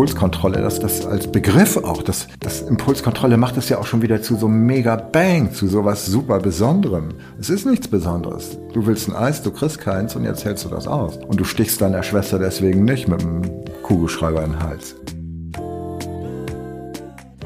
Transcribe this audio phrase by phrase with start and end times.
[0.00, 4.22] Impulskontrolle, dass das als Begriff auch, das, das Impulskontrolle macht es ja auch schon wieder
[4.22, 7.10] zu so einem mega Bang, zu sowas super Besonderem.
[7.38, 8.56] Es ist nichts Besonderes.
[8.72, 11.18] Du willst ein Eis, du kriegst keins und jetzt hältst du das aus.
[11.18, 13.42] Und du stichst deiner Schwester deswegen nicht mit einem
[13.82, 14.96] Kugelschreiber in den Hals.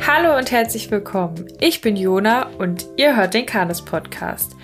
[0.07, 1.46] Hallo und herzlich willkommen.
[1.59, 4.55] Ich bin Jona und ihr hört den Kanes Podcast.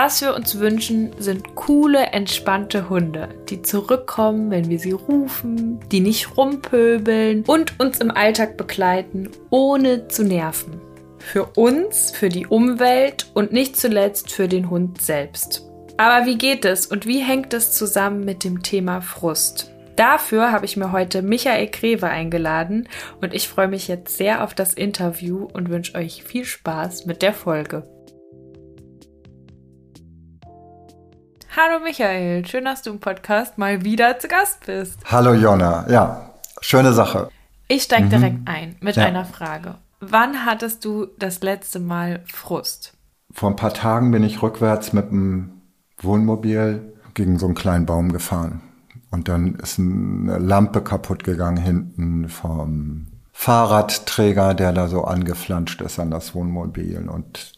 [0.00, 5.98] Was wir uns wünschen, sind coole, entspannte Hunde, die zurückkommen, wenn wir sie rufen, die
[5.98, 10.80] nicht rumpöbeln und uns im Alltag begleiten, ohne zu nerven.
[11.18, 15.68] Für uns, für die Umwelt und nicht zuletzt für den Hund selbst.
[15.96, 19.72] Aber wie geht es und wie hängt es zusammen mit dem Thema Frust?
[19.96, 22.88] Dafür habe ich mir heute Michael Greve eingeladen
[23.20, 27.20] und ich freue mich jetzt sehr auf das Interview und wünsche euch viel Spaß mit
[27.20, 27.97] der Folge.
[31.56, 35.00] Hallo Michael, schön, dass du im Podcast mal wieder zu Gast bist.
[35.06, 37.30] Hallo Jonna, ja, schöne Sache.
[37.68, 38.10] Ich steige mhm.
[38.10, 39.06] direkt ein mit ja.
[39.06, 39.76] einer Frage.
[40.00, 42.92] Wann hattest du das letzte Mal Frust?
[43.32, 45.62] Vor ein paar Tagen bin ich rückwärts mit dem
[46.00, 48.60] Wohnmobil gegen so einen kleinen Baum gefahren.
[49.10, 55.98] Und dann ist eine Lampe kaputt gegangen hinten vom Fahrradträger, der da so angeflanscht ist
[55.98, 57.08] an das Wohnmobil.
[57.08, 57.52] Und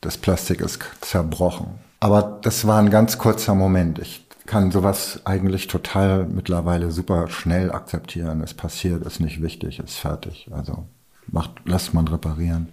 [0.00, 1.78] das Plastik ist zerbrochen.
[2.04, 3.98] Aber das war ein ganz kurzer Moment.
[3.98, 8.42] Ich kann sowas eigentlich total mittlerweile super schnell akzeptieren.
[8.42, 10.50] Es passiert, ist nicht wichtig, ist fertig.
[10.50, 10.84] Also
[11.28, 12.68] macht, lässt man reparieren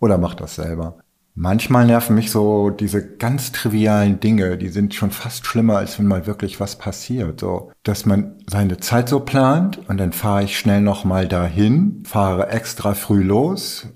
[0.00, 0.98] oder macht das selber.
[1.34, 6.06] Manchmal nerven mich so diese ganz trivialen Dinge, die sind schon fast schlimmer, als wenn
[6.06, 7.40] mal wirklich was passiert.
[7.40, 12.50] So, dass man seine Zeit so plant und dann fahre ich schnell nochmal dahin, fahre
[12.50, 13.86] extra früh los,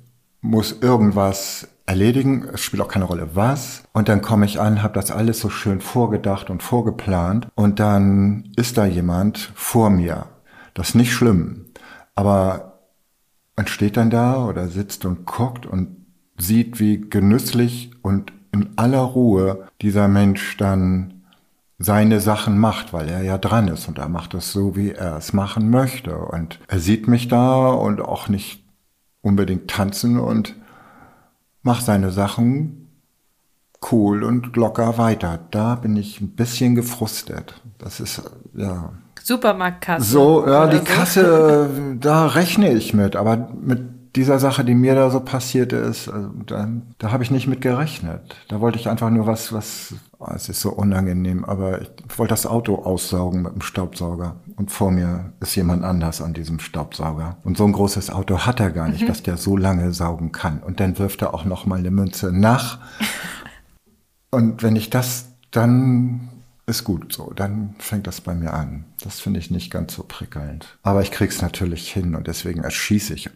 [0.41, 3.84] muss irgendwas erledigen, es spielt auch keine Rolle was.
[3.92, 8.53] Und dann komme ich an, habe das alles so schön vorgedacht und vorgeplant und dann
[8.56, 10.27] ist da jemand vor mir.
[10.75, 11.66] Das ist nicht schlimm,
[12.14, 12.81] aber
[13.56, 15.97] man steht dann da oder sitzt und guckt und
[16.36, 21.25] sieht, wie genüsslich und in aller Ruhe dieser Mensch dann
[21.78, 25.16] seine Sachen macht, weil er ja dran ist und er macht es so, wie er
[25.16, 26.19] es machen möchte.
[26.19, 28.65] Und er sieht mich da und auch nicht
[29.22, 30.54] unbedingt tanzen und
[31.68, 32.88] mach seine Sachen
[33.92, 35.38] cool und locker weiter.
[35.50, 37.60] Da bin ich ein bisschen gefrustet.
[37.76, 38.22] Das ist,
[38.54, 38.94] ja.
[39.22, 40.10] Supermarktkasse.
[40.10, 40.84] So, ja, die so.
[40.84, 41.68] Kasse,
[42.00, 43.82] da rechne ich mit, aber mit
[44.16, 47.60] dieser Sache, die mir da so passiert ist, also da, da habe ich nicht mit
[47.60, 48.36] gerechnet.
[48.48, 52.32] Da wollte ich einfach nur was, was, oh, es ist so unangenehm, aber ich wollte
[52.32, 54.36] das Auto aussaugen mit dem Staubsauger.
[54.56, 57.36] Und vor mir ist jemand anders an diesem Staubsauger.
[57.44, 59.08] Und so ein großes Auto hat er gar nicht, mhm.
[59.08, 60.60] dass der so lange saugen kann.
[60.60, 62.78] Und dann wirft er auch noch mal eine Münze nach.
[64.30, 66.28] Und wenn ich das dann
[66.66, 68.84] ist gut so, dann fängt das bei mir an.
[69.02, 70.78] Das finde ich nicht ganz so prickelnd.
[70.82, 73.30] Aber ich krieg's natürlich hin und deswegen erschieße ich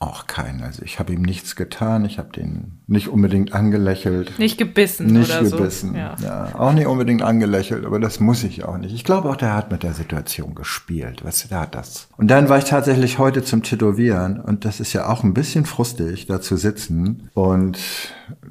[0.00, 0.62] auch keinen.
[0.62, 4.38] Also ich habe ihm nichts getan, ich habe den nicht unbedingt angelächelt.
[4.38, 5.90] Nicht gebissen nicht oder gebissen.
[5.90, 5.96] so.
[5.96, 6.14] Ja.
[6.22, 6.54] ja.
[6.54, 8.94] auch nicht unbedingt angelächelt, aber das muss ich auch nicht.
[8.94, 11.24] Ich glaube auch, der hat mit der Situation gespielt.
[11.24, 12.08] Weißt du, der hat das.
[12.16, 15.66] Und dann war ich tatsächlich heute zum Tätowieren und das ist ja auch ein bisschen
[15.66, 17.78] frustig, da zu sitzen und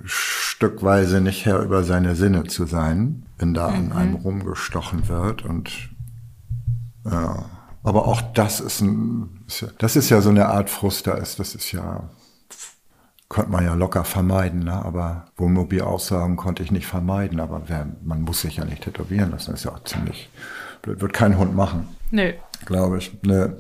[0.04, 3.76] stückweise nicht Herr über seine Sinne zu sein, wenn da mhm.
[3.76, 5.72] an einem rumgestochen wird und
[7.06, 7.46] ja
[7.88, 9.46] aber auch das ist ein,
[9.78, 12.10] das ist ja so eine Art Frust, da ist, das ist ja,
[13.30, 14.74] könnte man ja locker vermeiden, ne?
[14.74, 19.52] aber Wohnmobilaussagen konnte ich nicht vermeiden, aber wer, man muss sich ja nicht tätowieren lassen,
[19.52, 20.30] das ist ja auch ziemlich
[20.82, 21.88] blöd, wird kein Hund machen.
[22.12, 22.34] Nö.
[22.66, 23.18] Glaube ich.
[23.24, 23.54] Nö.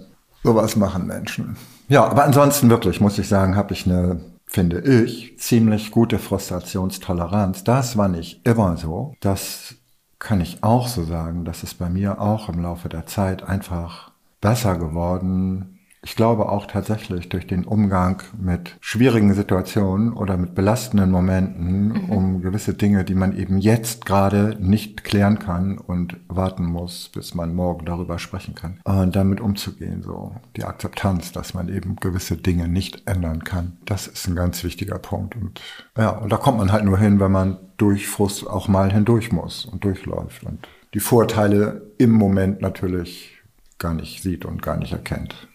[0.43, 1.55] Sowas machen Menschen.
[1.87, 7.63] Ja, aber ansonsten wirklich, muss ich sagen, habe ich eine, finde ich, ziemlich gute Frustrationstoleranz.
[7.63, 9.15] Das war nicht immer so.
[9.21, 9.75] Das
[10.19, 14.16] kann ich auch so sagen, dass es bei mir auch im Laufe der Zeit einfach
[14.41, 15.73] besser geworden.
[16.03, 22.09] Ich glaube auch tatsächlich durch den Umgang mit schwierigen Situationen oder mit belastenden Momenten, mhm.
[22.09, 27.33] um gewisse Dinge, die man eben jetzt gerade nicht klären kann und warten muss, bis
[27.33, 32.37] man morgen darüber sprechen kann, und damit umzugehen, so die Akzeptanz, dass man eben gewisse
[32.37, 33.77] Dinge nicht ändern kann.
[33.83, 35.59] Das ist ein ganz wichtiger Punkt und
[35.97, 39.31] ja, und da kommt man halt nur hin, wenn man durch Frust auch mal hindurch
[39.31, 43.36] muss und durchläuft und die Vorteile im Moment natürlich
[43.79, 45.47] gar nicht sieht und gar nicht erkennt.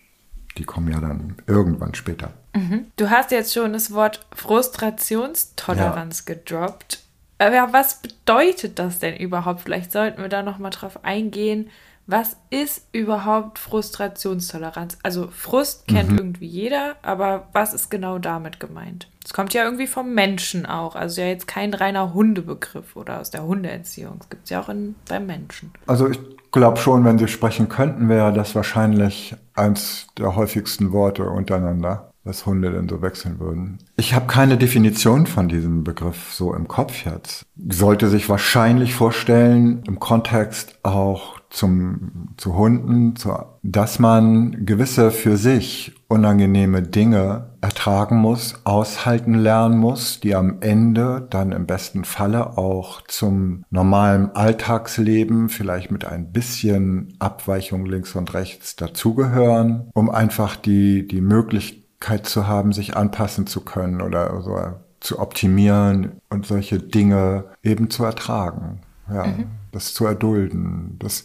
[0.59, 2.33] Die kommen ja dann irgendwann später.
[2.55, 2.87] Mhm.
[2.97, 6.35] Du hast jetzt schon das Wort Frustrationstoleranz ja.
[6.35, 7.03] gedroppt.
[7.39, 9.63] Aber was bedeutet das denn überhaupt?
[9.63, 11.71] Vielleicht sollten wir da noch mal drauf eingehen,
[12.07, 14.99] Was ist überhaupt Frustrationstoleranz?
[15.05, 16.19] Also Frust kennt mhm.
[16.19, 19.09] irgendwie jeder, aber was ist genau damit gemeint?
[19.25, 20.97] Es kommt ja irgendwie vom Menschen auch.
[20.97, 24.19] Also ja jetzt kein reiner Hundebegriff oder aus der Hundeerziehung.
[24.21, 25.73] Es gibt es ja auch in, beim Menschen.
[25.87, 26.19] Also ich
[26.53, 32.47] glaube schon, wenn Sie sprechen könnten, wäre das wahrscheinlich eins der häufigsten Worte untereinander was
[32.47, 33.79] Hunde denn so wechseln würden.
[33.97, 37.47] Ich habe keine Definition von diesem Begriff so im Kopf jetzt.
[37.69, 45.37] Sollte sich wahrscheinlich vorstellen, im Kontext auch zum, zu Hunden, zu, dass man gewisse für
[45.37, 52.59] sich unangenehme Dinge ertragen muss, aushalten lernen muss, die am Ende dann im besten Falle
[52.59, 60.57] auch zum normalen Alltagsleben vielleicht mit ein bisschen Abweichung links und rechts dazugehören, um einfach
[60.57, 64.59] die, die Möglichkeit zu haben, sich anpassen zu können oder so
[64.99, 68.81] zu optimieren und solche Dinge eben zu ertragen.
[69.13, 69.47] Ja, mhm.
[69.73, 70.97] das zu erdulden.
[70.99, 71.25] Das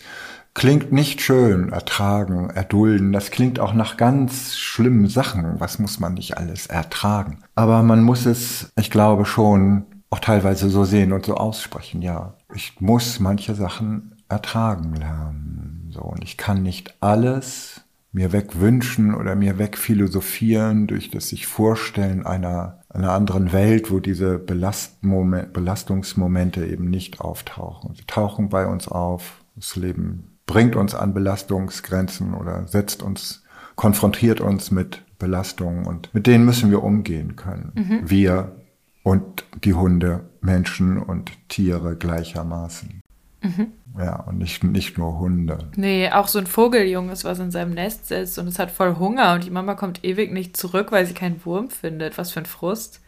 [0.58, 3.14] klingt nicht schön, ertragen, erdulden.
[3.14, 5.60] Das klingt auch nach ganz schlimmen Sachen.
[5.60, 7.44] Was muss man nicht alles ertragen?
[7.54, 12.02] Aber man muss es, ich glaube schon, auch teilweise so sehen und so aussprechen.
[12.02, 15.92] Ja, ich muss manche Sachen ertragen lernen.
[15.94, 17.82] So, und ich kann nicht alles
[18.12, 24.40] mir wegwünschen oder mir wegphilosophieren durch das sich Vorstellen einer, einer anderen Welt, wo diese
[24.40, 27.94] Belastungsmomente eben nicht auftauchen.
[27.94, 29.44] Sie tauchen bei uns auf.
[29.56, 33.44] Das Leben bringt uns an Belastungsgrenzen oder setzt uns,
[33.76, 37.72] konfrontiert uns mit Belastungen und mit denen müssen wir umgehen können.
[37.76, 38.10] Mhm.
[38.10, 38.56] Wir
[39.04, 43.02] und die Hunde, Menschen und Tiere gleichermaßen.
[43.42, 43.68] Mhm.
[43.98, 45.60] Ja, und nicht, nicht nur Hunde.
[45.76, 49.34] Nee, auch so ein Vogeljunges, was in seinem Nest sitzt und es hat voll Hunger
[49.34, 52.18] und die Mama kommt ewig nicht zurück, weil sie keinen Wurm findet.
[52.18, 53.02] Was für ein Frust.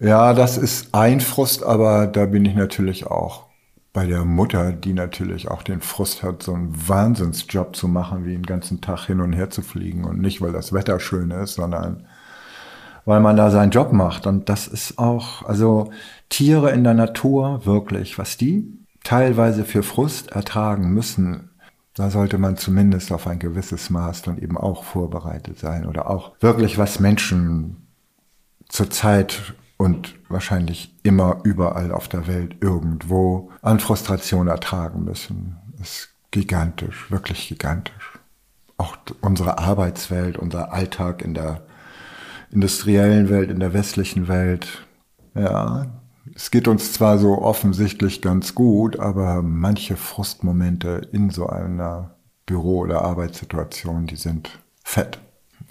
[0.00, 3.46] Ja, das ist ein Frust, aber da bin ich natürlich auch
[3.94, 8.32] bei der Mutter, die natürlich auch den Frust hat, so einen Wahnsinnsjob zu machen, wie
[8.32, 10.04] den ganzen Tag hin und her zu fliegen.
[10.04, 12.04] Und nicht, weil das Wetter schön ist, sondern
[13.04, 14.26] weil man da seinen Job macht.
[14.26, 15.92] Und das ist auch, also
[16.28, 18.66] Tiere in der Natur, wirklich, was die
[19.04, 21.50] teilweise für Frust ertragen müssen,
[21.94, 26.32] da sollte man zumindest auf ein gewisses Maß dann eben auch vorbereitet sein oder auch
[26.40, 27.86] wirklich was Menschen
[28.68, 35.56] zurzeit und wahrscheinlich immer überall auf der Welt irgendwo an Frustration ertragen müssen.
[35.80, 38.18] Ist gigantisch, wirklich gigantisch.
[38.76, 41.66] Auch unsere Arbeitswelt, unser Alltag in der
[42.50, 44.84] industriellen Welt, in der westlichen Welt,
[45.34, 45.86] ja,
[46.34, 52.16] es geht uns zwar so offensichtlich ganz gut, aber manche Frustmomente in so einer
[52.46, 55.20] Büro- oder Arbeitssituation, die sind fett.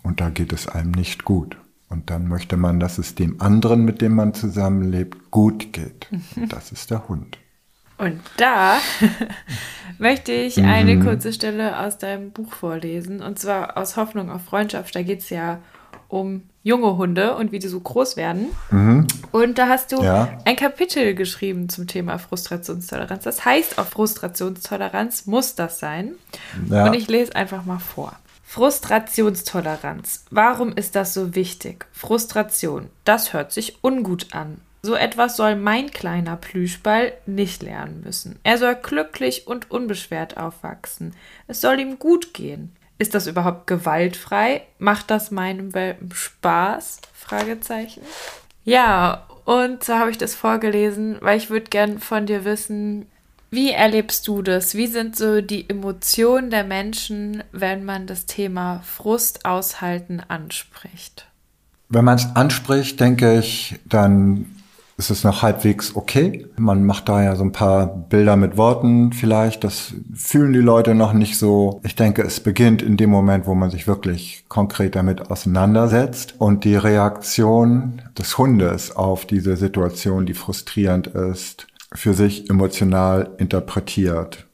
[0.03, 1.57] Und da geht es einem nicht gut.
[1.93, 6.07] Und dann möchte man, dass es dem anderen, mit dem man zusammenlebt, gut geht.
[6.35, 7.37] Und das ist der Hund.
[7.99, 8.79] Und da
[9.99, 11.05] möchte ich eine mhm.
[11.05, 13.21] kurze Stelle aus deinem Buch vorlesen.
[13.21, 14.95] Und zwar aus Hoffnung auf Freundschaft.
[14.95, 15.59] Da geht es ja
[16.07, 18.47] um junge Hunde und wie die so groß werden.
[18.71, 19.05] Mhm.
[19.31, 20.35] Und da hast du ja.
[20.45, 23.23] ein Kapitel geschrieben zum Thema Frustrationstoleranz.
[23.23, 26.13] Das heißt, auf Frustrationstoleranz muss das sein.
[26.69, 26.87] Ja.
[26.87, 28.17] Und ich lese einfach mal vor.
[28.53, 30.25] Frustrationstoleranz.
[30.29, 31.88] Warum ist das so wichtig?
[31.91, 32.91] Frustration.
[33.03, 34.61] Das hört sich ungut an.
[34.83, 38.38] So etwas soll mein kleiner Plüschball nicht lernen müssen.
[38.44, 41.15] Er soll glücklich und unbeschwert aufwachsen.
[41.47, 42.75] Es soll ihm gut gehen.
[43.00, 44.61] Ist das überhaupt gewaltfrei?
[44.77, 47.01] Macht das meinem Welpen Spaß?
[47.11, 48.03] Fragezeichen.
[48.65, 53.07] Ja, und so habe ich das vorgelesen, weil ich würde gern von dir wissen,
[53.53, 54.75] wie erlebst du das?
[54.75, 61.27] Wie sind so die Emotionen der Menschen, wenn man das Thema Frust aushalten anspricht?
[61.89, 64.48] Wenn man es anspricht, denke ich, dann
[64.98, 66.48] ist es noch halbwegs okay.
[66.55, 69.63] Man macht da ja so ein paar Bilder mit Worten vielleicht.
[69.63, 71.81] Das fühlen die Leute noch nicht so.
[71.83, 76.63] Ich denke, es beginnt in dem Moment, wo man sich wirklich konkret damit auseinandersetzt und
[76.63, 84.47] die Reaktion des Hundes auf diese Situation, die frustrierend ist, für sich emotional interpretiert.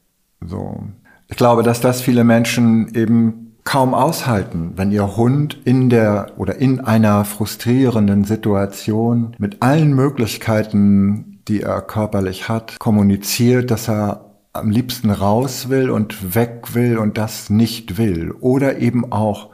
[0.44, 0.82] So.
[1.28, 6.56] Ich glaube, dass das viele Menschen eben kaum aushalten, wenn ihr Hund in der oder
[6.56, 14.70] in einer frustrierenden Situation mit allen Möglichkeiten, die er körperlich hat, kommuniziert, dass er am
[14.70, 18.32] liebsten raus will und weg will und das nicht will.
[18.40, 19.50] Oder eben auch,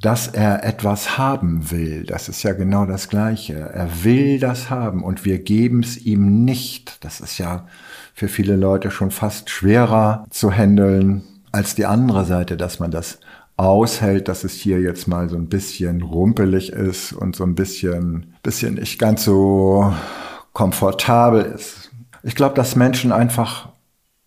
[0.00, 2.04] dass er etwas haben will.
[2.04, 3.54] Das ist ja genau das Gleiche.
[3.54, 7.04] Er will das haben und wir geben es ihm nicht.
[7.04, 7.66] Das ist ja
[8.14, 13.18] für viele Leute schon fast schwerer zu handeln als die andere Seite, dass man das
[13.56, 18.34] aushält, dass es hier jetzt mal so ein bisschen rumpelig ist und so ein bisschen,
[18.42, 19.92] bisschen nicht ganz so
[20.54, 21.90] komfortabel ist.
[22.22, 23.69] Ich glaube, dass Menschen einfach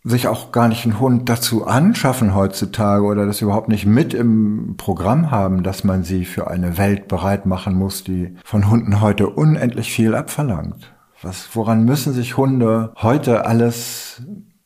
[0.06, 4.76] sich auch gar nicht einen Hund dazu anschaffen heutzutage oder das überhaupt nicht mit im
[4.76, 9.30] Programm haben, dass man sie für eine Welt bereit machen muss, die von Hunden heute
[9.30, 10.94] unendlich viel abverlangt.
[11.22, 14.22] Was, woran müssen sich Hunde heute alles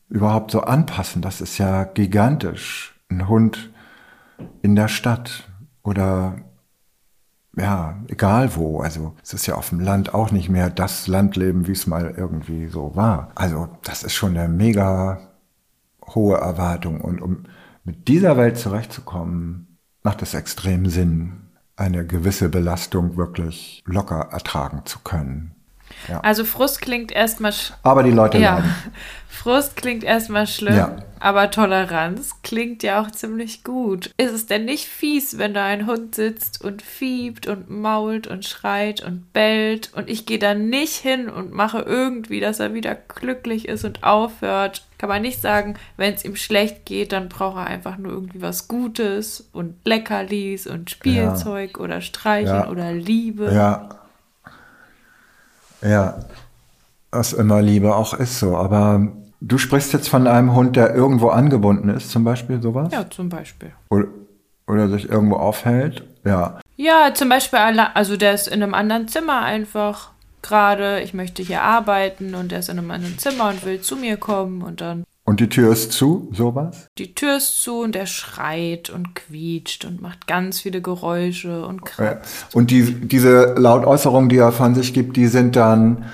[0.09, 1.21] überhaupt so anpassen?
[1.21, 2.95] Das ist ja gigantisch.
[3.09, 3.71] Ein Hund
[4.63, 5.47] in der Stadt
[5.83, 6.35] oder
[7.55, 8.81] ja, egal wo.
[8.81, 12.13] Also es ist ja auf dem Land auch nicht mehr das Landleben, wie es mal
[12.17, 13.31] irgendwie so war.
[13.35, 15.26] Also das ist schon eine mega
[16.13, 17.01] hohe Erwartung.
[17.01, 17.43] Und um
[17.83, 24.99] mit dieser Welt zurechtzukommen, macht es extrem Sinn, eine gewisse Belastung wirklich locker ertragen zu
[24.99, 25.53] können.
[26.09, 26.19] Ja.
[26.21, 27.53] Also Frust klingt erstmal.
[27.83, 28.55] Aber die Leute ja.
[28.55, 28.73] leiden.
[29.29, 30.95] Frust klingt erstmal schlimm, ja.
[31.19, 34.11] aber Toleranz klingt ja auch ziemlich gut.
[34.17, 38.45] Ist es denn nicht fies, wenn da ein Hund sitzt und fiebt und mault und
[38.45, 42.95] schreit und bellt und ich gehe da nicht hin und mache irgendwie, dass er wieder
[42.95, 44.86] glücklich ist und aufhört?
[44.97, 48.41] Kann man nicht sagen, wenn es ihm schlecht geht, dann braucht er einfach nur irgendwie
[48.41, 51.83] was Gutes und Leckerlis und Spielzeug ja.
[51.83, 53.53] oder Streicheln oder Liebe.
[53.53, 53.89] Ja.
[55.81, 56.25] Ja,
[57.11, 58.57] was immer Liebe auch ist so.
[58.57, 59.07] Aber
[59.39, 62.91] du sprichst jetzt von einem Hund, der irgendwo angebunden ist, zum Beispiel sowas?
[62.91, 63.71] Ja, zum Beispiel.
[63.89, 64.07] Oder,
[64.67, 66.03] oder sich irgendwo aufhält?
[66.25, 66.59] Ja.
[66.75, 71.01] Ja, zum Beispiel, also der ist in einem anderen Zimmer einfach gerade.
[71.01, 74.17] Ich möchte hier arbeiten und der ist in einem anderen Zimmer und will zu mir
[74.17, 76.87] kommen und dann und die Tür ist zu, sowas?
[76.97, 81.83] Die Tür ist zu und er schreit und quietscht und macht ganz viele Geräusche und
[81.83, 82.55] kratzt.
[82.55, 86.05] Und die, diese Lautäußerungen, die er von sich gibt, die sind dann,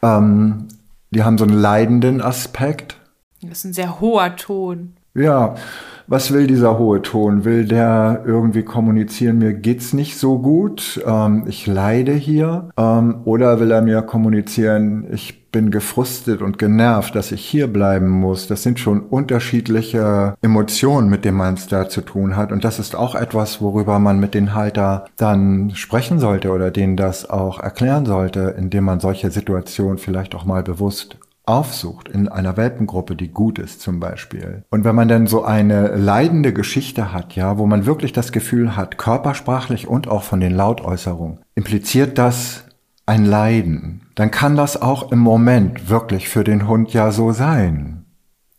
[0.00, 0.68] ähm,
[1.10, 2.98] die haben so einen leidenden Aspekt.
[3.42, 4.94] Das ist ein sehr hoher Ton.
[5.14, 5.56] Ja,
[6.06, 7.44] was will dieser hohe Ton?
[7.44, 12.70] Will der irgendwie kommunizieren, mir geht's nicht so gut, ähm, ich leide hier?
[12.76, 18.08] Ähm, oder will er mir kommunizieren, ich bin gefrustet und genervt, dass ich hier bleiben
[18.08, 18.46] muss?
[18.46, 22.52] Das sind schon unterschiedliche Emotionen, mit denen man es da zu tun hat.
[22.52, 26.96] Und das ist auch etwas, worüber man mit den Halter dann sprechen sollte oder denen
[26.96, 31.18] das auch erklären sollte, indem man solche Situationen vielleicht auch mal bewusst
[31.52, 34.64] aufsucht in einer Welpengruppe, die gut ist zum Beispiel.
[34.70, 38.74] Und wenn man dann so eine leidende Geschichte hat, ja, wo man wirklich das Gefühl
[38.74, 42.64] hat, körpersprachlich und auch von den Lautäußerungen, impliziert das
[43.04, 48.06] ein Leiden, dann kann das auch im Moment wirklich für den Hund ja so sein,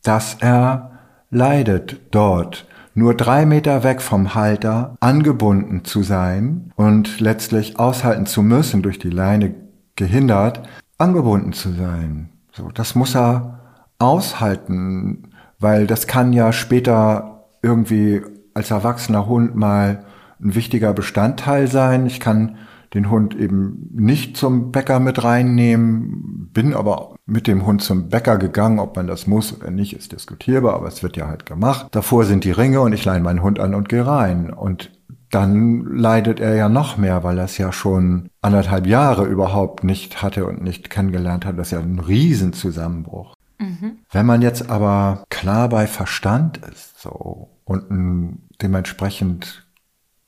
[0.04, 0.92] dass er
[1.32, 8.44] leidet dort, nur drei Meter weg vom Halter, angebunden zu sein und letztlich aushalten zu
[8.44, 9.56] müssen, durch die Leine
[9.96, 10.62] gehindert,
[11.00, 12.30] angebunden zu sein.
[12.56, 13.60] So, das muss er
[13.98, 18.22] aushalten, weil das kann ja später irgendwie
[18.54, 20.06] als erwachsener Hund mal
[20.40, 22.06] ein wichtiger Bestandteil sein.
[22.06, 22.58] Ich kann
[22.94, 28.38] den Hund eben nicht zum Bäcker mit reinnehmen, bin aber mit dem Hund zum Bäcker
[28.38, 31.88] gegangen, ob man das muss oder nicht, ist diskutierbar, aber es wird ja halt gemacht.
[31.90, 34.54] Davor sind die Ringe und ich leine meinen Hund an und gehe rein.
[34.54, 34.92] Und
[35.34, 40.22] dann leidet er ja noch mehr, weil er es ja schon anderthalb Jahre überhaupt nicht
[40.22, 41.58] hatte und nicht kennengelernt hat.
[41.58, 43.36] Das ist ja ein Riesenzusammenbruch.
[43.60, 44.00] Mhm.
[44.12, 49.68] Wenn man jetzt aber klar bei Verstand ist so und dementsprechend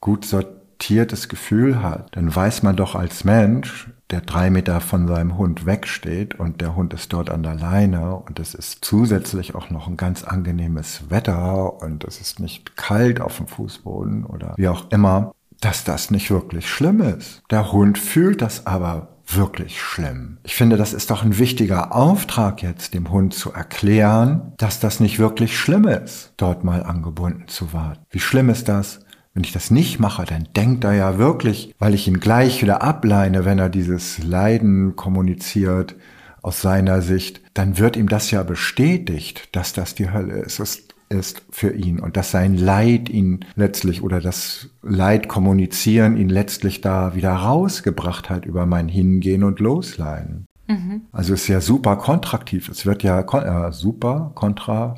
[0.01, 0.25] gut
[0.75, 5.65] sortiertes Gefühl hat, dann weiß man doch als Mensch, der drei Meter von seinem Hund
[5.65, 9.87] wegsteht und der Hund ist dort an der Leine und es ist zusätzlich auch noch
[9.87, 14.91] ein ganz angenehmes Wetter und es ist nicht kalt auf dem Fußboden oder wie auch
[14.91, 17.41] immer, dass das nicht wirklich schlimm ist.
[17.49, 20.37] Der Hund fühlt das aber wirklich schlimm.
[20.43, 24.99] Ich finde, das ist doch ein wichtiger Auftrag jetzt, dem Hund zu erklären, dass das
[24.99, 28.05] nicht wirklich schlimm ist, dort mal angebunden zu warten.
[28.09, 28.99] Wie schlimm ist das,
[29.35, 32.81] wenn ich das nicht mache, dann denkt er ja wirklich, weil ich ihn gleich wieder
[32.81, 35.95] ableine, wenn er dieses Leiden kommuniziert
[36.41, 40.59] aus seiner Sicht, dann wird ihm das ja bestätigt, dass das die Hölle ist.
[40.59, 46.29] Es ist für ihn und dass sein Leid ihn letztlich oder das Leid kommunizieren ihn
[46.29, 50.45] letztlich da wieder rausgebracht hat über mein Hingehen und Losleiden.
[50.67, 51.01] Mhm.
[51.11, 52.69] Also ist ja super kontraktiv.
[52.69, 54.95] Es wird ja äh, super kontra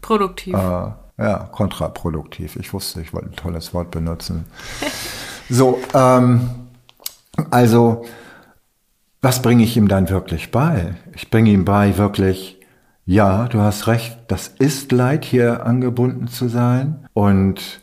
[0.00, 0.54] produktiv.
[0.54, 2.56] Äh, ja, kontraproduktiv.
[2.56, 4.44] Ich wusste, ich wollte ein tolles Wort benutzen.
[5.50, 6.48] so, ähm,
[7.50, 8.04] also,
[9.20, 10.94] was bringe ich ihm dann wirklich bei?
[11.14, 12.60] Ich bringe ihm bei wirklich,
[13.04, 17.08] ja, du hast recht, das ist Leid, hier angebunden zu sein.
[17.14, 17.80] Und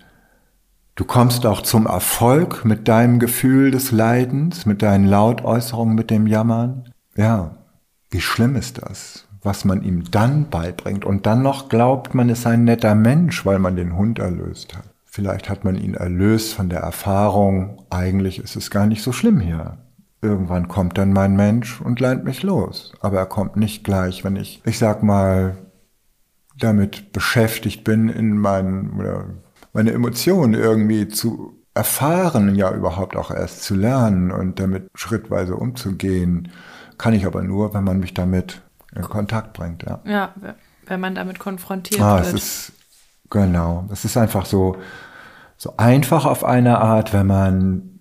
[0.96, 6.26] du kommst auch zum Erfolg mit deinem Gefühl des Leidens, mit deinen Lautäußerungen, mit dem
[6.26, 6.90] Jammern.
[7.18, 7.58] Ja,
[8.12, 9.25] wie schlimm ist das?
[9.46, 11.06] Was man ihm dann beibringt.
[11.06, 14.86] Und dann noch glaubt man ist ein netter Mensch, weil man den Hund erlöst hat.
[15.06, 19.40] Vielleicht hat man ihn erlöst von der Erfahrung, eigentlich ist es gar nicht so schlimm
[19.40, 19.78] hier.
[20.22, 22.94] Irgendwann kommt dann mein Mensch und leint mich los.
[23.00, 25.56] Aber er kommt nicht gleich, wenn ich, ich sag mal,
[26.58, 29.32] damit beschäftigt bin, in meinen,
[29.72, 36.50] meine Emotionen irgendwie zu erfahren, ja überhaupt auch erst zu lernen und damit schrittweise umzugehen,
[36.98, 38.62] kann ich aber nur, wenn man mich damit
[38.96, 40.00] in Kontakt bringt, ja.
[40.06, 40.34] Ja,
[40.88, 42.28] wenn man damit konfrontiert ah, wird.
[42.28, 42.72] Es ist,
[43.30, 44.78] genau, es ist einfach so,
[45.58, 48.00] so einfach auf eine Art, wenn man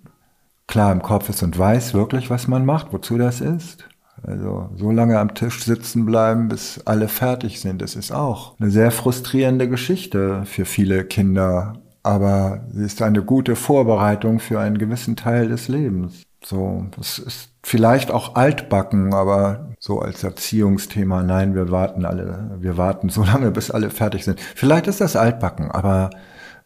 [0.67, 3.85] klar im Kopf ist und weiß wirklich, was man macht, wozu das ist.
[4.23, 8.71] Also so lange am Tisch sitzen bleiben, bis alle fertig sind, das ist auch eine
[8.71, 11.75] sehr frustrierende Geschichte für viele Kinder.
[12.03, 16.23] Aber sie ist eine gute Vorbereitung für einen gewissen Teil des Lebens.
[16.45, 22.77] So, das ist vielleicht auch altbacken, aber so als Erziehungsthema, nein, wir warten alle, wir
[22.77, 24.41] warten so lange, bis alle fertig sind.
[24.41, 26.11] Vielleicht ist das altbacken, aber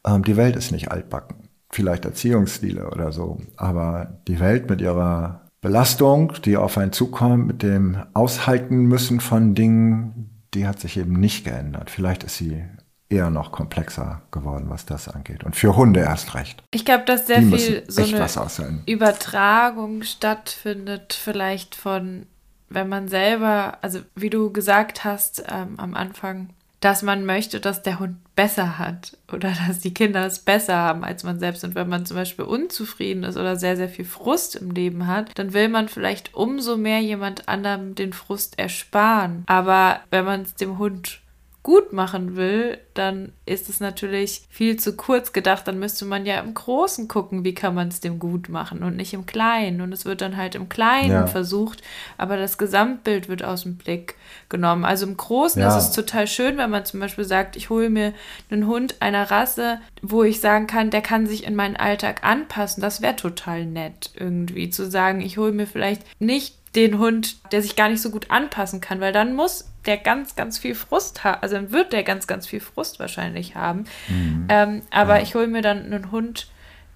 [0.04, 1.48] ähm, die Welt ist nicht altbacken.
[1.70, 3.38] Vielleicht Erziehungsstile oder so.
[3.56, 9.54] Aber die Welt mit ihrer Belastung, die auf einen zukommt, mit dem Aushalten müssen von
[9.54, 11.90] Dingen, die hat sich eben nicht geändert.
[11.90, 12.64] Vielleicht ist sie
[13.10, 15.44] eher noch komplexer geworden, was das angeht.
[15.44, 16.62] Und für Hunde erst recht.
[16.70, 22.26] Ich glaube, dass sehr die viel so eine Übertragung stattfindet, vielleicht von,
[22.68, 26.50] wenn man selber, also wie du gesagt hast ähm, am Anfang,
[26.80, 31.02] dass man möchte, dass der Hund besser hat oder dass die Kinder es besser haben
[31.02, 31.64] als man selbst.
[31.64, 35.30] Und wenn man zum Beispiel unzufrieden ist oder sehr, sehr viel Frust im Leben hat,
[35.36, 39.44] dann will man vielleicht umso mehr jemand anderem den Frust ersparen.
[39.46, 41.20] Aber wenn man es dem Hund
[41.68, 45.68] gut machen will, dann ist es natürlich viel zu kurz gedacht.
[45.68, 48.96] Dann müsste man ja im Großen gucken, wie kann man es dem gut machen und
[48.96, 49.82] nicht im Kleinen.
[49.82, 51.26] Und es wird dann halt im Kleinen ja.
[51.26, 51.82] versucht,
[52.16, 54.14] aber das Gesamtbild wird aus dem Blick
[54.48, 54.86] genommen.
[54.86, 55.68] Also im Großen ja.
[55.68, 58.14] ist es total schön, wenn man zum Beispiel sagt, ich hole mir
[58.50, 62.80] einen Hund einer Rasse, wo ich sagen kann, der kann sich in meinen Alltag anpassen.
[62.80, 67.60] Das wäre total nett irgendwie zu sagen, ich hole mir vielleicht nicht den Hund, der
[67.60, 71.24] sich gar nicht so gut anpassen kann, weil dann muss der ganz, ganz viel Frust
[71.24, 73.86] haben, also dann wird der ganz, ganz viel Frust wahrscheinlich haben.
[74.08, 74.46] Mhm.
[74.48, 75.22] Ähm, aber ja.
[75.22, 76.48] ich hole mir dann einen Hund,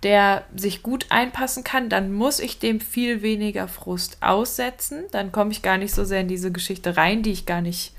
[0.02, 5.04] der sich gut einpassen kann, dann muss ich dem viel weniger Frust aussetzen.
[5.10, 7.94] Dann komme ich gar nicht so sehr in diese Geschichte rein, die ich gar nicht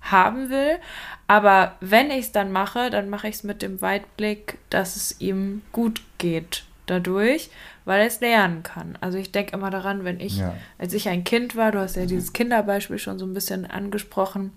[0.00, 0.78] haben will.
[1.26, 5.20] Aber wenn ich es dann mache, dann mache ich es mit dem Weitblick, dass es
[5.20, 7.50] ihm gut geht dadurch
[7.84, 8.96] weil er es lernen kann.
[9.00, 10.54] Also ich denke immer daran, wenn ich, ja.
[10.78, 14.52] als ich ein Kind war, du hast ja dieses Kinderbeispiel schon so ein bisschen angesprochen,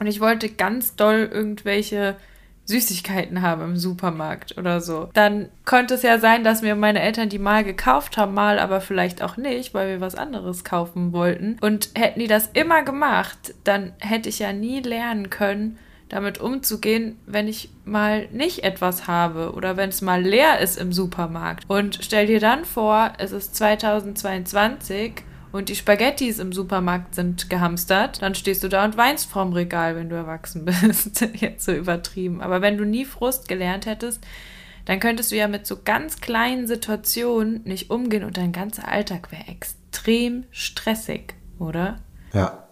[0.00, 2.16] und ich wollte ganz doll irgendwelche
[2.66, 5.10] Süßigkeiten haben im Supermarkt oder so.
[5.12, 8.80] Dann konnte es ja sein, dass mir meine Eltern die mal gekauft haben, mal aber
[8.80, 11.58] vielleicht auch nicht, weil wir was anderes kaufen wollten.
[11.60, 15.78] Und hätten die das immer gemacht, dann hätte ich ja nie lernen können,
[16.14, 20.92] damit umzugehen, wenn ich mal nicht etwas habe oder wenn es mal leer ist im
[20.92, 21.64] Supermarkt.
[21.66, 25.14] Und stell dir dann vor, es ist 2022
[25.50, 29.96] und die Spaghettis im Supermarkt sind gehamstert, dann stehst du da und weinst vorm Regal,
[29.96, 31.20] wenn du erwachsen bist.
[31.34, 32.40] Jetzt so übertrieben.
[32.40, 34.24] Aber wenn du nie Frust gelernt hättest,
[34.84, 39.32] dann könntest du ja mit so ganz kleinen Situationen nicht umgehen und dein ganzer Alltag
[39.32, 41.96] wäre extrem stressig, oder?
[42.32, 42.63] Ja,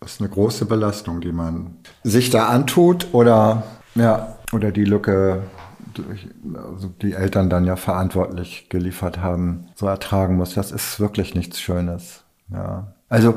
[0.00, 5.42] das ist eine große Belastung, die man sich da antut oder, ja, oder die Lücke,
[6.54, 10.54] also die Eltern dann ja verantwortlich geliefert haben, so ertragen muss.
[10.54, 12.22] Das ist wirklich nichts Schönes.
[12.50, 12.94] Ja.
[13.08, 13.34] Also,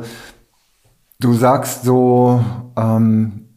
[1.19, 2.43] du sagst so,
[2.77, 3.47] ähm,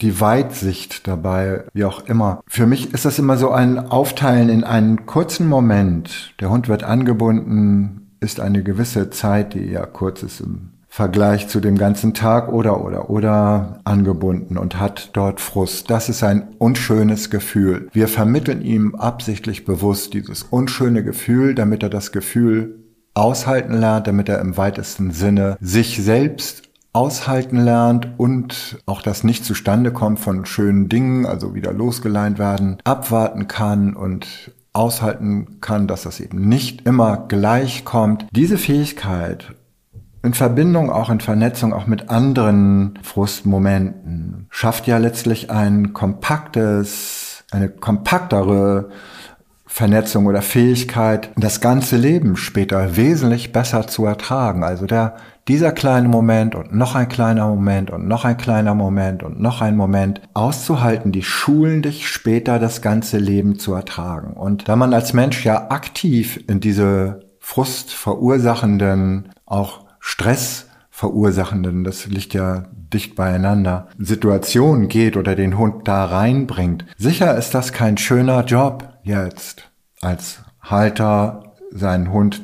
[0.00, 2.40] die Weitsicht dabei, wie auch immer.
[2.48, 6.34] Für mich ist das immer so ein Aufteilen in einen kurzen Moment.
[6.40, 11.60] Der Hund wird angebunden, ist eine gewisse Zeit, die eher kurz ist im Vergleich zu
[11.60, 15.88] dem ganzen Tag oder oder oder angebunden und hat dort Frust.
[15.88, 17.88] Das ist ein unschönes Gefühl.
[17.92, 22.80] Wir vermitteln ihm absichtlich bewusst dieses unschöne Gefühl, damit er das Gefühl
[23.14, 29.44] aushalten lernt, damit er im weitesten Sinne sich selbst aushalten lernt und auch das nicht
[29.44, 36.02] zustande kommt von schönen Dingen, also wieder losgeleint werden, abwarten kann und aushalten kann, dass
[36.02, 38.26] das eben nicht immer gleich kommt.
[38.32, 39.54] Diese Fähigkeit
[40.22, 47.68] in Verbindung, auch in Vernetzung, auch mit anderen Frustmomenten, schafft ja letztlich ein kompaktes, eine
[47.68, 48.90] kompaktere
[49.66, 54.64] Vernetzung oder Fähigkeit, das ganze Leben später wesentlich besser zu ertragen.
[54.64, 55.14] Also der,
[55.46, 59.62] dieser kleine Moment und noch ein kleiner Moment und noch ein kleiner Moment und noch
[59.62, 64.32] ein Moment auszuhalten, die schulen dich später das ganze Leben zu ertragen.
[64.32, 72.06] Und da man als Mensch ja aktiv in diese Frust verursachenden, auch Stress verursachenden, das
[72.06, 76.84] liegt ja dicht beieinander, Situation geht oder den Hund da reinbringt.
[76.98, 79.70] Sicher ist das kein schöner Job jetzt
[80.02, 82.42] als Halter seinen Hund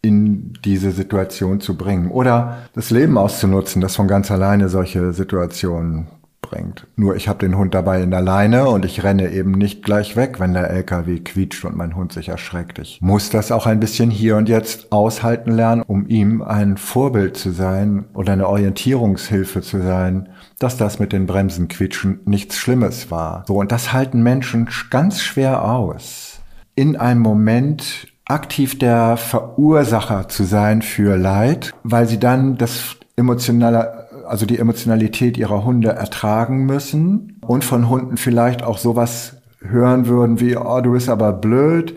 [0.00, 6.08] in diese Situation zu bringen oder das Leben auszunutzen, das von ganz alleine solche Situationen
[6.52, 6.86] bringt.
[6.96, 10.16] Nur ich habe den Hund dabei in der Leine und ich renne eben nicht gleich
[10.16, 12.78] weg, wenn der LKW quietscht und mein Hund sich erschreckt.
[12.78, 17.36] Ich muss das auch ein bisschen hier und jetzt aushalten lernen, um ihm ein Vorbild
[17.36, 23.10] zu sein oder eine Orientierungshilfe zu sein, dass das mit den Bremsen quietschen nichts Schlimmes
[23.10, 23.44] war.
[23.48, 26.40] So, und das halten Menschen ganz schwer aus.
[26.74, 34.01] In einem Moment aktiv der Verursacher zu sein für Leid, weil sie dann das emotionale,
[34.32, 40.40] also die Emotionalität ihrer Hunde ertragen müssen und von Hunden vielleicht auch sowas hören würden
[40.40, 41.94] wie, oh, du bist aber blöd,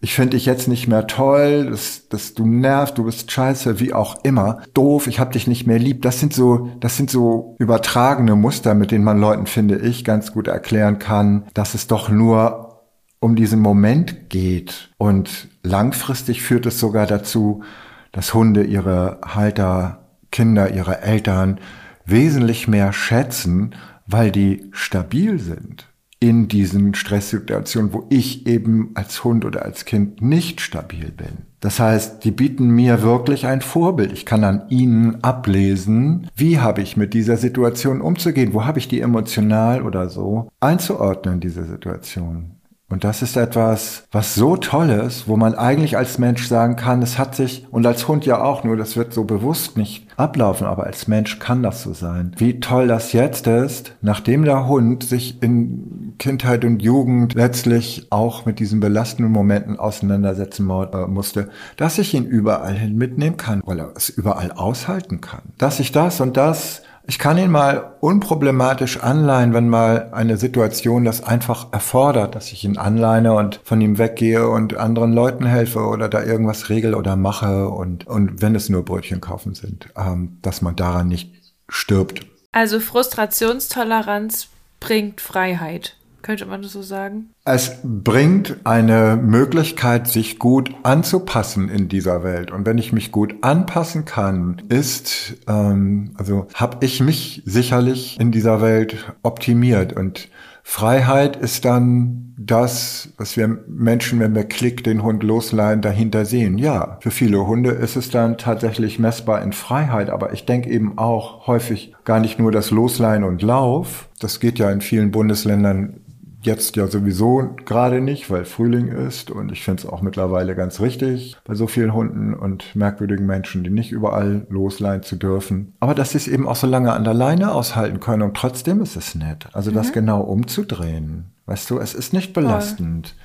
[0.00, 3.94] ich finde dich jetzt nicht mehr toll, dass, dass du nervst, du bist scheiße, wie
[3.94, 6.02] auch immer, doof, ich hab dich nicht mehr lieb.
[6.02, 10.32] Das sind so, das sind so übertragene Muster, mit denen man Leuten, finde ich, ganz
[10.32, 12.82] gut erklären kann, dass es doch nur
[13.20, 14.90] um diesen Moment geht.
[14.98, 17.62] Und langfristig führt es sogar dazu,
[18.10, 21.58] dass Hunde ihre Halter Kinder, ihre Eltern
[22.04, 23.74] wesentlich mehr schätzen,
[24.06, 30.22] weil die stabil sind in diesen Stresssituationen, wo ich eben als Hund oder als Kind
[30.22, 31.46] nicht stabil bin.
[31.60, 34.12] Das heißt, die bieten mir wirklich ein Vorbild.
[34.12, 38.88] Ich kann an ihnen ablesen, wie habe ich mit dieser Situation umzugehen, wo habe ich
[38.88, 42.55] die emotional oder so einzuordnen, diese Situation.
[42.88, 47.02] Und das ist etwas, was so toll ist, wo man eigentlich als Mensch sagen kann,
[47.02, 50.68] es hat sich, und als Hund ja auch, nur das wird so bewusst nicht ablaufen,
[50.68, 52.32] aber als Mensch kann das so sein.
[52.36, 58.46] Wie toll das jetzt ist, nachdem der Hund sich in Kindheit und Jugend letztlich auch
[58.46, 63.80] mit diesen belastenden Momenten auseinandersetzen äh, musste, dass ich ihn überall hin mitnehmen kann, weil
[63.80, 65.42] er es überall aushalten kann.
[65.58, 71.04] Dass ich das und das ich kann ihn mal unproblematisch anleihen, wenn mal eine Situation
[71.04, 75.80] das einfach erfordert, dass ich ihn anleine und von ihm weggehe und anderen Leuten helfe
[75.86, 80.38] oder da irgendwas regel oder mache und, und wenn es nur Brötchen kaufen sind, ähm,
[80.42, 81.32] dass man daran nicht
[81.68, 82.26] stirbt.
[82.50, 84.48] Also Frustrationstoleranz
[84.80, 85.96] bringt Freiheit.
[86.26, 87.30] Könnte man das so sagen?
[87.44, 92.50] Es bringt eine Möglichkeit, sich gut anzupassen in dieser Welt.
[92.50, 98.32] Und wenn ich mich gut anpassen kann, ist, ähm, also habe ich mich sicherlich in
[98.32, 99.92] dieser Welt optimiert.
[99.92, 100.28] Und
[100.64, 106.58] Freiheit ist dann das, was wir Menschen, wenn wir Klick den Hund losleihen, dahinter sehen.
[106.58, 110.98] Ja, für viele Hunde ist es dann tatsächlich messbar in Freiheit, aber ich denke eben
[110.98, 114.08] auch häufig gar nicht nur das Losleihen und Lauf.
[114.18, 116.00] Das geht ja in vielen Bundesländern
[116.46, 120.80] Jetzt ja sowieso gerade nicht, weil Frühling ist und ich finde es auch mittlerweile ganz
[120.80, 125.74] richtig bei so vielen Hunden und merkwürdigen Menschen, die nicht überall losleihen zu dürfen.
[125.80, 128.80] Aber dass sie es eben auch so lange an der Leine aushalten können und trotzdem
[128.80, 129.48] ist es nett.
[129.54, 129.74] Also mhm.
[129.74, 131.32] das genau umzudrehen.
[131.46, 133.16] Weißt du, es ist nicht belastend,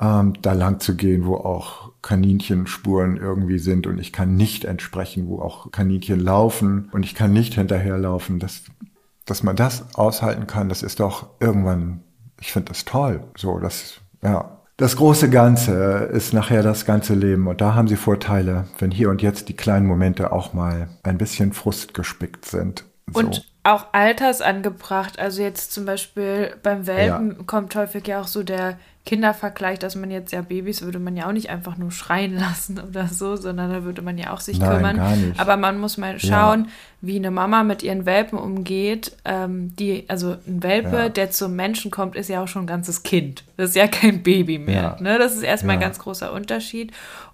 [0.00, 5.28] ähm, da lang zu gehen, wo auch Kaninchenspuren irgendwie sind und ich kann nicht entsprechen,
[5.28, 8.40] wo auch Kaninchen laufen und ich kann nicht hinterherlaufen.
[8.40, 8.64] Das,
[9.26, 12.00] dass man das aushalten kann, das ist doch irgendwann
[12.42, 13.22] ich finde das toll.
[13.36, 14.58] So, das, ja.
[14.76, 19.10] Das große Ganze ist nachher das ganze Leben und da haben sie Vorteile, wenn hier
[19.10, 22.84] und jetzt die kleinen Momente auch mal ein bisschen frustgespickt sind.
[23.12, 23.20] So.
[23.20, 25.18] Und auch altersangebracht.
[25.18, 27.42] Also jetzt zum Beispiel beim Welpen ja.
[27.44, 31.26] kommt häufig ja auch so der Kindervergleich, dass man jetzt ja Babys würde man ja
[31.26, 34.58] auch nicht einfach nur schreien lassen oder so, sondern da würde man ja auch sich
[34.58, 34.96] Nein, kümmern.
[34.96, 35.40] Gar nicht.
[35.40, 36.70] Aber man muss mal schauen, ja.
[37.00, 39.16] wie eine Mama mit ihren Welpen umgeht.
[39.24, 41.08] Ähm, die, also ein Welpe, ja.
[41.08, 43.42] der zum Menschen kommt, ist ja auch schon ein ganzes Kind.
[43.56, 44.96] Das ist ja kein Baby mehr.
[45.00, 45.18] Ne?
[45.18, 46.92] Das ist erstmal ein ganz großer Unterschied.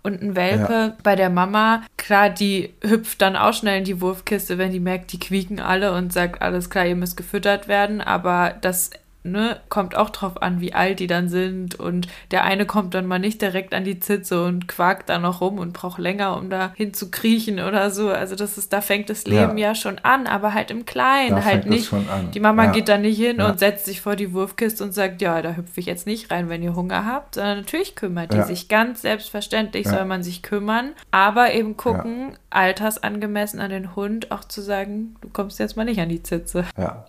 [0.09, 4.57] Und ein Welpe bei der Mama, klar, die hüpft dann auch schnell in die Wurfkiste,
[4.57, 8.01] wenn die merkt, die quieken alle und sagt, alles klar, ihr müsst gefüttert werden.
[8.01, 8.91] Aber das
[9.23, 11.75] ne, kommt auch drauf an, wie alt die dann sind.
[11.75, 15.41] Und der eine kommt dann mal nicht direkt an die Zitze und quakt da noch
[15.41, 18.11] rum und braucht länger, um da hinzukriechen oder so.
[18.11, 21.37] Also das ist, da fängt das Leben ja, ja schon an, aber halt im Kleinen,
[21.37, 21.91] da halt nicht.
[22.35, 22.73] Die Mama ja.
[22.73, 23.51] geht da nicht hin ja.
[23.51, 26.49] und setzt sich vor die Wurfkiste und sagt, ja, da hüpfe ich jetzt nicht rein,
[26.49, 30.93] wenn ihr Hunger habt, sondern natürlich kümmert die sich ganz selbstverständlich, soll man sich kümmern,
[31.11, 36.01] aber eben gucken, altersangemessen an den Hund auch zu sagen, du kommst jetzt mal nicht
[36.01, 36.65] an die Zitze.
[36.77, 37.05] Ja.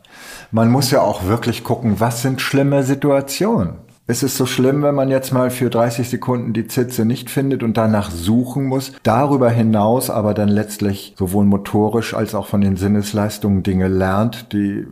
[0.52, 3.76] Man muss ja auch wirklich gucken, was sind schlimme Situationen.
[4.10, 7.62] Ist es so schlimm, wenn man jetzt mal für 30 Sekunden die Zitze nicht findet
[7.62, 12.76] und danach suchen muss, darüber hinaus aber dann letztlich sowohl motorisch als auch von den
[12.76, 14.88] Sinnesleistungen Dinge lernt, die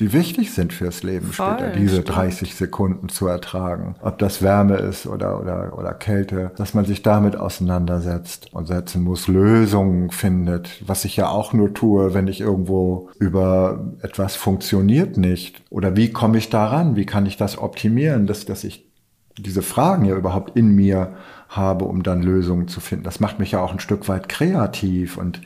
[0.00, 2.08] die wichtig sind fürs Leben Voll, später, diese stimmt.
[2.08, 3.94] 30 Sekunden zu ertragen.
[4.00, 9.02] Ob das Wärme ist oder, oder, oder Kälte, dass man sich damit auseinandersetzt und setzen
[9.02, 15.18] muss, Lösungen findet, was ich ja auch nur tue, wenn ich irgendwo über etwas funktioniert
[15.18, 15.62] nicht.
[15.70, 16.96] Oder wie komme ich daran?
[16.96, 18.90] Wie kann ich das optimieren, dass, dass ich
[19.38, 21.14] diese Fragen ja überhaupt in mir
[21.48, 23.04] habe, um dann Lösungen zu finden.
[23.04, 25.40] Das macht mich ja auch ein Stück weit kreativ und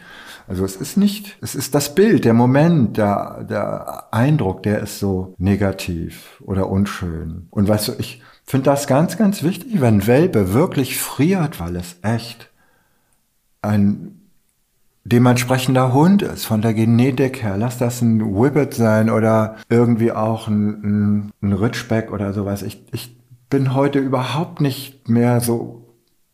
[0.47, 4.99] Also es ist nicht, es ist das Bild, der Moment, der, der Eindruck, der ist
[4.99, 7.47] so negativ oder unschön.
[7.51, 11.97] Und weißt du, ich finde das ganz, ganz wichtig, wenn Welpe wirklich friert, weil es
[12.03, 12.51] echt
[13.63, 14.21] ein
[15.05, 17.57] dementsprechender Hund ist, von der Genetik her.
[17.57, 22.63] Lass das ein Whippet sein oder irgendwie auch ein, ein, ein Ridgeback oder sowas.
[22.63, 23.17] Ich, ich
[23.51, 25.85] bin heute überhaupt nicht mehr so,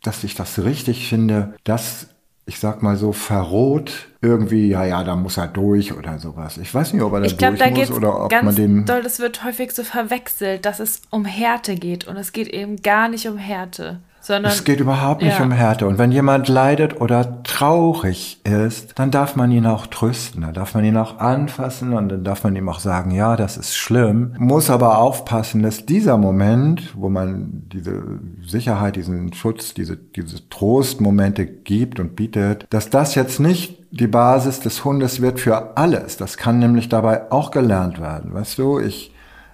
[0.03, 2.10] dass ich das richtig finde, dass
[2.51, 6.59] ich sag mal so, verroht irgendwie, ja, ja, da muss er durch oder sowas.
[6.59, 8.85] Ich weiß nicht, ob er da ich glaub, durch da muss oder ob man den.
[8.87, 12.83] Doll, das wird häufig so verwechselt, dass es um Härte geht und es geht eben
[12.83, 14.01] gar nicht um Härte.
[14.23, 15.45] Sondern, es geht überhaupt nicht ja.
[15.45, 15.87] um Härte.
[15.87, 20.75] Und wenn jemand leidet oder traurig ist, dann darf man ihn auch trösten, dann darf
[20.75, 24.35] man ihn auch anfassen und dann darf man ihm auch sagen, ja, das ist schlimm.
[24.39, 28.03] Muss aber aufpassen, dass dieser Moment, wo man diese
[28.47, 34.61] Sicherheit, diesen Schutz, diese, diese Trostmomente gibt und bietet, dass das jetzt nicht die Basis
[34.61, 36.17] des Hundes wird für alles.
[36.17, 38.35] Das kann nämlich dabei auch gelernt werden.
[38.35, 39.13] Weißt du, ich,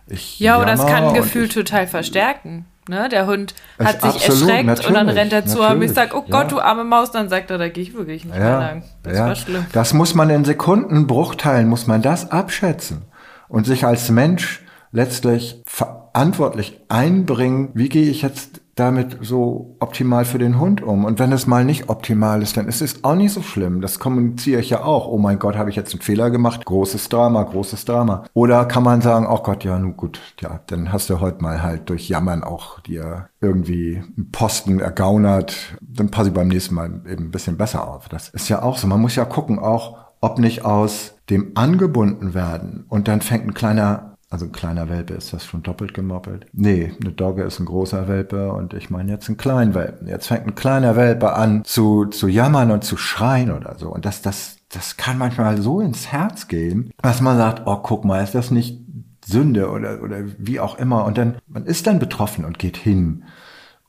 [0.08, 2.66] ich ja, oder es kann ein Gefühl ich- total verstärken.
[2.88, 3.08] Ne?
[3.08, 5.82] Der Hund hat sich erschreckt und dann rennt er zu einem.
[5.82, 6.48] Ich sag, oh Gott, ja.
[6.48, 7.10] du arme Maus.
[7.10, 8.84] Dann sagt er, da gehe ich wirklich nicht mehr lang.
[9.02, 9.26] Das ja.
[9.26, 9.66] war schlimm.
[9.72, 13.02] Das muss man in Sekundenbruchteilen, muss man das abschätzen
[13.48, 20.38] und sich als Mensch letztlich verantwortlich einbringen, wie gehe ich jetzt damit so optimal für
[20.38, 21.04] den Hund um?
[21.04, 23.80] Und wenn es mal nicht optimal ist, dann ist es auch nicht so schlimm.
[23.80, 25.08] Das kommuniziere ich ja auch.
[25.08, 26.64] Oh mein Gott, habe ich jetzt einen Fehler gemacht?
[26.64, 28.24] Großes Drama, großes Drama.
[28.34, 31.62] Oder kann man sagen, oh Gott, ja, nun gut, ja, dann hast du heute mal
[31.62, 35.76] halt durch Jammern auch dir irgendwie einen Posten ergaunert.
[35.80, 38.08] Dann passe ich beim nächsten Mal eben ein bisschen besser auf.
[38.08, 38.86] Das ist ja auch so.
[38.86, 43.54] Man muss ja gucken auch, ob nicht aus dem angebunden werden und dann fängt ein
[43.54, 46.46] kleiner also ein kleiner Welpe, ist das schon doppelt gemoppelt?
[46.52, 50.08] Nee, eine Dogge ist ein großer Welpe und ich meine jetzt einen kleinen Welpen.
[50.08, 53.88] Jetzt fängt ein kleiner Welpe an zu, zu jammern und zu schreien oder so.
[53.88, 58.04] Und das, das, das kann manchmal so ins Herz gehen, dass man sagt, oh, guck
[58.04, 58.80] mal, ist das nicht
[59.24, 61.04] Sünde oder, oder wie auch immer.
[61.04, 63.24] Und dann, man ist dann betroffen und geht hin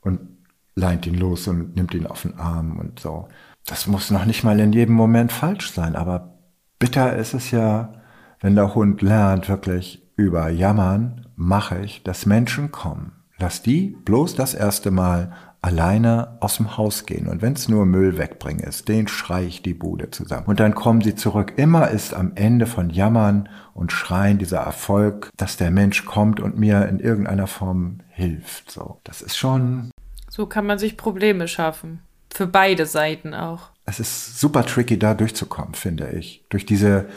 [0.01, 0.19] und
[0.75, 3.27] leint ihn los und nimmt ihn auf den Arm und so.
[3.65, 6.37] Das muss noch nicht mal in jedem Moment falsch sein, aber
[6.77, 7.93] bitter ist es ja,
[8.39, 13.13] wenn der Hund lernt, wirklich über Jammern mache ich, dass Menschen kommen.
[13.37, 17.27] Lass die bloß das erste Mal alleine aus dem Haus gehen.
[17.27, 20.47] Und wenn es nur Müll wegbringen ist, den schrei ich die Bude zusammen.
[20.47, 21.53] Und dann kommen sie zurück.
[21.57, 26.57] Immer ist am Ende von Jammern und Schreien dieser Erfolg, dass der Mensch kommt und
[26.57, 28.71] mir in irgendeiner Form hilft.
[28.71, 29.91] So, das ist schon
[30.29, 32.01] So kann man sich Probleme schaffen.
[32.33, 33.69] Für beide Seiten auch.
[33.85, 36.45] es ist super tricky, da durchzukommen, finde ich.
[36.49, 37.07] Durch diese,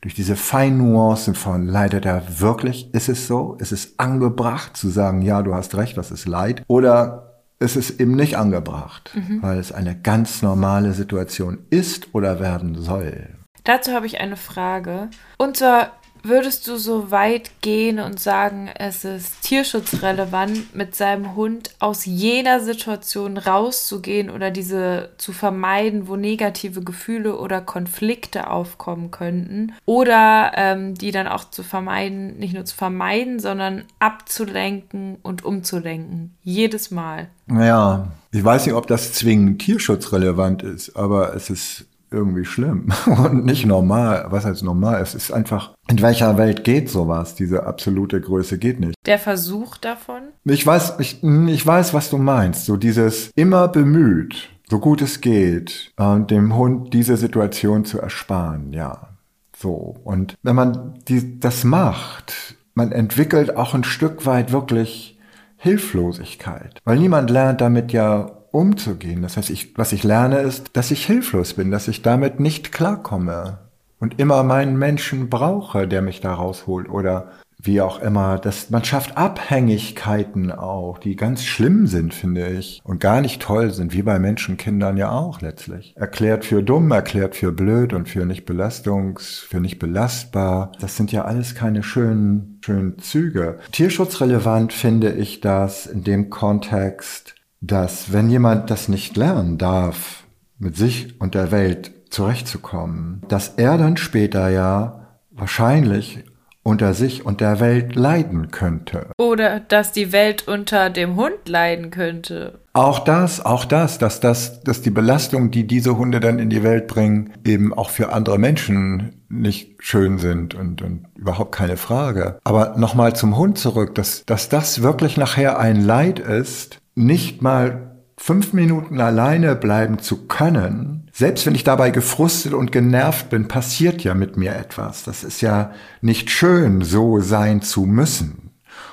[0.00, 4.88] durch diese feinen Nuancen von leidet er wirklich, ist es so, ist es angebracht zu
[4.88, 9.10] sagen, ja, du hast recht, das ist Leid, oder ist es eben nicht angebracht,
[9.42, 13.36] weil es eine ganz normale Situation ist oder werden soll.
[13.64, 15.10] Dazu habe ich eine Frage.
[15.36, 21.70] Und zwar, würdest du so weit gehen und sagen, es ist tierschutzrelevant, mit seinem Hund
[21.78, 29.72] aus jeder Situation rauszugehen oder diese zu vermeiden, wo negative Gefühle oder Konflikte aufkommen könnten?
[29.86, 36.34] Oder ähm, die dann auch zu vermeiden, nicht nur zu vermeiden, sondern abzulenken und umzulenken.
[36.42, 37.28] Jedes Mal.
[37.48, 43.44] Ja, ich weiß nicht, ob das zwingend tierschutzrelevant ist, aber es ist irgendwie schlimm und
[43.44, 44.26] nicht normal.
[44.30, 45.00] Was heißt normal?
[45.00, 47.34] Es ist einfach, in welcher Welt geht sowas?
[47.34, 48.94] Diese absolute Größe geht nicht.
[49.06, 50.22] Der Versuch davon?
[50.44, 52.66] Ich weiß, ich, ich weiß, was du meinst.
[52.66, 58.72] So dieses immer bemüht, so gut es geht, äh, dem Hund diese Situation zu ersparen,
[58.72, 59.08] ja.
[59.56, 59.96] So.
[60.04, 65.18] Und wenn man die, das macht, man entwickelt auch ein Stück weit wirklich
[65.56, 66.80] Hilflosigkeit.
[66.84, 69.22] Weil niemand lernt damit ja umzugehen.
[69.22, 72.72] Das heißt, ich, was ich lerne ist, dass ich hilflos bin, dass ich damit nicht
[72.72, 73.58] klarkomme
[73.98, 77.30] und immer meinen Menschen brauche, der mich da rausholt oder
[77.62, 78.38] wie auch immer.
[78.38, 83.70] Das, man schafft Abhängigkeiten auch, die ganz schlimm sind, finde ich, und gar nicht toll
[83.70, 85.94] sind, wie bei Menschenkindern ja auch letztlich.
[85.96, 90.72] Erklärt für dumm, erklärt für blöd und für nicht belastungs, für nicht belastbar.
[90.80, 93.58] Das sind ja alles keine schönen, schönen Züge.
[93.72, 100.24] Tierschutzrelevant finde ich das in dem Kontext, dass wenn jemand das nicht lernen darf,
[100.58, 106.24] mit sich und der Welt zurechtzukommen, dass er dann später ja wahrscheinlich
[106.62, 109.06] unter sich und der Welt leiden könnte.
[109.18, 112.60] Oder dass die Welt unter dem Hund leiden könnte.
[112.74, 116.62] Auch das, auch das, dass das, dass die Belastung, die diese Hunde dann in die
[116.62, 122.38] Welt bringen, eben auch für andere Menschen nicht schön sind und, und überhaupt keine Frage.
[122.44, 128.02] Aber nochmal zum Hund zurück, dass, dass das wirklich nachher ein Leid ist, nicht mal
[128.16, 134.04] fünf Minuten alleine bleiben zu können, selbst wenn ich dabei gefrustet und genervt bin, passiert
[134.04, 135.04] ja mit mir etwas.
[135.04, 135.72] Das ist ja
[136.02, 138.50] nicht schön, so sein zu müssen.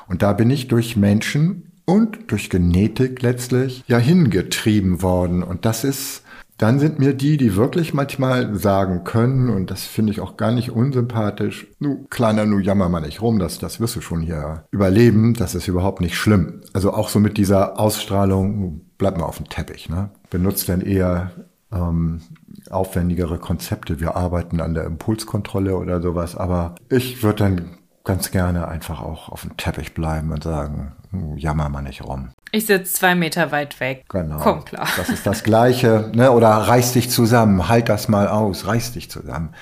[0.07, 5.43] Und da bin ich durch Menschen und durch Genetik letztlich ja hingetrieben worden.
[5.43, 6.23] Und das ist
[6.57, 10.51] dann sind mir die, die wirklich manchmal sagen können, und das finde ich auch gar
[10.51, 14.65] nicht unsympathisch, nu, kleiner, nu jammer mal nicht rum, das, das wirst du schon hier
[14.71, 16.61] überleben, das ist überhaupt nicht schlimm.
[16.73, 20.09] Also auch so mit dieser Ausstrahlung, bleib mal auf dem Teppich, ne?
[20.29, 21.31] Benutzt dann eher
[21.71, 22.21] ähm,
[22.69, 23.99] aufwendigere Konzepte.
[23.99, 27.76] Wir arbeiten an der Impulskontrolle oder sowas, aber ich würde dann
[28.07, 30.95] ganz gerne einfach auch auf dem Teppich bleiben und sagen,
[31.35, 32.29] jammer mal nicht rum.
[32.51, 34.05] Ich sitze zwei Meter weit weg.
[34.07, 34.39] Genau.
[34.39, 34.87] Komm klar.
[34.95, 36.09] Das ist das Gleiche.
[36.15, 36.31] Ne?
[36.31, 39.53] Oder reiß dich zusammen, halt das mal aus, reiß dich zusammen.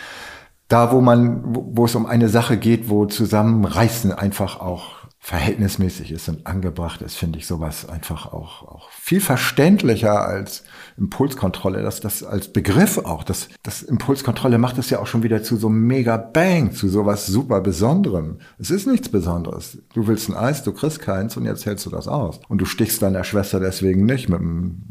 [0.67, 6.29] Da, wo man, wo es um eine Sache geht, wo Zusammenreißen einfach auch verhältnismäßig ist
[6.29, 10.63] und angebracht ist, finde ich sowas einfach auch, auch viel verständlicher als
[10.97, 15.43] Impulskontrolle, dass das als Begriff auch, das, das Impulskontrolle macht es ja auch schon wieder
[15.43, 18.39] zu so mega Bang, zu sowas super Besonderem.
[18.57, 19.77] Es ist nichts Besonderes.
[19.93, 22.39] Du willst ein Eis, du kriegst keins und jetzt hältst du das aus.
[22.49, 24.81] Und du stichst deiner Schwester deswegen nicht mit einem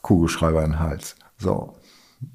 [0.00, 1.16] Kugelschreiber in den Hals.
[1.36, 1.74] So.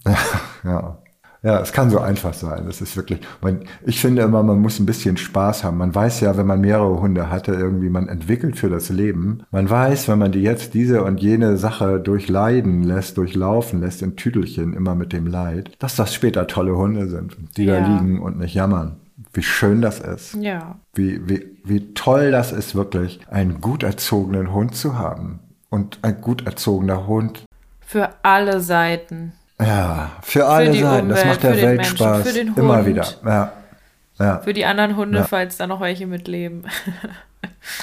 [0.64, 1.00] ja.
[1.46, 2.64] Ja, es kann so einfach sein.
[2.66, 5.78] Das ist wirklich, man, ich finde immer, man muss ein bisschen Spaß haben.
[5.78, 9.44] Man weiß ja, wenn man mehrere Hunde hatte, irgendwie, man entwickelt für das Leben.
[9.52, 14.16] Man weiß, wenn man die jetzt diese und jene Sache durchleiden lässt, durchlaufen lässt in
[14.16, 17.80] Tüdelchen, immer mit dem Leid, dass das später tolle Hunde sind, die ja.
[17.80, 18.96] da liegen und nicht jammern.
[19.32, 20.34] Wie schön das ist.
[20.42, 20.80] Ja.
[20.96, 25.42] Wie, wie, wie toll das ist, wirklich einen gut erzogenen Hund zu haben.
[25.70, 27.46] Und ein gut erzogener Hund.
[27.82, 29.34] Für alle Seiten.
[29.60, 31.12] Ja, für alle für Seiten.
[31.12, 32.36] Umwelt, das macht der Welt Menschen, Spaß.
[32.36, 33.06] Immer wieder.
[33.26, 33.54] Ja.
[34.18, 34.40] Ja.
[34.40, 35.24] Für die anderen Hunde, ja.
[35.26, 36.64] falls da noch welche mitleben.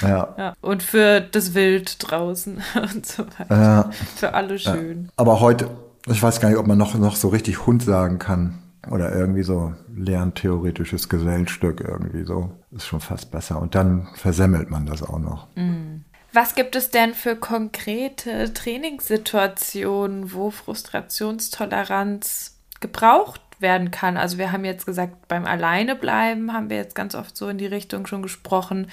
[0.01, 0.33] Ja.
[0.37, 0.53] ja.
[0.61, 2.61] Und für das Wild draußen
[2.93, 3.55] und so weiter.
[3.55, 3.89] Ja.
[4.15, 5.09] Für alle schön.
[5.15, 5.69] Aber heute,
[6.07, 8.59] ich weiß gar nicht, ob man noch, noch so richtig Hund sagen kann.
[8.89, 12.51] Oder irgendwie so lerntheoretisches Gesellenstück irgendwie so.
[12.71, 13.61] Ist schon fast besser.
[13.61, 15.47] Und dann versemmelt man das auch noch.
[15.55, 16.02] Mhm.
[16.33, 24.17] Was gibt es denn für konkrete Trainingssituationen, wo Frustrationstoleranz gebraucht werden kann?
[24.17, 27.67] Also wir haben jetzt gesagt, beim Alleinebleiben haben wir jetzt ganz oft so in die
[27.67, 28.87] Richtung schon gesprochen.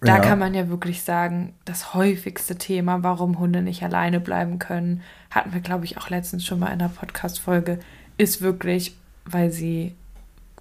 [0.00, 0.20] Da ja.
[0.20, 5.52] kann man ja wirklich sagen, das häufigste Thema, warum Hunde nicht alleine bleiben können, hatten
[5.52, 7.80] wir, glaube ich, auch letztens schon mal in der Podcast-Folge,
[8.16, 9.96] ist wirklich, weil sie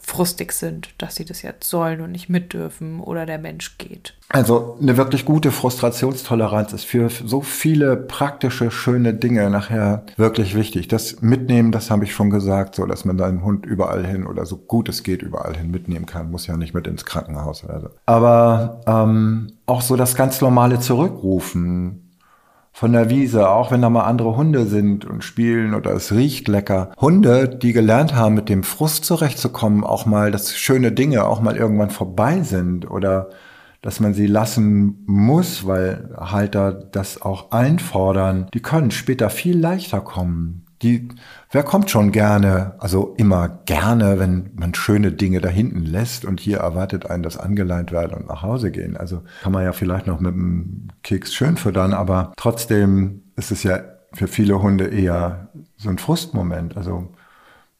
[0.07, 4.13] frustig sind, dass sie das jetzt sollen und nicht mit dürfen oder der Mensch geht.
[4.29, 10.87] Also eine wirklich gute Frustrationstoleranz ist für so viele praktische, schöne Dinge nachher wirklich wichtig.
[10.87, 14.45] Das Mitnehmen, das habe ich schon gesagt, so dass man seinen Hund überall hin oder
[14.45, 17.81] so gut es geht überall hin mitnehmen kann, muss ja nicht mit ins Krankenhaus oder
[17.81, 17.89] so.
[18.05, 22.06] Aber ähm, auch so das ganz normale Zurückrufen,
[22.77, 26.47] von der Wiese, auch wenn da mal andere Hunde sind und spielen oder es riecht
[26.47, 26.91] lecker.
[27.01, 31.57] Hunde, die gelernt haben, mit dem Frust zurechtzukommen, auch mal, dass schöne Dinge auch mal
[31.57, 33.31] irgendwann vorbei sind oder
[33.81, 40.01] dass man sie lassen muss, weil Halter das auch einfordern, die können später viel leichter
[40.01, 40.66] kommen.
[40.81, 41.09] Die,
[41.51, 46.39] wer kommt schon gerne, also immer gerne, wenn man schöne Dinge da hinten lässt und
[46.39, 48.95] hier erwartet einen das angeleint werden und nach Hause gehen.
[48.95, 53.63] Also kann man ja vielleicht noch mit dem Keks schön füttern, aber trotzdem ist es
[53.63, 53.79] ja
[54.13, 56.77] für viele Hunde eher so ein Frustmoment.
[56.77, 57.09] Also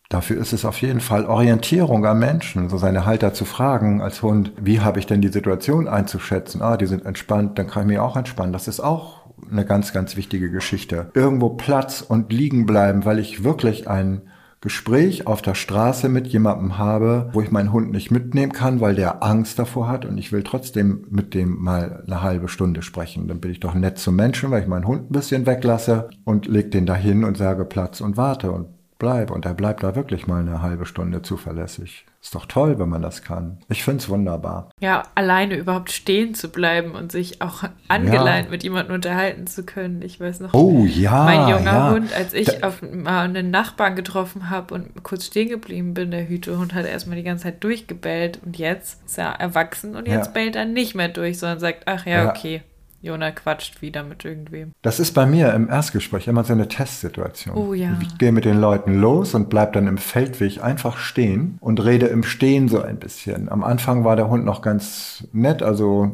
[0.10, 4.22] Dafür ist es auf jeden Fall Orientierung am Menschen, so seine Halter zu fragen als
[4.22, 6.62] Hund, wie habe ich denn die Situation einzuschätzen?
[6.62, 8.54] Ah, die sind entspannt, dann kann ich mich auch entspannen.
[8.54, 9.17] Das ist auch
[9.52, 11.12] eine ganz, ganz wichtige Geschichte.
[11.14, 14.22] Irgendwo Platz und liegen bleiben, weil ich wirklich ein
[14.60, 18.96] Gespräch auf der Straße mit jemandem habe, wo ich meinen Hund nicht mitnehmen kann, weil
[18.96, 23.28] der Angst davor hat und ich will trotzdem mit dem mal eine halbe Stunde sprechen.
[23.28, 26.48] Dann bin ich doch nett zum Menschen, weil ich meinen Hund ein bisschen weglasse und
[26.48, 29.30] leg den dahin und sage Platz und warte und bleib.
[29.30, 32.08] Und er bleibt da wirklich mal eine halbe Stunde zuverlässig.
[32.28, 33.60] Ist doch toll, wenn man das kann.
[33.70, 34.70] Ich finde es wunderbar.
[34.82, 38.52] Ja, alleine überhaupt stehen zu bleiben und sich auch angeleint ja.
[38.52, 40.02] mit jemandem unterhalten zu können.
[40.02, 41.92] Ich weiß noch, oh, ja, mein junger ja.
[41.92, 46.12] Hund, als ich da, auf mal einen Nachbarn getroffen habe und kurz stehen geblieben bin,
[46.12, 50.34] der Hütehund hat erstmal die ganze Zeit durchgebellt und jetzt ist er erwachsen und jetzt
[50.34, 52.62] bellt er nicht mehr durch, sondern sagt, ach ja, okay.
[53.02, 54.72] Jona quatscht wieder mit irgendwem.
[54.82, 57.56] Das ist bei mir im Erstgespräch immer so eine Testsituation.
[57.56, 57.98] Oh ja.
[58.02, 62.08] Ich gehe mit den Leuten los und bleib dann im Feldweg einfach stehen und rede
[62.08, 63.50] im Stehen so ein bisschen.
[63.50, 66.12] Am Anfang war der Hund noch ganz nett, also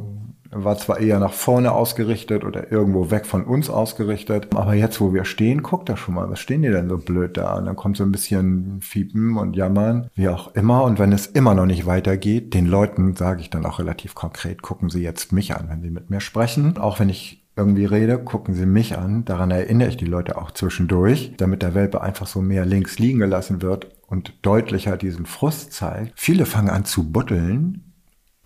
[0.56, 5.14] war zwar eher nach vorne ausgerichtet oder irgendwo weg von uns ausgerichtet, aber jetzt, wo
[5.14, 7.58] wir stehen, guckt er schon mal, was stehen die denn so blöd da?
[7.58, 10.84] Und dann kommt so ein bisschen Fiepen und Jammern, wie auch immer.
[10.84, 14.62] Und wenn es immer noch nicht weitergeht, den Leuten sage ich dann auch relativ konkret,
[14.62, 16.78] gucken Sie jetzt mich an, wenn Sie mit mir sprechen.
[16.78, 19.26] Auch wenn ich irgendwie rede, gucken sie mich an.
[19.26, 23.20] Daran erinnere ich die Leute auch zwischendurch, damit der Welpe einfach so mehr links liegen
[23.20, 26.14] gelassen wird und deutlicher diesen Frust zeigt.
[26.16, 27.92] Viele fangen an zu buddeln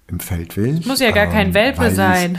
[0.10, 0.86] im Feldweg.
[0.86, 2.38] Muss ja gar ähm, kein Welpe sein.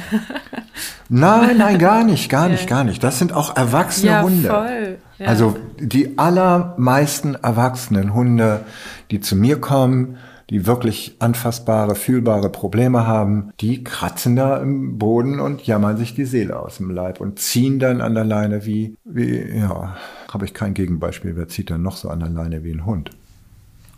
[1.09, 3.03] nein, nein, gar nicht, gar nicht, gar nicht.
[3.05, 4.49] Das sind auch erwachsene ja, Hunde.
[4.49, 4.99] Voll.
[5.19, 5.27] Ja.
[5.27, 8.65] Also die allermeisten erwachsenen Hunde,
[9.11, 10.19] die zu mir kommen,
[10.51, 16.25] die wirklich anfassbare, fühlbare Probleme haben, die kratzen da im Boden und jammern sich die
[16.25, 19.97] Seele aus dem Leib und ziehen dann an der Leine wie, wie, ja,
[20.33, 21.37] habe ich kein Gegenbeispiel.
[21.37, 23.11] Wer zieht dann noch so an der Leine wie ein Hund?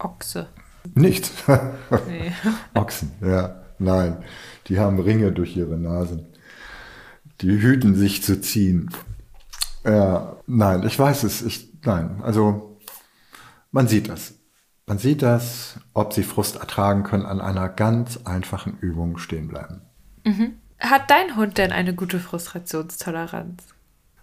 [0.01, 0.49] Ochse.
[0.95, 1.31] Nichts.
[2.09, 2.33] Nee.
[2.75, 3.60] Ochsen, ja.
[3.81, 4.23] Nein.
[4.69, 6.27] Die haben Ringe durch ihre Nasen.
[7.41, 8.91] Die hüten sich zu ziehen.
[9.85, 11.43] Ja, nein, ich weiß es.
[11.43, 12.79] Ich, nein, also
[13.73, 14.35] man sieht das.
[14.87, 19.83] Man sieht das, ob sie Frust ertragen können, an einer ganz einfachen Übung stehen bleiben.
[20.25, 20.55] Mhm.
[20.79, 23.65] Hat dein Hund denn eine gute Frustrationstoleranz?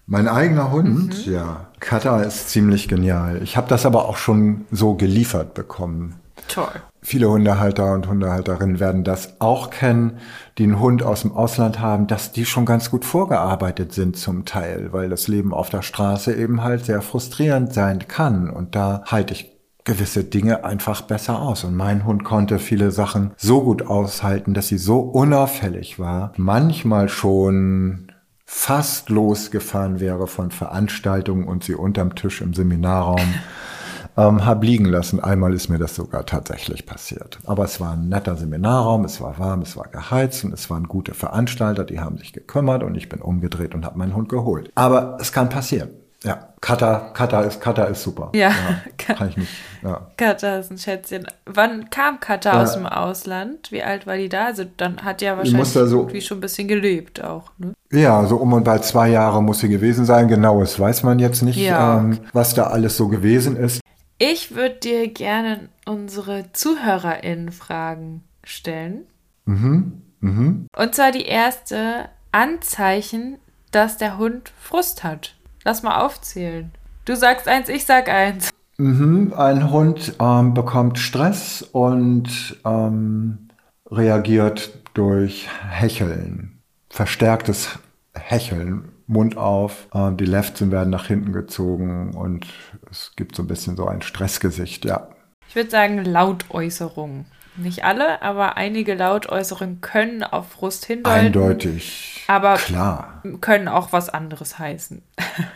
[0.05, 1.33] Mein eigener Hund, mhm.
[1.33, 1.67] ja.
[1.79, 3.41] Kata ist ziemlich genial.
[3.43, 6.15] Ich habe das aber auch schon so geliefert bekommen.
[6.47, 6.81] Toll.
[7.09, 10.17] Viele Hundehalter und Hundehalterinnen werden das auch kennen,
[10.57, 14.43] die einen Hund aus dem Ausland haben, dass die schon ganz gut vorgearbeitet sind zum
[14.43, 18.49] Teil, weil das Leben auf der Straße eben halt sehr frustrierend sein kann.
[18.49, 21.63] Und da halte ich gewisse Dinge einfach besser aus.
[21.63, 26.33] Und mein Hund konnte viele Sachen so gut aushalten, dass sie so unauffällig war.
[26.35, 28.11] Manchmal schon
[28.43, 33.21] fast losgefahren wäre von Veranstaltungen und sie unterm Tisch im Seminarraum
[34.17, 35.23] ähm, habe liegen lassen.
[35.23, 37.39] Einmal ist mir das sogar tatsächlich passiert.
[37.45, 40.87] Aber es war ein netter Seminarraum, es war warm, es war geheizt und es waren
[40.87, 44.71] gute Veranstalter, die haben sich gekümmert und ich bin umgedreht und habe meinen Hund geholt.
[44.75, 45.89] Aber es kann passieren.
[46.23, 48.31] Ja, Kata, Kata ist, Kata ist super.
[48.33, 48.55] Ja, ja
[49.15, 49.51] kann ich nicht.
[49.83, 50.07] Ja.
[50.17, 51.27] Kata ist ein Schätzchen.
[51.45, 52.63] Wann kam Kata ja.
[52.63, 53.71] aus dem Ausland?
[53.71, 54.45] Wie alt war die da?
[54.45, 57.51] Also dann hat ja wahrscheinlich so, irgendwie schon ein bisschen gelebt auch.
[57.59, 57.73] Ne?
[57.91, 60.27] Ja, so um und bei zwei Jahre muss sie gewesen sein.
[60.27, 61.99] Genaues weiß man jetzt nicht, ja.
[61.99, 63.79] ähm, was da alles so gewesen ist.
[64.19, 69.05] Ich würde dir gerne unsere ZuhörerInnen Fragen stellen.
[69.45, 70.01] Mhm.
[70.21, 70.67] Mhm.
[70.75, 73.37] Und zwar die erste Anzeichen,
[73.71, 75.35] dass der Hund Frust hat.
[75.63, 76.71] Lass mal aufzählen.
[77.05, 78.49] Du sagst eins, ich sag eins.
[78.77, 79.33] Mhm.
[79.37, 83.49] Ein Hund ähm, bekommt Stress und ähm,
[83.91, 86.59] reagiert durch Hecheln.
[86.89, 87.77] Verstärktes
[88.13, 92.45] Hecheln Mund auf, äh, die Lefzen werden nach hinten gezogen und
[92.91, 95.09] es gibt so ein bisschen so ein Stressgesicht, ja.
[95.47, 97.25] Ich würde sagen Lautäußerungen.
[97.55, 101.25] Nicht alle, aber einige Lautäußerungen können auf Frust hindeuten.
[101.27, 102.23] Eindeutig.
[102.27, 103.23] Aber klar.
[103.41, 105.01] können auch was anderes heißen.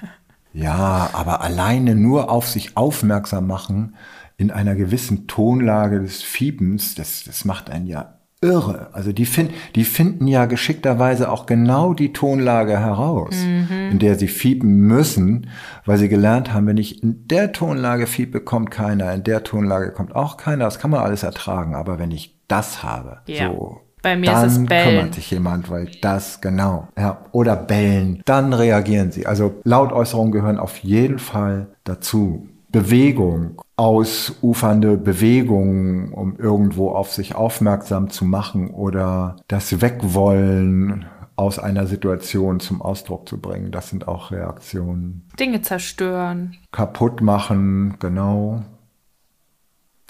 [0.53, 3.95] ja, aber alleine nur auf sich aufmerksam machen
[4.37, 8.89] in einer gewissen Tonlage des Fiebens, das, das macht einen ja irre.
[8.93, 13.91] Also die, find, die finden ja geschickterweise auch genau die Tonlage heraus, mhm.
[13.91, 15.47] in der sie fiepen müssen,
[15.85, 19.91] weil sie gelernt haben, wenn ich in der Tonlage fiepe, kommt keiner, in der Tonlage
[19.91, 20.65] kommt auch keiner.
[20.65, 21.75] Das kann man alles ertragen.
[21.75, 23.51] Aber wenn ich das habe, ja.
[23.51, 24.97] so bei mir dann ist es Bellen.
[24.97, 29.27] kümmert sich jemand, weil das genau, ja, oder bellen, dann reagieren sie.
[29.27, 32.47] Also Lautäußerungen gehören auf jeden Fall dazu.
[32.71, 41.87] Bewegung, ausufernde Bewegungen, um irgendwo auf sich aufmerksam zu machen oder das Wegwollen aus einer
[41.87, 43.71] Situation zum Ausdruck zu bringen.
[43.71, 45.27] Das sind auch Reaktionen.
[45.39, 46.57] Dinge zerstören.
[46.71, 48.61] Kaputt machen, genau.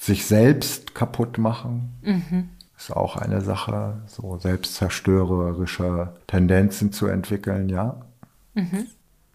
[0.01, 1.93] Sich selbst kaputt machen.
[2.01, 2.49] Mhm.
[2.77, 8.01] Ist auch eine Sache, so selbstzerstörerische Tendenzen zu entwickeln, ja.
[8.53, 8.87] Mhm.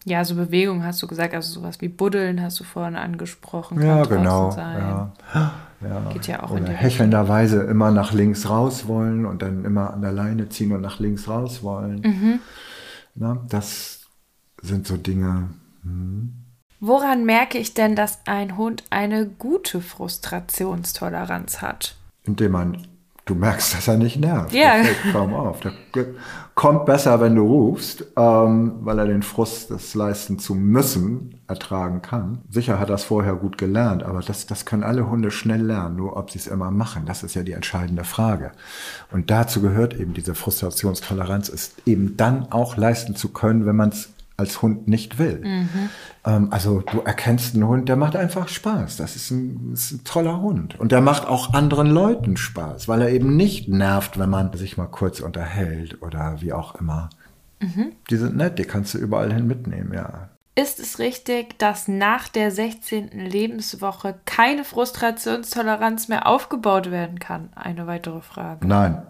[0.07, 3.81] Ja, so Bewegung hast du gesagt, also sowas wie Buddeln hast du vorhin angesprochen.
[3.81, 4.55] Ja, genau.
[4.55, 5.11] Ja.
[5.33, 6.09] Ja.
[6.11, 9.93] Geht ja auch Oder in die hechelnderweise immer nach links raus wollen und dann immer
[9.93, 12.01] an der Leine ziehen und nach links raus wollen.
[12.01, 12.39] Mhm.
[13.15, 14.05] Na, das
[14.61, 15.49] sind so Dinge.
[15.83, 16.33] Hm.
[16.79, 21.95] Woran merke ich denn, dass ein Hund eine gute Frustrationstoleranz hat?
[22.23, 22.87] Indem man
[23.29, 24.53] du merkst, dass er nicht nervt.
[24.53, 24.75] Ja.
[24.75, 25.59] Der fällt kaum auf.
[25.59, 25.73] Der
[26.55, 32.01] kommt besser, wenn du rufst, ähm, weil er den Frust, das leisten zu müssen, ertragen
[32.01, 32.39] kann.
[32.49, 35.97] Sicher hat er es vorher gut gelernt, aber das, das können alle Hunde schnell lernen.
[35.97, 38.51] Nur ob sie es immer machen, das ist ja die entscheidende Frage.
[39.11, 43.89] Und dazu gehört eben diese Frustrationstoleranz, ist eben dann auch leisten zu können, wenn man
[43.89, 45.41] es als Hund nicht will.
[45.43, 45.89] Mhm.
[46.23, 48.97] Ähm, also du erkennst einen Hund, der macht einfach Spaß.
[48.97, 50.79] Das ist ein, ist ein toller Hund.
[50.79, 54.77] Und der macht auch anderen Leuten Spaß, weil er eben nicht nervt, wenn man sich
[54.77, 57.09] mal kurz unterhält oder wie auch immer.
[57.59, 57.93] Mhm.
[58.11, 60.29] Die sind nett, die kannst du überall hin mitnehmen, ja.
[60.53, 63.09] Ist es richtig, dass nach der 16.
[63.09, 67.49] Lebenswoche keine Frustrationstoleranz mehr aufgebaut werden kann?
[67.55, 68.65] Eine weitere Frage.
[68.67, 69.03] Nein,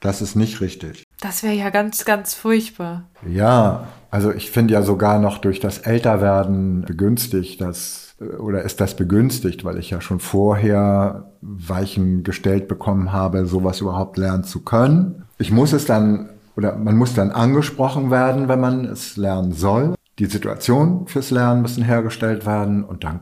[0.00, 1.04] das ist nicht richtig.
[1.20, 3.04] Das wäre ja ganz, ganz furchtbar.
[3.26, 8.94] Ja, also ich finde ja sogar noch durch das Älterwerden begünstigt, dass oder ist das
[8.94, 15.24] begünstigt, weil ich ja schon vorher Weichen gestellt bekommen habe, sowas überhaupt lernen zu können.
[15.38, 19.94] Ich muss es dann oder man muss dann angesprochen werden, wenn man es lernen soll.
[20.18, 23.20] Die Situation fürs Lernen müssen hergestellt werden und dann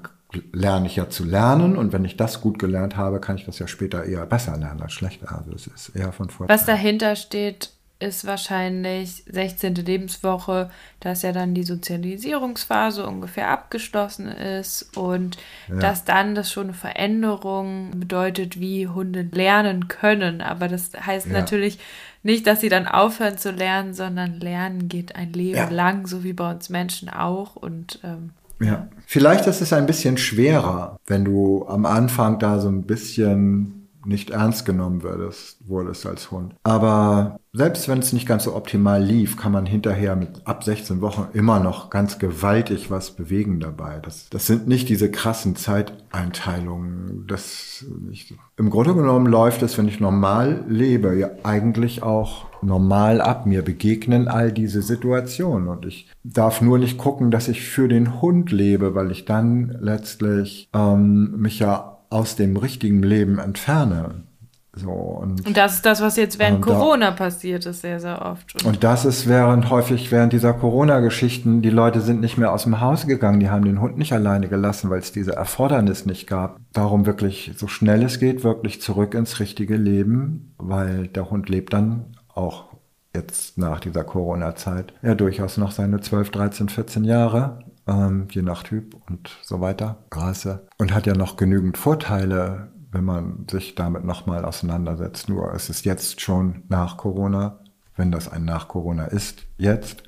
[0.53, 3.61] lerne ich ja zu lernen und wenn ich das gut gelernt habe, kann ich das
[3.61, 5.39] ja später eher besser lernen als schlechter.
[5.39, 6.53] Also es ist eher von Vorteil.
[6.53, 7.71] Was dahinter steht,
[8.01, 9.75] ist wahrscheinlich 16.
[9.75, 10.71] Lebenswoche,
[11.01, 15.37] dass ja dann die Sozialisierungsphase ungefähr abgeschlossen ist und
[15.69, 15.77] ja.
[15.77, 20.41] dass dann das schon eine Veränderung bedeutet, wie Hunde lernen können.
[20.41, 21.33] Aber das heißt ja.
[21.35, 21.79] natürlich
[22.23, 25.69] nicht, dass sie dann aufhören zu lernen, sondern lernen geht ein Leben ja.
[25.69, 27.55] lang, so wie bei uns Menschen auch.
[27.55, 28.31] Und ähm,
[28.61, 28.89] ja.
[29.07, 34.31] Vielleicht ist es ein bisschen schwerer, wenn du am Anfang da so ein bisschen nicht
[34.31, 36.55] ernst genommen würdest, wurdest als Hund.
[36.63, 41.01] Aber selbst wenn es nicht ganz so optimal lief, kann man hinterher mit ab 16
[41.01, 43.99] Wochen immer noch ganz gewaltig was bewegen dabei.
[44.03, 47.25] Das, das sind nicht diese krassen Zeiteinteilungen.
[47.27, 48.35] Das nicht.
[48.57, 53.47] Im Grunde genommen läuft es, wenn ich normal lebe, ja eigentlich auch normal ab.
[53.47, 58.21] Mir begegnen all diese Situationen und ich darf nur nicht gucken, dass ich für den
[58.21, 64.25] Hund lebe, weil ich dann letztlich ähm, mich ja aus dem richtigen Leben entferne.
[64.73, 68.25] So, und, und das ist das, was jetzt während Corona da, passiert ist, sehr, sehr
[68.25, 68.55] oft.
[68.55, 72.65] Und, und das ist während häufig während dieser Corona-Geschichten, die Leute sind nicht mehr aus
[72.65, 76.29] dem Haus gegangen, die haben den Hund nicht alleine gelassen, weil es diese Erfordernis nicht
[76.29, 76.61] gab.
[76.73, 81.73] Darum wirklich, so schnell es geht, wirklich zurück ins richtige Leben, weil der Hund lebt
[81.73, 82.67] dann auch
[83.13, 87.59] jetzt nach dieser Corona-Zeit ja durchaus noch seine 12, 13, 14 Jahre
[87.91, 90.67] ähm, je nach Typ und so weiter, Rasse.
[90.79, 95.29] Und hat ja noch genügend Vorteile, wenn man sich damit nochmal auseinandersetzt.
[95.29, 97.59] Nur es ist jetzt schon nach Corona,
[97.97, 100.05] wenn das ein nach Corona ist, jetzt,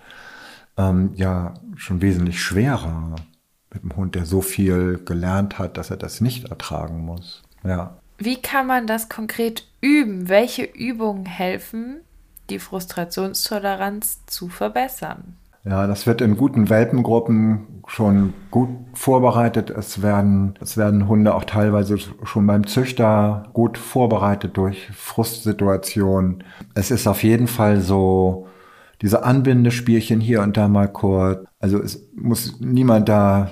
[0.76, 3.16] ähm, ja schon wesentlich schwerer
[3.72, 7.42] mit einem Hund, der so viel gelernt hat, dass er das nicht ertragen muss.
[7.64, 7.98] Ja.
[8.18, 10.28] Wie kann man das konkret üben?
[10.28, 12.00] Welche Übungen helfen,
[12.50, 15.36] die Frustrationstoleranz zu verbessern?
[15.64, 19.70] Ja, das wird in guten Welpengruppen schon gut vorbereitet.
[19.70, 26.42] Es werden, es werden Hunde auch teilweise schon beim Züchter gut vorbereitet durch Frustsituationen.
[26.74, 28.48] Es ist auf jeden Fall so,
[29.02, 31.44] diese Anbindespielchen hier und da mal kurz.
[31.60, 33.50] Also es muss niemand da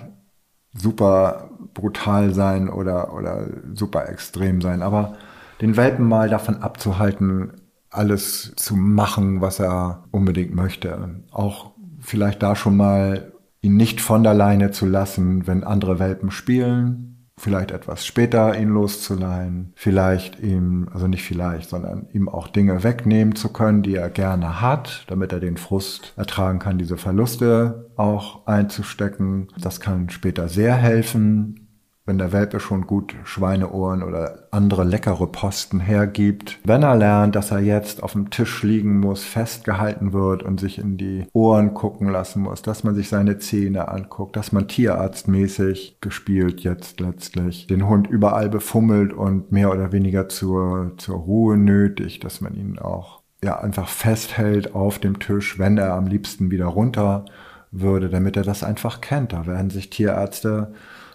[0.75, 5.15] super brutal sein oder, oder super extrem sein, aber
[5.61, 7.53] den Welpen mal davon abzuhalten,
[7.91, 11.23] alles zu machen, was er unbedingt möchte.
[11.33, 13.33] Auch vielleicht da schon mal
[13.63, 18.69] ihn nicht von der Leine zu lassen, wenn andere Welpen spielen, vielleicht etwas später ihn
[18.69, 24.11] loszuleihen, vielleicht ihm, also nicht vielleicht, sondern ihm auch Dinge wegnehmen zu können, die er
[24.11, 29.49] gerne hat, damit er den Frust ertragen kann, diese Verluste auch einzustecken.
[29.59, 31.60] Das kann später sehr helfen
[32.07, 36.59] wenn der Welpe schon gut Schweineohren oder andere leckere Posten hergibt.
[36.65, 40.79] Wenn er lernt, dass er jetzt auf dem Tisch liegen muss, festgehalten wird und sich
[40.79, 45.99] in die Ohren gucken lassen muss, dass man sich seine Zähne anguckt, dass man tierarztmäßig
[46.01, 52.25] gespielt jetzt letztlich den Hund überall befummelt und mehr oder weniger zur, zur Ruhe nötigt,
[52.25, 56.67] dass man ihn auch ja einfach festhält auf dem Tisch, wenn er am liebsten wieder
[56.67, 57.25] runter
[57.71, 59.33] würde, damit er das einfach kennt.
[59.33, 60.73] Da werden sich Tierärzte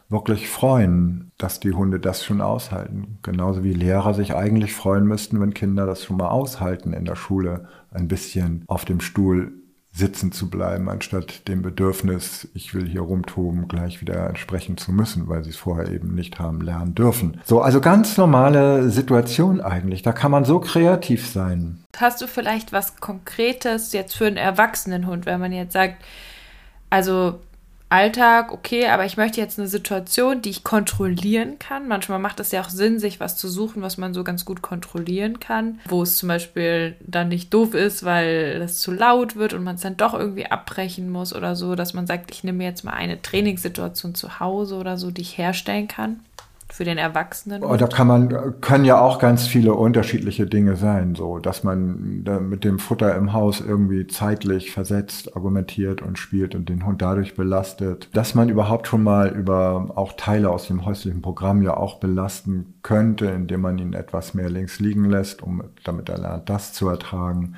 [0.10, 3.18] wirklich freuen, dass die Hunde das schon aushalten.
[3.24, 7.16] Genauso wie Lehrer sich eigentlich freuen müssten, wenn Kinder das schon mal aushalten, in der
[7.16, 9.54] Schule ein bisschen auf dem Stuhl
[9.96, 15.30] sitzen zu bleiben, anstatt dem Bedürfnis, ich will hier rumtoben, gleich wieder entsprechen zu müssen,
[15.30, 17.40] weil sie es vorher eben nicht haben lernen dürfen.
[17.46, 20.02] So, also ganz normale Situation eigentlich.
[20.02, 21.86] Da kann man so kreativ sein.
[21.96, 26.04] Hast du vielleicht was Konkretes jetzt für einen Erwachsenenhund, wenn man jetzt sagt,
[26.90, 27.40] also
[27.90, 31.88] Alltag, okay, aber ich möchte jetzt eine Situation, die ich kontrollieren kann.
[31.88, 34.64] Manchmal macht es ja auch Sinn, sich was zu suchen, was man so ganz gut
[34.64, 39.54] kontrollieren kann, wo es zum Beispiel dann nicht doof ist, weil es zu laut wird
[39.54, 42.64] und man es dann doch irgendwie abbrechen muss oder so, dass man sagt, ich nehme
[42.64, 46.22] jetzt mal eine Trainingssituation zu Hause oder so, die ich herstellen kann
[46.76, 47.64] für den Erwachsenen?
[47.64, 52.24] Oh, da kann man, können ja auch ganz viele unterschiedliche Dinge sein, so, dass man
[52.50, 57.36] mit dem Futter im Haus irgendwie zeitlich versetzt, argumentiert und spielt und den Hund dadurch
[57.36, 58.10] belastet.
[58.14, 62.75] Dass man überhaupt schon mal über auch Teile aus dem häuslichen Programm ja auch belasten
[62.86, 66.88] könnte, indem man ihn etwas mehr links liegen lässt, um, damit er lernt, das zu
[66.88, 67.56] ertragen.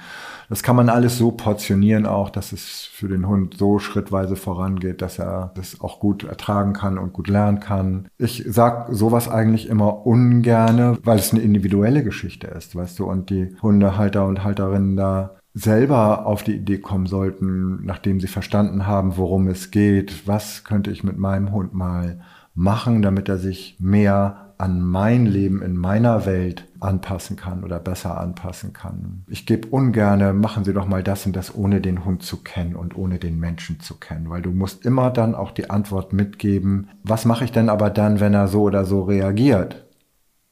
[0.47, 5.01] Das kann man alles so portionieren auch, dass es für den Hund so schrittweise vorangeht,
[5.01, 8.07] dass er das auch gut ertragen kann und gut lernen kann.
[8.17, 13.29] Ich sag sowas eigentlich immer ungerne, weil es eine individuelle Geschichte ist, weißt du, und
[13.29, 19.17] die Hundehalter und Halterinnen da selber auf die Idee kommen sollten, nachdem sie verstanden haben,
[19.17, 22.21] worum es geht, was könnte ich mit meinem Hund mal
[22.55, 28.19] machen, damit er sich mehr an mein Leben in meiner Welt anpassen kann oder besser
[28.19, 29.23] anpassen kann.
[29.27, 32.75] Ich gebe ungerne, machen Sie doch mal das und das, ohne den Hund zu kennen
[32.75, 36.89] und ohne den Menschen zu kennen, weil du musst immer dann auch die Antwort mitgeben,
[37.03, 39.85] was mache ich denn aber dann, wenn er so oder so reagiert?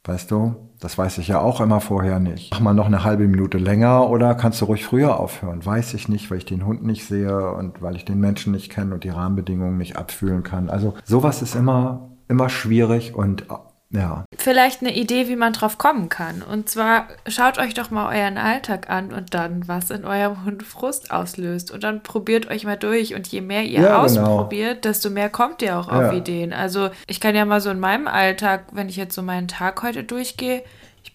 [0.04, 0.56] Weißt du?
[0.80, 2.52] Das weiß ich ja auch immer vorher nicht.
[2.52, 5.66] Mach mal noch eine halbe Minute länger oder kannst du ruhig früher aufhören?
[5.66, 8.72] Weiß ich nicht, weil ich den Hund nicht sehe und weil ich den Menschen nicht
[8.72, 10.70] kenne und die Rahmenbedingungen nicht abfühlen kann.
[10.70, 13.46] Also sowas ist immer, immer schwierig und
[13.92, 14.26] ja.
[14.38, 16.42] Vielleicht eine Idee, wie man drauf kommen kann.
[16.42, 20.64] Und zwar schaut euch doch mal euren Alltag an und dann, was in eurem Hund
[20.64, 21.72] Frust auslöst.
[21.72, 23.14] Und dann probiert euch mal durch.
[23.14, 24.02] Und je mehr ihr ja, genau.
[24.04, 24.94] ausprobiert, genau.
[24.94, 26.08] desto mehr kommt ihr auch ja.
[26.08, 26.52] auf Ideen.
[26.52, 29.82] Also ich kann ja mal so in meinem Alltag, wenn ich jetzt so meinen Tag
[29.84, 30.64] heute durchgehe,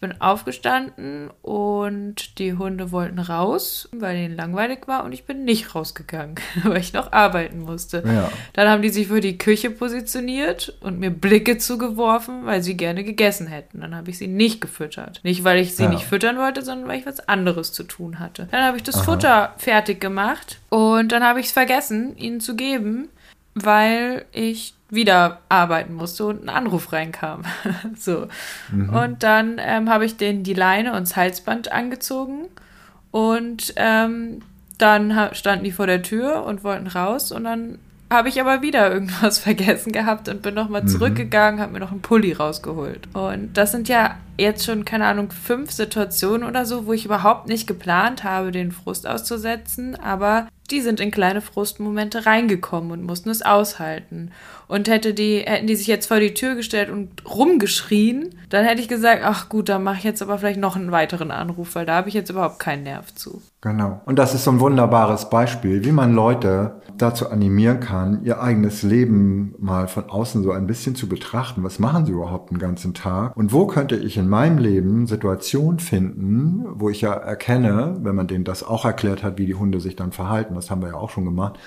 [0.01, 5.45] ich bin aufgestanden und die Hunde wollten raus, weil ihnen langweilig war und ich bin
[5.45, 8.03] nicht rausgegangen, weil ich noch arbeiten musste.
[8.07, 8.33] Ja.
[8.55, 13.05] Dann haben die sich für die Küche positioniert und mir Blicke zugeworfen, weil sie gerne
[13.05, 13.83] gegessen hätten.
[13.83, 15.21] Dann habe ich sie nicht gefüttert.
[15.23, 15.91] Nicht, weil ich sie ja.
[15.91, 18.49] nicht füttern wollte, sondern weil ich was anderes zu tun hatte.
[18.51, 19.05] Dann habe ich das Aha.
[19.05, 23.11] Futter fertig gemacht und dann habe ich es vergessen, ihnen zu geben,
[23.55, 27.43] weil ich wieder arbeiten musste und ein Anruf reinkam.
[27.97, 28.27] so.
[28.73, 28.91] Mhm.
[28.91, 32.47] Und dann ähm, habe ich denen die Leine und das Halsband angezogen
[33.11, 34.43] und ähm,
[34.79, 37.79] dann standen die vor der Tür und wollten raus und dann
[38.11, 40.89] habe ich aber wieder irgendwas vergessen gehabt und bin nochmal mhm.
[40.89, 43.09] zurückgegangen, habe mir noch einen Pulli rausgeholt.
[43.15, 47.49] Und das sind ja jetzt schon, keine Ahnung, fünf Situationen oder so, wo ich überhaupt
[47.49, 53.31] nicht geplant habe, den Frust auszusetzen, aber die sind in kleine Frustmomente reingekommen und mussten
[53.31, 54.33] es aushalten.
[54.71, 58.81] Und hätte die, hätten die sich jetzt vor die Tür gestellt und rumgeschrien, dann hätte
[58.81, 61.87] ich gesagt, ach gut, dann mache ich jetzt aber vielleicht noch einen weiteren Anruf, weil
[61.87, 63.43] da habe ich jetzt überhaupt keinen Nerv zu.
[63.63, 64.01] Genau.
[64.07, 68.85] Und das ist so ein wunderbares Beispiel, wie man Leute dazu animieren kann, ihr eigenes
[68.85, 71.65] Leben mal von außen so ein bisschen zu betrachten.
[71.65, 73.37] Was machen sie überhaupt den ganzen Tag?
[73.37, 78.29] Und wo könnte ich in meinem Leben Situationen finden, wo ich ja erkenne, wenn man
[78.29, 80.95] denen das auch erklärt hat, wie die Hunde sich dann verhalten, das haben wir ja
[80.95, 81.59] auch schon gemacht,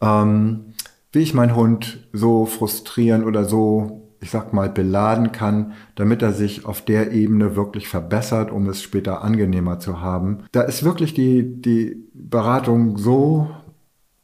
[0.00, 0.72] ähm,
[1.12, 6.32] wie ich meinen Hund so frustrieren oder so, ich sag mal, beladen kann, damit er
[6.32, 10.44] sich auf der Ebene wirklich verbessert, um es später angenehmer zu haben.
[10.52, 13.50] Da ist wirklich die, die Beratung so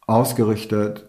[0.07, 1.07] ausgerichtet,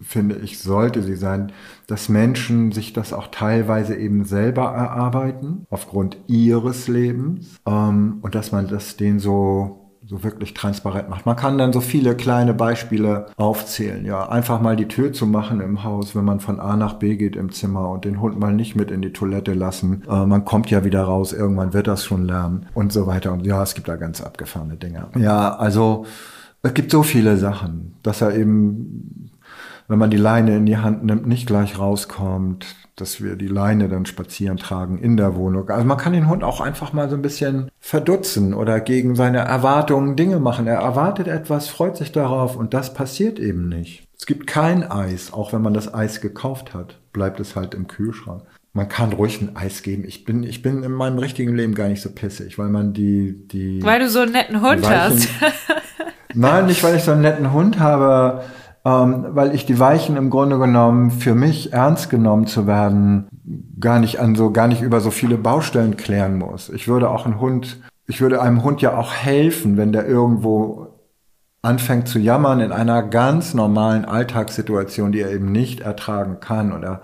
[0.00, 1.52] finde ich, sollte sie sein,
[1.86, 8.50] dass Menschen sich das auch teilweise eben selber erarbeiten, aufgrund ihres Lebens, ähm, und dass
[8.52, 9.79] man das denen so
[10.10, 11.24] so wirklich transparent macht.
[11.24, 14.04] Man kann dann so viele kleine Beispiele aufzählen.
[14.04, 17.14] Ja, einfach mal die Tür zu machen im Haus, wenn man von A nach B
[17.14, 20.02] geht im Zimmer und den Hund mal nicht mit in die Toilette lassen.
[20.10, 23.32] Äh, man kommt ja wieder raus, irgendwann wird das schon lernen und so weiter.
[23.32, 25.06] Und ja, es gibt da ganz abgefahrene Dinge.
[25.16, 26.06] Ja, also
[26.62, 29.30] es gibt so viele Sachen, dass er eben,
[29.86, 32.66] wenn man die Leine in die Hand nimmt, nicht gleich rauskommt,
[33.00, 35.68] dass wir die Leine dann spazieren tragen in der Wohnung.
[35.70, 39.38] Also man kann den Hund auch einfach mal so ein bisschen verdutzen oder gegen seine
[39.38, 40.66] Erwartungen Dinge machen.
[40.66, 44.06] Er erwartet etwas, freut sich darauf und das passiert eben nicht.
[44.18, 47.86] Es gibt kein Eis, auch wenn man das Eis gekauft hat, bleibt es halt im
[47.88, 48.42] Kühlschrank.
[48.72, 50.04] Man kann ruhig ein Eis geben.
[50.06, 53.48] Ich bin, ich bin in meinem richtigen Leben gar nicht so pissig, weil man die,
[53.48, 53.82] die.
[53.82, 55.28] Weil du so einen netten Hund weichen, hast.
[56.34, 58.44] Nein, nicht weil ich so einen netten Hund habe,
[58.84, 63.28] ähm, weil ich die Weichen im Grunde genommen für mich ernst genommen zu werden
[63.78, 66.68] gar nicht an so gar nicht über so viele Baustellen klären muss.
[66.68, 70.88] Ich würde auch einen Hund, ich würde einem Hund ja auch helfen, wenn der irgendwo
[71.62, 77.02] anfängt zu jammern in einer ganz normalen Alltagssituation, die er eben nicht ertragen kann oder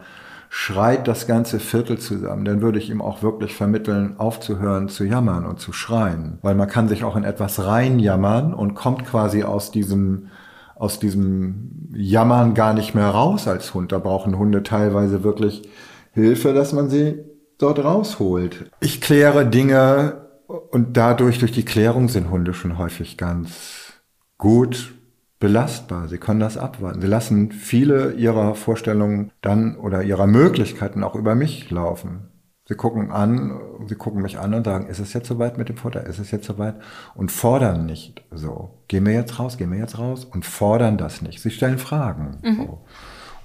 [0.48, 5.44] schreit das ganze Viertel zusammen, dann würde ich ihm auch wirklich vermitteln, aufzuhören zu jammern
[5.44, 6.38] und zu schreien.
[6.40, 10.28] Weil man kann sich auch in etwas reinjammern und kommt quasi aus diesem,
[10.76, 13.92] aus diesem Jammern gar nicht mehr raus als Hund.
[13.92, 15.68] Da brauchen Hunde teilweise wirklich
[16.12, 17.24] Hilfe, dass man sie
[17.58, 18.70] dort rausholt.
[18.80, 23.94] Ich kläre Dinge und dadurch, durch die Klärung sind Hunde schon häufig ganz
[24.38, 24.94] gut
[25.38, 26.08] belastbar.
[26.08, 27.00] Sie können das abwarten.
[27.00, 32.28] Sie lassen viele ihrer Vorstellungen dann oder ihrer Möglichkeiten auch über mich laufen.
[32.68, 35.76] Sie gucken an, sie gucken mich an und sagen, ist es jetzt soweit mit dem
[35.76, 36.04] Futter?
[36.04, 36.74] Ist es jetzt soweit?
[37.14, 38.70] Und fordern nicht so.
[38.88, 41.40] Gehen wir jetzt raus, gehen wir jetzt raus und fordern das nicht.
[41.40, 42.38] Sie stellen Fragen.
[42.42, 42.56] Mhm.
[42.56, 42.80] So.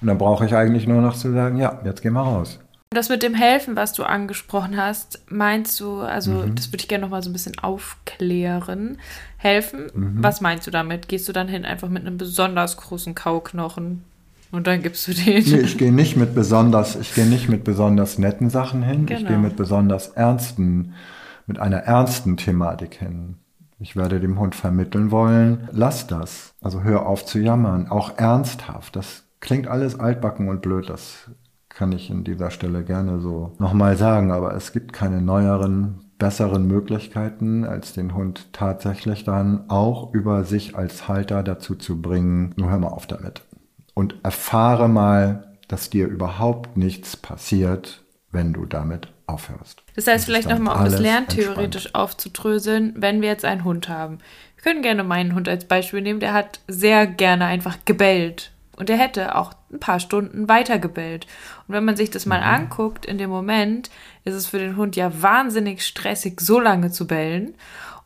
[0.02, 2.60] Und dann brauche ich eigentlich nur noch zu sagen, ja, jetzt gehen wir raus.
[2.90, 6.56] Das mit dem Helfen, was du angesprochen hast, meinst du, also mhm.
[6.56, 8.98] das würde ich gerne noch mal so ein bisschen aufklären.
[9.38, 10.24] Helfen, mhm.
[10.24, 11.08] was meinst du damit?
[11.08, 14.04] Gehst du dann hin einfach mit einem besonders großen Kauknochen
[14.52, 15.44] und dann gibst du den?
[15.44, 19.06] Nee, ich gehe nicht mit besonders, ich gehe nicht mit besonders netten Sachen hin.
[19.06, 19.20] Genau.
[19.22, 20.94] Ich gehe mit besonders ernsten,
[21.48, 23.38] mit einer ernsten Thematik hin
[23.80, 26.54] Ich werde dem Hund vermitteln wollen, lass das.
[26.62, 28.96] Also hör auf zu jammern, auch ernsthaft.
[28.96, 31.32] Das klingt alles altbacken und blöd, das
[31.70, 36.68] kann ich in dieser Stelle gerne so nochmal sagen, aber es gibt keine neueren, besseren
[36.68, 42.70] Möglichkeiten, als den Hund tatsächlich dann auch über sich als Halter dazu zu bringen, nur
[42.70, 43.42] hör mal auf damit.
[43.94, 49.84] Und erfahre mal, dass dir überhaupt nichts passiert, wenn du damit aufhörst.
[49.96, 52.04] Das heißt, vielleicht nochmal, um das lerntheoretisch entspannt.
[52.04, 54.20] aufzudröseln, wenn wir jetzt einen Hund haben.
[54.56, 58.52] Wir können gerne meinen Hund als Beispiel nehmen, der hat sehr gerne einfach gebellt.
[58.78, 61.28] Und der hätte auch ein paar Stunden weiter gebellt.
[61.68, 62.48] Und wenn man sich das mal mhm.
[62.48, 63.92] anguckt, in dem Moment
[64.24, 67.54] ist es für den Hund ja wahnsinnig stressig, so lange zu bellen.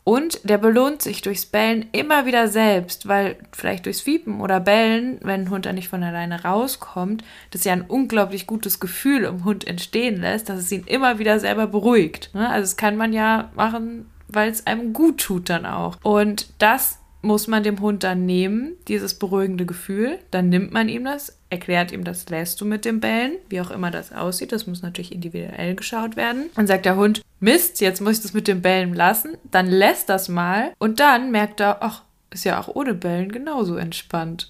[0.06, 5.18] Und der belohnt sich durchs Bellen immer wieder selbst, weil vielleicht durchs Fiepen oder Bellen,
[5.24, 9.44] wenn ein Hund da nicht von alleine rauskommt, das ja ein unglaublich gutes Gefühl im
[9.46, 12.30] Hund entstehen lässt, dass es ihn immer wieder selber beruhigt.
[12.36, 12.48] Ne?
[12.48, 15.98] Also das kann man ja machen, weil es einem gut tut dann auch.
[16.04, 20.20] Und das muss man dem Hund dann nehmen, dieses beruhigende Gefühl.
[20.32, 23.72] Dann nimmt man ihm das, erklärt ihm, das lässt du mit dem Bellen, wie auch
[23.72, 24.52] immer das aussieht.
[24.52, 26.46] Das muss natürlich individuell geschaut werden.
[26.56, 29.38] Dann sagt der Hund, Mist, jetzt muss ich das mit dem Bellen lassen.
[29.52, 33.76] Dann lässt das mal und dann merkt er, ach, ist ja auch ohne Bellen genauso
[33.76, 34.50] entspannt.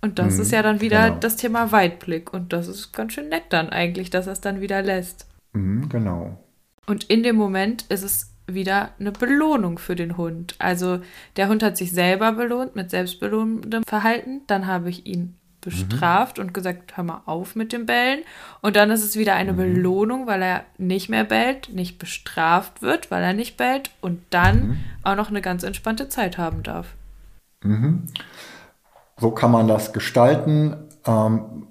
[0.00, 1.20] Und das mhm, ist ja dann wieder genau.
[1.20, 2.32] das Thema Weitblick.
[2.32, 5.26] Und das ist ganz schön nett dann eigentlich, dass er es dann wieder lässt.
[5.52, 6.38] Mhm, genau.
[6.86, 10.54] Und in dem Moment ist es wieder eine Belohnung für den Hund.
[10.58, 11.00] Also
[11.36, 14.42] der Hund hat sich selber belohnt mit selbstbelohnendem Verhalten.
[14.46, 16.44] Dann habe ich ihn bestraft mhm.
[16.44, 18.20] und gesagt, hör mal auf mit dem Bellen.
[18.60, 19.56] Und dann ist es wieder eine mhm.
[19.56, 24.68] Belohnung, weil er nicht mehr bellt, nicht bestraft wird, weil er nicht bellt und dann
[24.68, 24.76] mhm.
[25.02, 26.94] auch noch eine ganz entspannte Zeit haben darf.
[27.62, 28.06] Mhm.
[29.18, 30.76] So kann man das gestalten.
[31.04, 31.66] Ähm,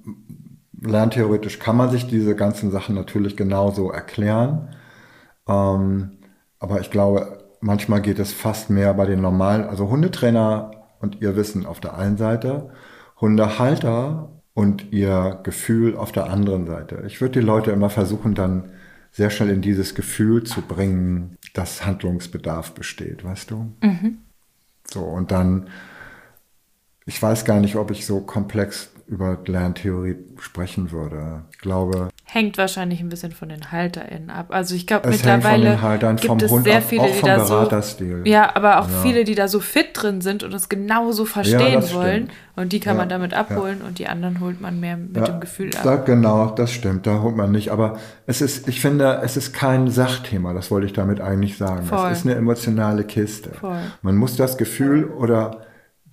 [0.80, 4.76] lerntheoretisch kann man sich diese ganzen Sachen natürlich genauso erklären.
[5.48, 6.19] Ähm,
[6.60, 11.36] aber ich glaube, manchmal geht es fast mehr bei den normalen, also Hundetrainer und ihr
[11.36, 12.70] Wissen auf der einen Seite,
[13.20, 17.04] Hundehalter und ihr Gefühl auf der anderen Seite.
[17.08, 18.72] Ich würde die Leute immer versuchen, dann
[19.12, 23.72] sehr schnell in dieses Gefühl zu bringen, dass Handlungsbedarf besteht, weißt du?
[23.82, 24.20] Mhm.
[24.86, 25.70] So, und dann,
[27.06, 31.44] ich weiß gar nicht, ob ich so komplex über Lerntheorie sprechen würde.
[31.52, 32.10] Ich glaube.
[32.32, 34.48] Hängt wahrscheinlich ein bisschen von den HalterInnen ab.
[34.50, 35.80] Also ich glaube mittlerweile
[36.22, 37.68] gibt es Hund sehr viele, die da so.
[38.24, 39.02] Ja, aber auch ja.
[39.02, 42.26] viele, die da so fit drin sind und es genauso verstehen ja, wollen.
[42.26, 42.32] Stimmt.
[42.56, 45.40] Und die kann ja, man damit abholen und die anderen holt man mehr mit dem
[45.40, 45.82] Gefühl ab.
[45.84, 47.72] Da, genau, das stimmt, da holt man nicht.
[47.72, 51.88] Aber es ist, ich finde, es ist kein Sachthema, das wollte ich damit eigentlich sagen.
[51.88, 52.12] Voll.
[52.12, 53.54] Es ist eine emotionale Kiste.
[53.54, 53.80] Voll.
[54.04, 55.62] Man muss das Gefühl oder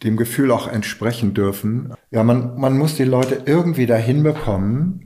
[0.03, 1.93] dem Gefühl auch entsprechen dürfen.
[2.11, 5.06] Ja, man, man muss die Leute irgendwie dahin bekommen,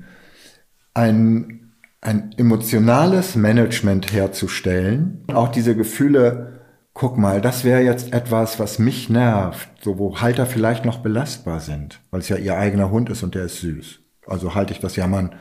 [0.94, 5.24] ein, ein emotionales Management herzustellen.
[5.32, 6.60] Auch diese Gefühle,
[6.94, 11.60] guck mal, das wäre jetzt etwas, was mich nervt, so wo Halter vielleicht noch belastbar
[11.60, 14.00] sind, weil es ja ihr eigener Hund ist und der ist süß.
[14.26, 15.34] Also halte ich das Jammern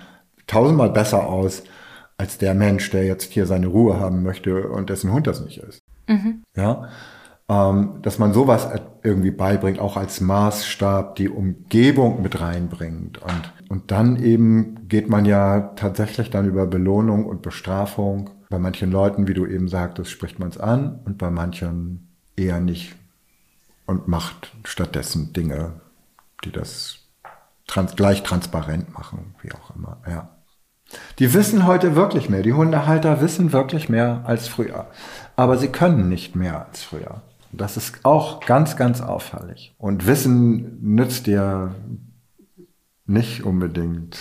[0.48, 1.64] tausendmal besser aus,
[2.18, 5.60] als der Mensch, der jetzt hier seine Ruhe haben möchte und dessen Hund das nicht
[5.60, 5.80] ist.
[6.08, 6.44] Mhm.
[6.56, 6.90] Ja
[7.50, 8.68] dass man sowas
[9.02, 13.18] irgendwie beibringt, auch als Maßstab die Umgebung mit reinbringt.
[13.24, 18.30] Und, und dann eben geht man ja tatsächlich dann über Belohnung und Bestrafung.
[18.50, 22.60] Bei manchen Leuten, wie du eben sagtest, spricht man es an und bei manchen eher
[22.60, 22.96] nicht
[23.88, 25.82] und macht stattdessen Dinge,
[26.46, 27.00] die das
[27.66, 29.98] trans gleich transparent machen, wie auch immer.
[30.08, 30.30] Ja.
[31.18, 32.44] Die wissen heute wirklich mehr.
[32.44, 34.86] Die Hundehalter wissen wirklich mehr als früher.
[35.36, 37.24] Aber sie können nicht mehr als früher.
[37.52, 39.74] Das ist auch ganz, ganz auffällig.
[39.78, 41.76] Und Wissen nützt dir
[43.06, 44.20] nicht unbedingt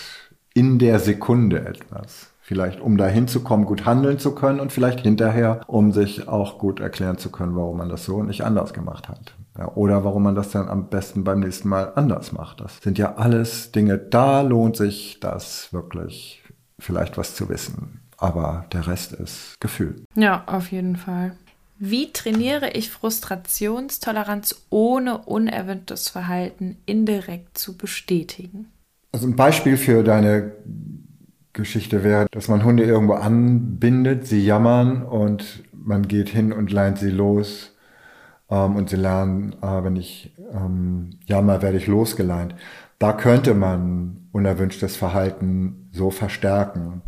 [0.55, 2.33] in der Sekunde etwas.
[2.41, 6.59] Vielleicht um dahin zu kommen, gut handeln zu können und vielleicht hinterher, um sich auch
[6.59, 9.35] gut erklären zu können, warum man das so und nicht anders gemacht hat.
[9.59, 12.61] Ja, oder warum man das dann am besten beim nächsten Mal anders macht.
[12.61, 16.43] Das sind ja alles Dinge, da lohnt sich das wirklich
[16.79, 18.01] vielleicht was zu wissen.
[18.17, 20.05] Aber der Rest ist Gefühl.
[20.15, 21.33] Ja, auf jeden Fall.
[21.79, 28.67] Wie trainiere ich Frustrationstoleranz ohne unerwünschtes Verhalten indirekt zu bestätigen?
[29.13, 30.53] Also ein Beispiel für deine
[31.53, 36.99] Geschichte wäre, dass man Hunde irgendwo anbindet, sie jammern und man geht hin und leint
[36.99, 37.77] sie los
[38.51, 42.55] ähm, und sie lernen, äh, wenn ich ähm, jammer, werde ich losgeleint.
[42.99, 47.03] Da könnte man unerwünschtes Verhalten so verstärken.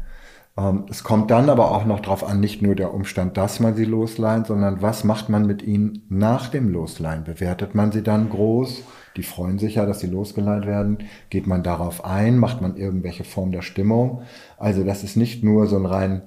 [0.61, 3.75] Ähm, es kommt dann aber auch noch darauf an, nicht nur der Umstand, dass man
[3.75, 7.25] sie losleiht, sondern was macht man mit ihnen nach dem Losleihen?
[7.25, 8.83] Bewertet man sie dann groß?
[9.17, 10.99] Die freuen sich ja, dass sie losgeleiht werden.
[11.31, 12.39] Geht man darauf ein?
[12.39, 14.23] Macht man irgendwelche Form der Stimmung?
[14.59, 16.23] Also das ist nicht nur so ein rein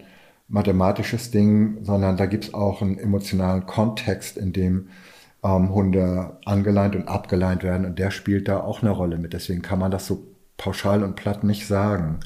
[0.47, 4.89] mathematisches Ding, sondern da gibt's auch einen emotionalen Kontext, in dem
[5.43, 9.33] ähm, Hunde angeleint und abgeleint werden und der spielt da auch eine Rolle mit.
[9.33, 10.23] Deswegen kann man das so
[10.57, 12.19] pauschal und platt nicht sagen.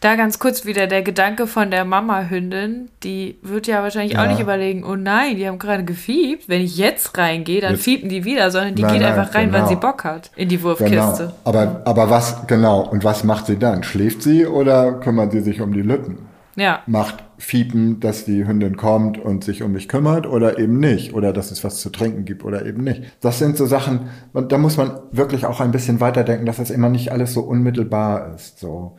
[0.00, 4.22] Da ganz kurz wieder der Gedanke von der Mama-Hündin, die wird ja wahrscheinlich ja.
[4.22, 8.08] auch nicht überlegen, oh nein, die haben gerade gefiebt, wenn ich jetzt reingehe, dann fiepen
[8.08, 9.58] die wieder, sondern die nein, geht nein, einfach rein, genau.
[9.58, 10.94] weil sie Bock hat, in die Wurfkiste.
[10.94, 11.32] Genau.
[11.44, 13.82] Aber, aber was, genau, und was macht sie dann?
[13.82, 16.30] Schläft sie oder kümmert sie sich um die Lütten?
[16.56, 16.80] Ja.
[16.86, 21.14] Macht Fiepen, dass die Hündin kommt und sich um mich kümmert oder eben nicht.
[21.14, 23.02] Oder dass es was zu trinken gibt oder eben nicht.
[23.20, 26.88] Das sind so Sachen, da muss man wirklich auch ein bisschen weiterdenken, dass das immer
[26.88, 28.58] nicht alles so unmittelbar ist.
[28.58, 28.96] So.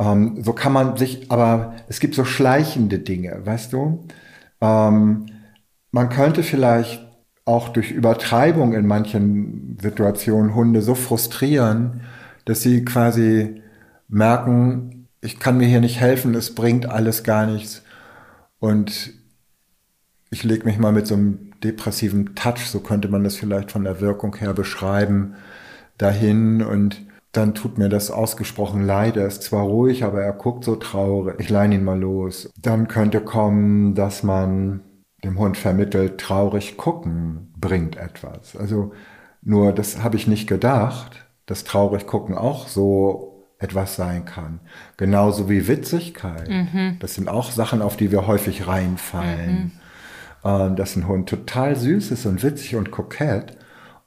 [0.00, 4.06] Ähm, so kann man sich, aber es gibt so schleichende Dinge, weißt du?
[4.60, 5.26] Ähm,
[5.92, 7.06] man könnte vielleicht
[7.44, 12.02] auch durch Übertreibung in manchen Situationen Hunde so frustrieren,
[12.46, 13.62] dass sie quasi
[14.08, 17.82] merken, ich kann mir hier nicht helfen, es bringt alles gar nichts.
[18.58, 19.12] Und
[20.30, 23.84] ich lege mich mal mit so einem depressiven Touch, so könnte man das vielleicht von
[23.84, 25.34] der Wirkung her beschreiben,
[25.98, 27.02] dahin und
[27.32, 29.16] dann tut mir das ausgesprochen leid.
[29.16, 31.36] Er ist zwar ruhig, aber er guckt so traurig.
[31.38, 32.50] Ich leine ihn mal los.
[32.60, 34.80] Dann könnte kommen, dass man
[35.22, 38.56] dem Hund vermittelt, traurig gucken bringt etwas.
[38.56, 38.92] Also
[39.42, 44.60] nur, das habe ich nicht gedacht, dass traurig gucken auch so etwas sein kann.
[44.96, 46.48] Genauso wie Witzigkeit.
[46.48, 46.96] Mhm.
[46.98, 49.52] Das sind auch Sachen, auf die wir häufig reinfallen.
[49.52, 49.72] Mhm.
[50.42, 53.58] Ähm, dass ein Hund total süß ist und witzig und kokett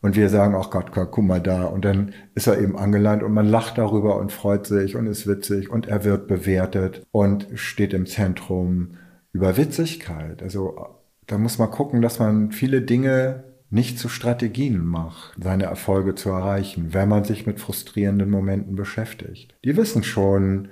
[0.03, 1.63] und wir sagen, ach Gott, guck mal da.
[1.63, 5.27] Und dann ist er eben angeleint und man lacht darüber und freut sich und ist
[5.27, 8.95] witzig und er wird bewertet und steht im Zentrum
[9.31, 10.43] über Witzigkeit.
[10.43, 10.75] Also
[11.25, 16.31] da muss man gucken, dass man viele Dinge nicht zu Strategien macht, seine Erfolge zu
[16.31, 19.55] erreichen, wenn man sich mit frustrierenden Momenten beschäftigt.
[19.63, 20.67] Die wissen schon,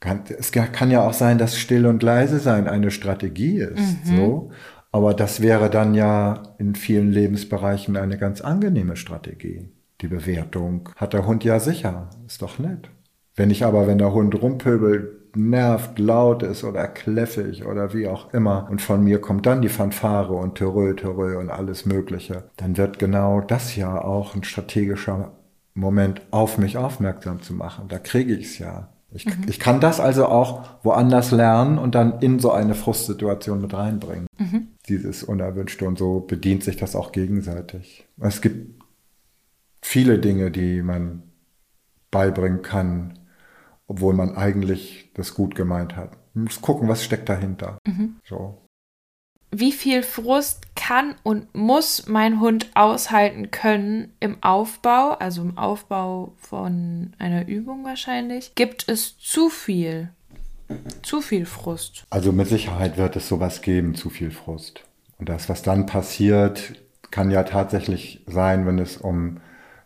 [0.00, 4.16] kann, es kann ja auch sein, dass still und leise sein eine Strategie ist, mhm.
[4.16, 4.50] so.
[4.96, 9.68] Aber das wäre dann ja in vielen Lebensbereichen eine ganz angenehme Strategie.
[10.00, 12.08] Die Bewertung hat der Hund ja sicher.
[12.26, 12.88] Ist doch nett.
[13.34, 18.32] Wenn ich aber, wenn der Hund rumpöbelt, nervt, laut ist oder kläffig oder wie auch
[18.32, 22.78] immer und von mir kommt dann die Fanfare und Terö, Terö und alles Mögliche, dann
[22.78, 25.32] wird genau das ja auch ein strategischer
[25.74, 27.88] Moment auf mich aufmerksam zu machen.
[27.88, 28.88] Da kriege ich es ja.
[29.12, 29.46] Ich, mhm.
[29.48, 34.26] ich kann das also auch woanders lernen und dann in so eine Frustsituation mit reinbringen.
[34.38, 34.68] Mhm.
[34.88, 38.06] Dieses Unerwünschte und so bedient sich das auch gegenseitig.
[38.20, 38.82] Es gibt
[39.80, 41.22] viele Dinge, die man
[42.10, 43.18] beibringen kann,
[43.86, 46.16] obwohl man eigentlich das gut gemeint hat.
[46.34, 47.78] Man muss gucken, was steckt dahinter.
[47.86, 48.16] Mhm.
[48.24, 48.65] So
[49.58, 56.34] wie viel Frust kann und muss mein Hund aushalten können im Aufbau, also im Aufbau
[56.38, 60.10] von einer Übung wahrscheinlich, gibt es zu viel.
[61.02, 62.04] Zu viel Frust.
[62.10, 64.82] Also mit Sicherheit wird es sowas geben, zu viel Frust.
[65.18, 66.74] Und das, was dann passiert,
[67.10, 69.38] kann ja tatsächlich sein, wenn es um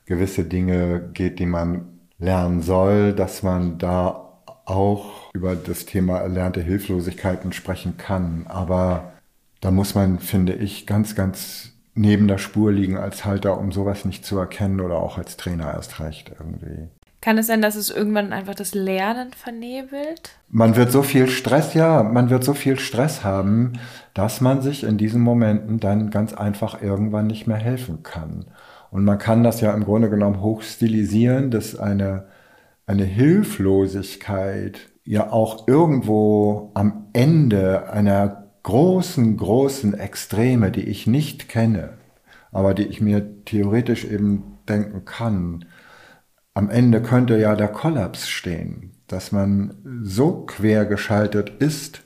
[0.07, 6.61] gewisse Dinge geht, die man lernen soll, dass man da auch über das Thema erlernte
[6.61, 8.47] Hilflosigkeiten sprechen kann.
[8.49, 9.13] Aber
[9.61, 14.05] da muss man, finde ich, ganz, ganz neben der Spur liegen als Halter, um sowas
[14.05, 16.89] nicht zu erkennen oder auch als Trainer erst recht irgendwie.
[17.21, 20.31] Kann es sein, dass es irgendwann einfach das Lernen vernebelt?
[20.49, 23.75] Man wird so viel Stress, ja, man wird so viel Stress haben,
[24.15, 28.47] dass man sich in diesen Momenten dann ganz einfach irgendwann nicht mehr helfen kann.
[28.91, 32.27] Und man kann das ja im Grunde genommen hochstilisieren, dass eine,
[32.87, 41.99] eine Hilflosigkeit ja auch irgendwo am Ende einer großen, großen Extreme, die ich nicht kenne,
[42.53, 45.65] aber die ich mir theoretisch eben denken kann,
[46.55, 52.03] am Ende könnte ja der Kollaps stehen, dass man so quergeschaltet ist,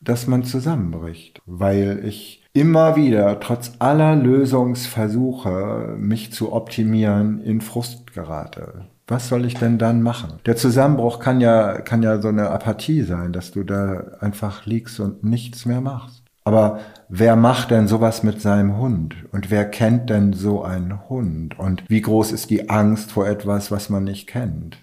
[0.00, 8.12] dass man zusammenbricht, weil ich immer wieder, trotz aller Lösungsversuche, mich zu optimieren, in Frust
[8.12, 8.86] gerate.
[9.08, 10.34] Was soll ich denn dann machen?
[10.44, 15.00] Der Zusammenbruch kann ja, kann ja so eine Apathie sein, dass du da einfach liegst
[15.00, 16.22] und nichts mehr machst.
[16.44, 19.14] Aber wer macht denn sowas mit seinem Hund?
[19.32, 21.58] Und wer kennt denn so einen Hund?
[21.58, 24.76] Und wie groß ist die Angst vor etwas, was man nicht kennt?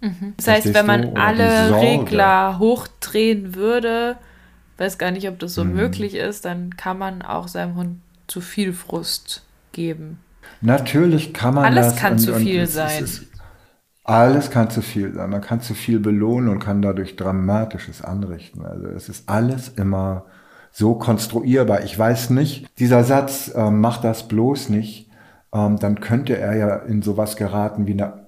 [0.00, 0.34] Mhm.
[0.38, 4.16] Das heißt, wenn man alle Regler hochdrehen würde,
[4.78, 5.74] weiß gar nicht, ob das so mhm.
[5.74, 10.18] möglich ist, dann kann man auch seinem Hund zu viel Frust geben.
[10.60, 11.92] Natürlich kann man Alles das.
[11.92, 13.04] Alles kann und, zu viel sein.
[13.04, 13.26] Ist,
[14.08, 15.30] alles kann zu viel sein.
[15.30, 18.64] Man kann zu viel belohnen und kann dadurch Dramatisches anrichten.
[18.64, 20.26] Also es ist alles immer
[20.70, 21.82] so konstruierbar.
[21.84, 25.10] Ich weiß nicht, dieser Satz, äh, mach das bloß nicht,
[25.52, 28.26] ähm, dann könnte er ja in sowas geraten wie eine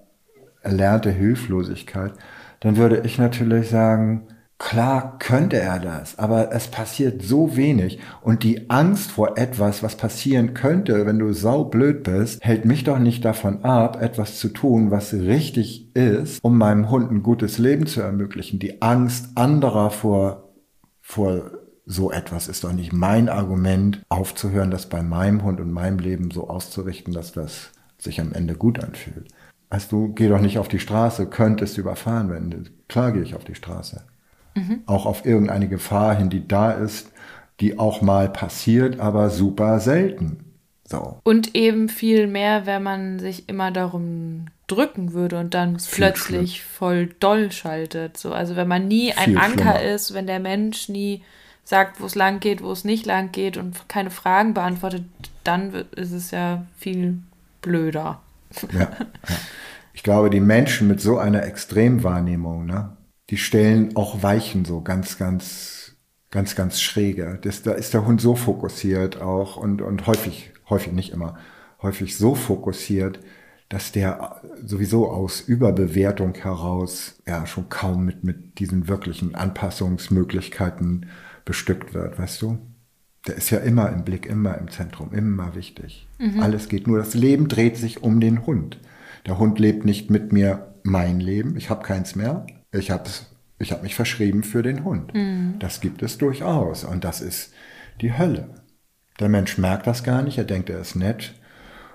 [0.62, 2.12] erlernte Hilflosigkeit.
[2.61, 4.26] Dann würde ich natürlich sagen,
[4.59, 9.97] Klar könnte er das, aber es passiert so wenig und die Angst vor etwas, was
[9.97, 14.91] passieren könnte, wenn du saublöd bist, hält mich doch nicht davon ab, etwas zu tun,
[14.91, 18.59] was richtig ist, um meinem Hund ein gutes Leben zu ermöglichen.
[18.59, 20.53] Die Angst anderer vor,
[21.01, 21.53] vor
[21.87, 26.33] so etwas ist doch nicht mein Argument, aufzuhören, das bei meinem Hund und meinem Leben
[26.33, 29.29] so auszurichten, dass das sich am Ende gut anfühlt.
[29.71, 32.71] Weißt du, geh doch nicht auf die Straße, könntest überfahren werden.
[32.89, 34.03] Klar gehe ich auf die Straße
[34.59, 34.83] mhm.
[34.87, 37.13] auch auf irgendeine Gefahr hin, die da ist,
[37.61, 40.45] die auch mal passiert, aber super selten.
[40.85, 41.19] So.
[41.25, 46.71] Und eben viel mehr, wenn man sich immer darum drücken würde und dann plötzlich schlimm.
[46.71, 48.17] voll doll schaltet.
[48.17, 49.83] So, also wenn man nie viel ein Anker schlimmer.
[49.83, 51.23] ist, wenn der Mensch nie
[51.65, 55.05] sagt, wo es lang geht, wo es nicht lang geht und keine Fragen beantwortet,
[55.45, 57.19] dann ist es ja viel
[57.61, 58.21] blöder.
[58.73, 58.91] Ja, ja.
[59.93, 62.91] Ich glaube, die Menschen mit so einer Extremwahrnehmung, ne,
[63.31, 65.97] die stellen auch Weichen so ganz, ganz,
[66.31, 67.39] ganz, ganz schräge.
[67.43, 71.37] Das, da ist der Hund so fokussiert auch und, und häufig, häufig nicht immer,
[71.83, 73.20] häufig so fokussiert,
[73.68, 81.07] dass der sowieso aus Überbewertung heraus ja schon kaum mit, mit diesen wirklichen Anpassungsmöglichkeiten
[81.45, 82.59] bestückt wird, weißt du?
[83.26, 86.09] Der ist ja immer im Blick, immer im Zentrum, immer wichtig.
[86.18, 86.41] Mhm.
[86.41, 88.79] Alles geht nur, das Leben dreht sich um den Hund.
[89.26, 93.09] Der Hund lebt nicht mit mir mein Leben, ich habe keins mehr, ich habe
[93.59, 95.14] ich hab mich verschrieben für den Hund.
[95.14, 95.57] Mhm.
[95.59, 96.85] Das gibt es durchaus.
[96.85, 97.53] Und das ist
[98.01, 98.49] die Hölle.
[99.21, 100.39] Der Mensch merkt das gar nicht.
[100.39, 101.35] Er denkt, er ist nett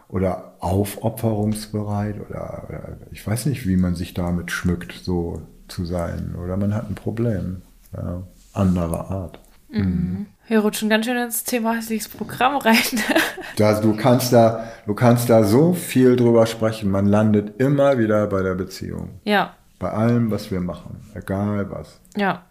[0.09, 6.35] oder aufopferungsbereit oder, oder ich weiß nicht, wie man sich damit schmückt, so zu sein.
[6.35, 7.61] Oder man hat ein Problem.
[7.95, 9.39] Ja, anderer Art.
[9.69, 9.79] Mhm.
[9.79, 10.25] Mhm.
[10.47, 12.75] Wir rutschen ganz schön ins Thema hässliches Programm rein.
[13.55, 16.91] da, du, kannst da, du kannst da so viel drüber sprechen.
[16.91, 19.21] Man landet immer wieder bei der Beziehung.
[19.23, 19.55] Ja.
[19.83, 21.99] Bei allem, was wir machen, egal was.
[22.15, 22.45] Ja,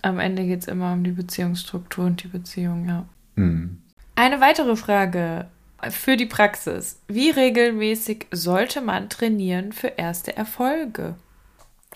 [0.00, 3.04] am Ende geht es immer um die Beziehungsstruktur und die Beziehung, ja.
[3.34, 3.82] Mhm.
[4.14, 5.48] Eine weitere Frage
[5.90, 7.00] für die Praxis.
[7.08, 11.16] Wie regelmäßig sollte man trainieren für erste Erfolge?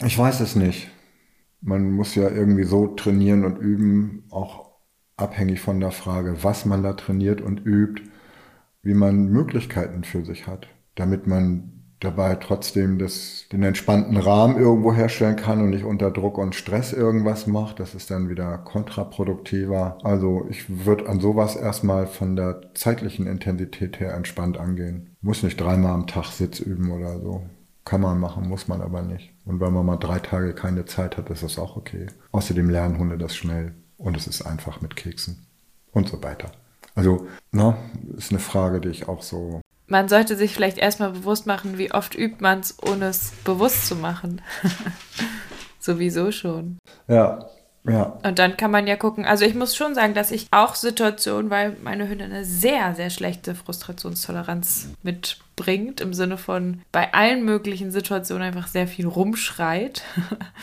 [0.04, 0.90] Ich weiß es nicht.
[1.60, 4.72] Man muss ja irgendwie so trainieren und üben, auch
[5.16, 8.02] abhängig von der Frage, was man da trainiert und übt,
[8.82, 10.66] wie man Möglichkeiten für sich hat,
[10.96, 16.38] damit man dabei trotzdem das, den entspannten Rahmen irgendwo herstellen kann und nicht unter Druck
[16.38, 17.80] und Stress irgendwas macht.
[17.80, 19.98] Das ist dann wieder kontraproduktiver.
[20.02, 25.16] Also ich würde an sowas erstmal von der zeitlichen Intensität her entspannt angehen.
[25.20, 27.42] Muss nicht dreimal am Tag Sitz üben oder so.
[27.84, 29.32] Kann man machen, muss man aber nicht.
[29.44, 32.06] Und wenn man mal drei Tage keine Zeit hat, ist das auch okay.
[32.30, 35.46] Außerdem lernen Hunde das schnell und es ist einfach mit Keksen
[35.92, 36.52] und so weiter.
[36.94, 37.76] Also, na,
[38.16, 39.61] ist eine Frage, die ich auch so
[39.92, 43.86] man sollte sich vielleicht erstmal bewusst machen, wie oft übt man es, ohne es bewusst
[43.86, 44.40] zu machen.
[45.78, 46.78] Sowieso schon.
[47.08, 47.46] Ja,
[47.84, 48.18] ja.
[48.22, 49.26] Und dann kann man ja gucken.
[49.26, 53.10] Also ich muss schon sagen, dass ich auch Situationen, weil meine Hündin eine sehr, sehr
[53.10, 60.04] schlechte Frustrationstoleranz mitbringt, im Sinne von bei allen möglichen Situationen einfach sehr viel rumschreit,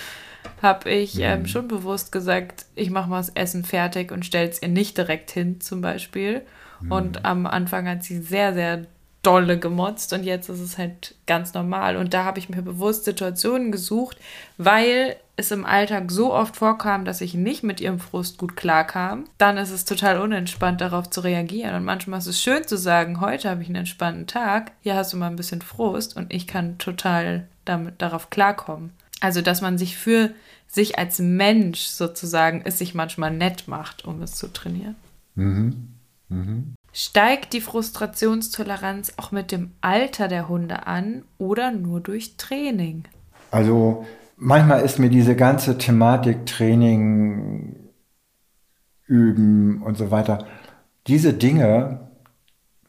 [0.63, 1.21] habe ich mhm.
[1.21, 4.97] ähm, schon bewusst gesagt, ich mache mal das Essen fertig und stelle es ihr nicht
[4.97, 6.41] direkt hin, zum Beispiel.
[6.81, 6.91] Mhm.
[6.91, 8.87] Und am Anfang hat sie sehr, sehr
[9.21, 11.97] dolle gemotzt und jetzt ist es halt ganz normal.
[11.97, 14.17] Und da habe ich mir bewusst Situationen gesucht,
[14.57, 19.25] weil es im Alltag so oft vorkam, dass ich nicht mit ihrem Frust gut klarkam,
[19.37, 21.75] dann ist es total unentspannt, darauf zu reagieren.
[21.75, 25.13] Und manchmal ist es schön zu sagen, heute habe ich einen entspannten Tag, hier hast
[25.13, 28.91] du mal ein bisschen Frust und ich kann total damit, darauf klarkommen.
[29.21, 30.31] Also, dass man sich für
[30.67, 34.95] sich als Mensch sozusagen es sich manchmal nett macht, um es zu trainieren.
[35.35, 35.89] Mhm.
[36.29, 36.75] Mhm.
[36.91, 43.03] Steigt die Frustrationstoleranz auch mit dem Alter der Hunde an oder nur durch Training?
[43.51, 44.05] Also
[44.37, 47.75] manchmal ist mir diese ganze Thematik Training,
[49.05, 50.45] Üben und so weiter,
[51.07, 52.11] diese Dinge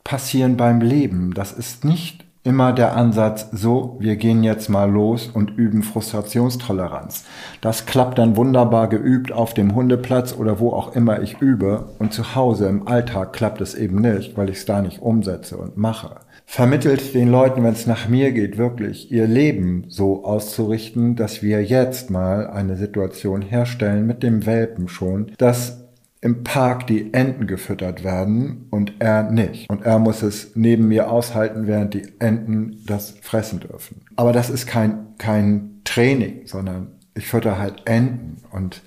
[0.05, 1.33] passieren beim Leben.
[1.35, 7.25] Das ist nicht immer der Ansatz, so, wir gehen jetzt mal los und üben Frustrationstoleranz.
[7.61, 12.15] Das klappt dann wunderbar geübt auf dem Hundeplatz oder wo auch immer ich übe und
[12.15, 15.77] zu Hause im Alltag klappt es eben nicht, weil ich es da nicht umsetze und
[15.77, 16.17] mache.
[16.47, 21.63] Vermittelt den Leuten, wenn es nach mir geht, wirklich ihr Leben so auszurichten, dass wir
[21.63, 25.90] jetzt mal eine Situation herstellen mit dem Welpen schon, dass
[26.23, 29.71] im Park die Enten gefüttert werden und er nicht.
[29.71, 34.03] Und er muss es neben mir aushalten, während die Enten das fressen dürfen.
[34.17, 38.83] Aber das ist kein, kein Training, sondern ich fütter halt Enten und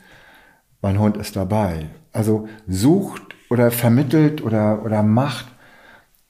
[0.82, 1.90] mein Hund ist dabei.
[2.12, 5.48] Also sucht oder vermittelt oder, oder macht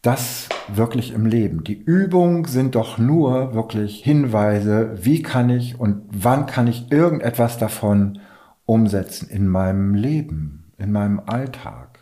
[0.02, 1.64] das wirklich im Leben.
[1.64, 7.58] Die Übungen sind doch nur wirklich Hinweise, wie kann ich und wann kann ich irgendetwas
[7.58, 8.20] davon
[8.66, 12.00] umsetzen in meinem Leben, in meinem Alltag?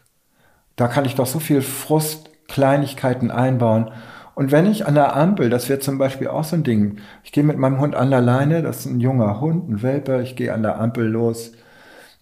[0.76, 3.92] Da kann ich doch so viel Frust, Kleinigkeiten einbauen.
[4.36, 7.32] Und wenn ich an der Ampel, das wäre zum Beispiel auch so ein Ding, ich
[7.32, 10.36] gehe mit meinem Hund an der Leine, das ist ein junger Hund, ein Welpe, ich
[10.36, 11.52] gehe an der Ampel los,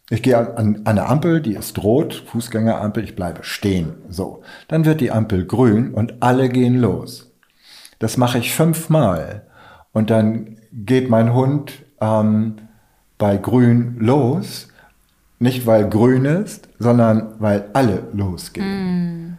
[0.10, 3.94] ich gehe an, an, der Ampel, die ist rot, Fußgängerampel, ich bleibe stehen.
[4.10, 7.32] So, dann wird die Ampel grün und alle gehen los.
[8.00, 9.48] Das mache ich fünfmal
[9.92, 12.56] und dann geht mein Hund ähm,
[13.18, 14.69] bei grün los,
[15.40, 19.34] nicht weil grün ist, sondern weil alle losgehen.
[19.34, 19.38] Mm.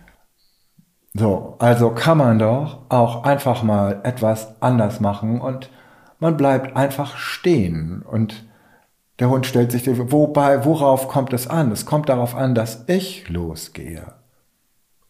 [1.12, 5.70] So, also kann man doch auch einfach mal etwas anders machen und
[6.18, 8.44] man bleibt einfach stehen und
[9.18, 11.72] der Hund stellt sich, wobei, worauf kommt es an?
[11.72, 14.14] Es kommt darauf an, dass ich losgehe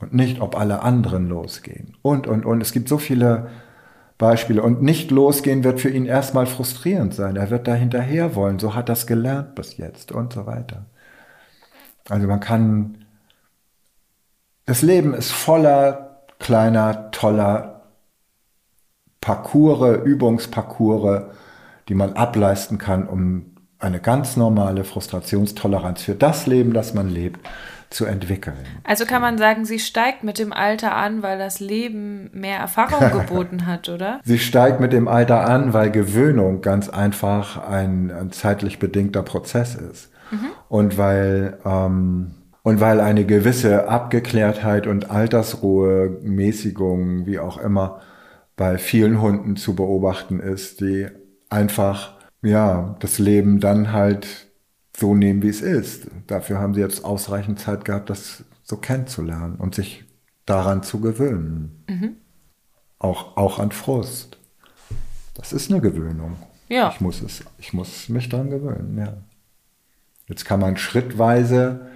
[0.01, 1.97] und nicht, ob alle anderen losgehen.
[2.03, 2.61] Und, und, und.
[2.61, 3.49] Es gibt so viele
[4.21, 4.63] Beispiele.
[4.63, 7.37] Und nicht losgehen wird für ihn erstmal frustrierend sein.
[7.37, 8.61] Er wird da hinterher wollen.
[8.61, 10.85] So hat es gelernt bis jetzt und so weiter.
[12.09, 13.07] Also man kann,
[14.67, 17.83] das Leben ist voller kleiner, toller
[19.21, 21.25] Parcours, Übungsparcours,
[21.89, 27.41] die man ableisten kann, um eine ganz normale Frustrationstoleranz für das Leben, das man lebt,
[27.91, 28.57] zu entwickeln.
[28.85, 33.11] Also kann man sagen, sie steigt mit dem Alter an, weil das Leben mehr Erfahrung
[33.21, 34.21] geboten hat, oder?
[34.25, 39.75] Sie steigt mit dem Alter an, weil Gewöhnung ganz einfach ein, ein zeitlich bedingter Prozess
[39.75, 40.11] ist.
[40.31, 40.47] Mhm.
[40.69, 48.01] Und weil ähm, und weil eine gewisse Abgeklärtheit und Altersruhe, Mäßigung, wie auch immer,
[48.55, 51.07] bei vielen Hunden zu beobachten ist, die
[51.49, 54.50] einfach ja, das Leben dann halt
[55.01, 56.09] so nehmen, wie es ist.
[56.27, 60.05] Dafür haben sie jetzt ausreichend Zeit gehabt, das so kennenzulernen und sich
[60.47, 61.85] daran zu gewöhnen.
[61.89, 62.17] Mhm.
[62.99, 64.39] Auch, auch an Frust.
[65.35, 66.37] Das ist eine Gewöhnung.
[66.69, 66.91] Ja.
[66.91, 69.17] Ich muss, es, ich muss mich daran gewöhnen, ja.
[70.27, 71.89] Jetzt kann man schrittweise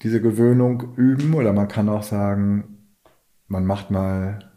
[0.00, 2.78] diese Gewöhnung üben oder man kann auch sagen,
[3.48, 4.50] man macht mal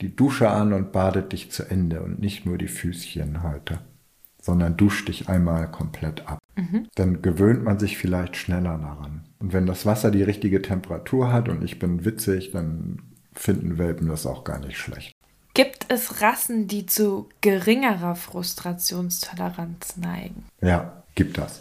[0.00, 3.80] die Dusche an und badet dich zu Ende und nicht nur die Füßchen heute
[4.42, 6.38] sondern duscht dich einmal komplett ab.
[6.56, 6.88] Mhm.
[6.96, 9.24] Dann gewöhnt man sich vielleicht schneller daran.
[9.38, 12.98] Und wenn das Wasser die richtige Temperatur hat und ich bin witzig, dann
[13.32, 15.14] finden Welpen das auch gar nicht schlecht.
[15.54, 20.44] Gibt es Rassen, die zu geringerer Frustrationstoleranz neigen?
[20.60, 21.60] Ja, gibt das.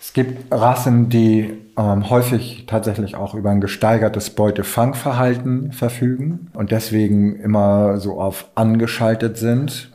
[0.00, 7.36] Es gibt Rassen, die ähm, häufig tatsächlich auch über ein gesteigertes Beutefangverhalten verfügen und deswegen
[7.36, 9.91] immer so auf angeschaltet sind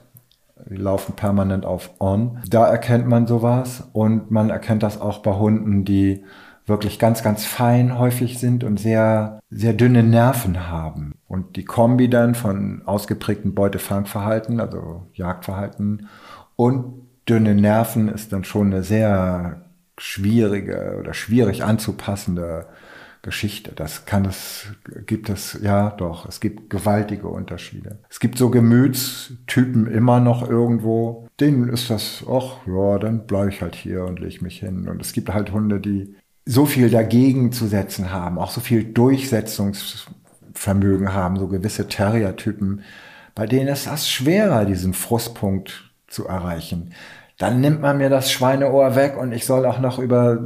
[0.69, 2.39] die laufen permanent auf On.
[2.47, 6.23] Da erkennt man sowas und man erkennt das auch bei Hunden, die
[6.65, 11.15] wirklich ganz, ganz fein häufig sind und sehr, sehr dünne Nerven haben.
[11.27, 16.07] Und die Kombi dann von ausgeprägtem Beutefangverhalten, also Jagdverhalten
[16.55, 19.61] und dünne Nerven ist dann schon eine sehr
[19.97, 22.67] schwierige oder schwierig anzupassende
[23.27, 23.73] Geschichte.
[23.75, 24.67] Das kann es,
[25.05, 27.99] gibt es, ja doch, es gibt gewaltige Unterschiede.
[28.09, 33.61] Es gibt so Gemütstypen immer noch irgendwo, denen ist das, ach ja, dann bleibe ich
[33.61, 34.87] halt hier und lege mich hin.
[34.87, 36.15] Und es gibt halt Hunde, die
[36.45, 42.81] so viel dagegen zu setzen haben, auch so viel Durchsetzungsvermögen haben, so gewisse Terrier-Typen,
[43.35, 46.93] bei denen ist das schwerer, diesen Frustpunkt zu erreichen
[47.37, 50.39] dann nimmt man mir das Schweineohr weg und ich soll auch noch über,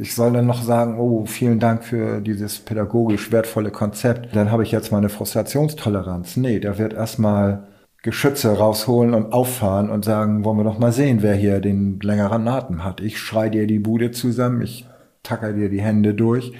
[0.00, 4.36] ich soll dann noch sagen, oh, vielen Dank für dieses pädagogisch wertvolle Konzept.
[4.36, 6.36] Dann habe ich jetzt meine Frustrationstoleranz.
[6.36, 7.66] Nee, der wird erstmal
[8.02, 12.46] Geschütze rausholen und auffahren und sagen, wollen wir doch mal sehen, wer hier den längeren
[12.46, 13.00] Atem hat.
[13.00, 14.86] Ich schrei dir die Bude zusammen, ich
[15.24, 16.52] tacker dir die Hände durch.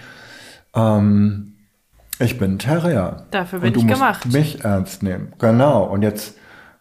[0.74, 1.52] Ähm,
[2.18, 3.26] ich bin Terrier.
[3.30, 4.32] Dafür bin und du ich musst gemacht.
[4.32, 5.32] mich ernst nehmen.
[5.38, 5.84] Genau.
[5.84, 6.36] Und jetzt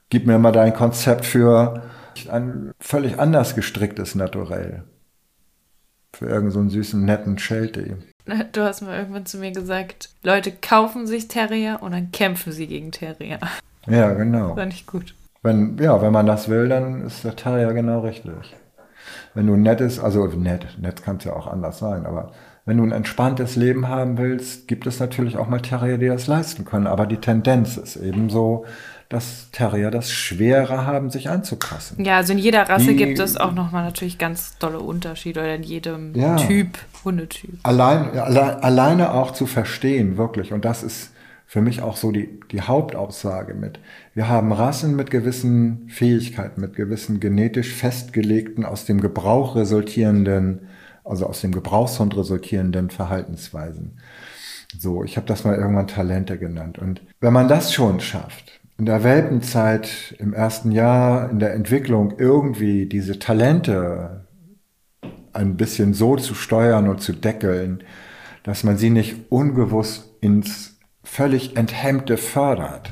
[0.10, 1.84] gib mir mal dein Konzept für
[2.30, 4.84] ein völlig anders gestricktes Naturell.
[6.14, 7.96] Für irgendeinen so süßen, netten Sheltie.
[8.54, 12.68] Du hast mal irgendwann zu mir gesagt, Leute kaufen sich Terrier und dann kämpfen sie
[12.68, 13.40] gegen Terrier.
[13.88, 14.56] Ja, genau.
[14.56, 15.14] Fand ich gut.
[15.44, 18.56] Wenn, ja, wenn man das will, dann ist der Terrier genau richtig.
[19.36, 22.32] Wenn du nett ist, also nett, nett kann es ja auch anders sein, aber
[22.66, 26.26] wenn du ein entspanntes Leben haben willst, gibt es natürlich auch mal Terrier, die das
[26.26, 26.88] leisten können.
[26.88, 28.66] Aber die Tendenz ist eben so,
[29.10, 32.04] dass Terrier das schwerer haben, sich anzupassen.
[32.04, 35.56] Ja, also in jeder Rasse die, gibt es auch nochmal natürlich ganz tolle Unterschiede oder
[35.56, 37.60] in jedem ja, Typ, Hundetyp.
[37.64, 40.54] Allein, alle, alleine auch zu verstehen, wirklich.
[40.54, 41.12] Und das ist
[41.46, 43.80] für mich auch so die, die Hauptaussage mit.
[44.16, 50.68] Wir haben Rassen mit gewissen Fähigkeiten, mit gewissen genetisch festgelegten, aus dem Gebrauch resultierenden,
[51.04, 54.00] also aus dem Gebrauchshund resultierenden Verhaltensweisen.
[54.78, 56.80] So, ich habe das mal irgendwann Talente genannt.
[56.80, 62.16] Und wenn man das schon schafft, in der Welpenzeit, im ersten Jahr, in der Entwicklung
[62.18, 64.28] irgendwie diese Talente
[65.34, 67.84] ein bisschen so zu steuern und zu deckeln,
[68.44, 72.92] dass man sie nicht ungewusst ins völlig Enthemmte fördert,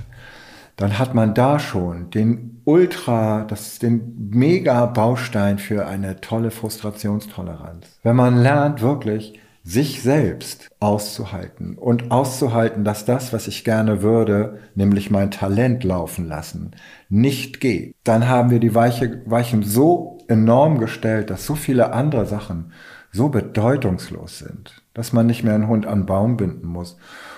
[0.76, 8.00] dann hat man da schon den Ultra, das ist den Mega-Baustein für eine tolle Frustrationstoleranz.
[8.04, 14.60] Wenn man lernt wirklich, sich selbst auszuhalten und auszuhalten, dass das, was ich gerne würde,
[14.76, 16.72] nämlich mein Talent laufen lassen,
[17.08, 22.26] nicht geht, dann haben wir die Weiche, Weichen so enorm gestellt, dass so viele andere
[22.26, 22.74] Sachen
[23.12, 26.98] so bedeutungslos sind, dass man nicht mehr einen Hund an Baum binden muss,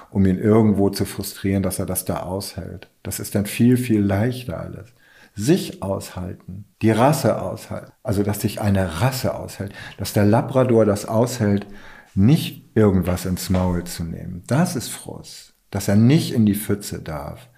[0.10, 2.89] um ihn irgendwo zu frustrieren, dass er das da aushält.
[3.03, 4.93] Das ist dann viel, viel leichter alles.
[5.35, 11.06] Sich aushalten, die Rasse aushalten, also dass sich eine Rasse aushält, dass der Labrador das
[11.06, 11.68] aushält,
[12.16, 14.44] nicht irgendwas ins Maul zu nehmen.
[14.48, 15.54] Das ist Frust.
[15.72, 17.50] Dass er nicht in die Pfütze darf.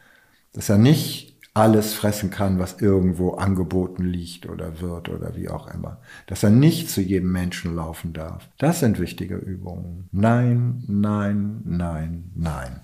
[0.54, 5.74] Dass er nicht alles fressen kann, was irgendwo angeboten liegt oder wird oder wie auch
[5.74, 6.00] immer.
[6.28, 8.48] Dass er nicht zu jedem Menschen laufen darf.
[8.58, 10.08] Das sind wichtige Übungen.
[10.12, 12.82] Nein, nein, nein, nein.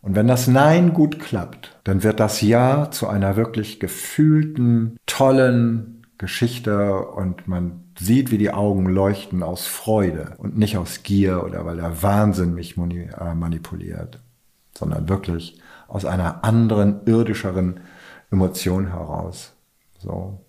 [0.00, 6.06] Und wenn das Nein gut klappt, dann wird das Ja zu einer wirklich gefühlten, tollen
[6.18, 11.64] Geschichte und man sieht, wie die Augen leuchten aus Freude und nicht aus Gier oder
[11.64, 14.20] weil der Wahnsinn mich äh, manipuliert,
[14.76, 17.80] sondern wirklich aus einer anderen, irdischeren
[18.30, 19.52] Emotion heraus.
[19.98, 20.40] So.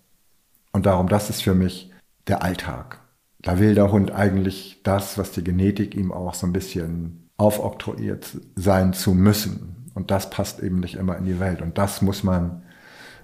[0.72, 1.92] Und darum, das ist für mich
[2.28, 3.00] der Alltag.
[3.42, 8.38] Da will der Hund eigentlich das, was die Genetik ihm auch so ein bisschen aufoktroyiert
[8.56, 9.92] sein zu müssen.
[9.96, 11.62] Und das passt eben nicht immer in die Welt.
[11.62, 12.64] Und das muss man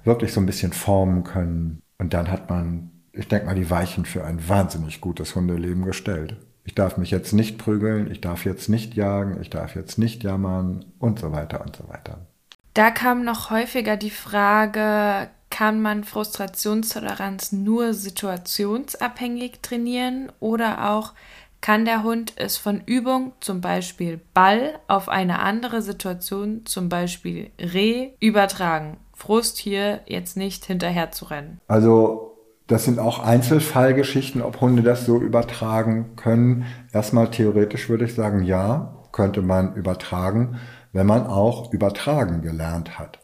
[0.06, 1.82] wirklich so ein bisschen formen können.
[1.98, 6.38] Und dann hat man ich denke mal, die Weichen für ein wahnsinnig gutes Hundeleben gestellt.
[6.64, 10.24] Ich darf mich jetzt nicht prügeln, ich darf jetzt nicht jagen, ich darf jetzt nicht
[10.24, 12.26] jammern und so weiter und so weiter.
[12.74, 21.14] Da kam noch häufiger die Frage, kann man Frustrationstoleranz nur situationsabhängig trainieren oder auch
[21.62, 27.52] kann der Hund es von Übung, zum Beispiel Ball, auf eine andere Situation, zum Beispiel
[27.60, 28.98] Reh, übertragen?
[29.14, 31.62] Frust hier jetzt nicht hinterher zu rennen.
[31.68, 32.35] Also
[32.68, 36.66] das sind auch Einzelfallgeschichten, ob Hunde das so übertragen können.
[36.92, 40.58] Erstmal theoretisch würde ich sagen, ja, könnte man übertragen,
[40.92, 43.20] wenn man auch übertragen gelernt hat.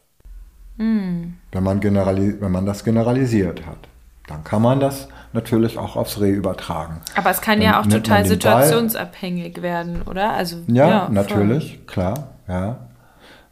[0.76, 1.34] Mm.
[1.50, 3.88] Wenn, man wenn man das generalisiert hat.
[4.28, 7.00] Dann kann man das natürlich auch aufs Reh übertragen.
[7.16, 9.62] Aber es kann Dann ja auch total situationsabhängig Ball.
[9.62, 10.32] werden, oder?
[10.32, 11.86] Also, ja, ja natürlich, voll.
[11.86, 12.88] klar, ja.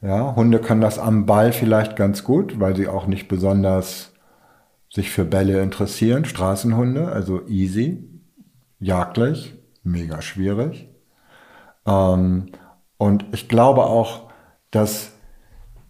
[0.02, 4.12] Ja, Hunde können das am Ball vielleicht ganz gut, weil sie auch nicht besonders
[4.92, 8.08] sich für Bälle interessieren, Straßenhunde, also easy,
[8.80, 10.88] jagdlich, mega schwierig.
[11.86, 12.50] Ähm,
[12.98, 14.30] und ich glaube auch,
[14.70, 15.12] dass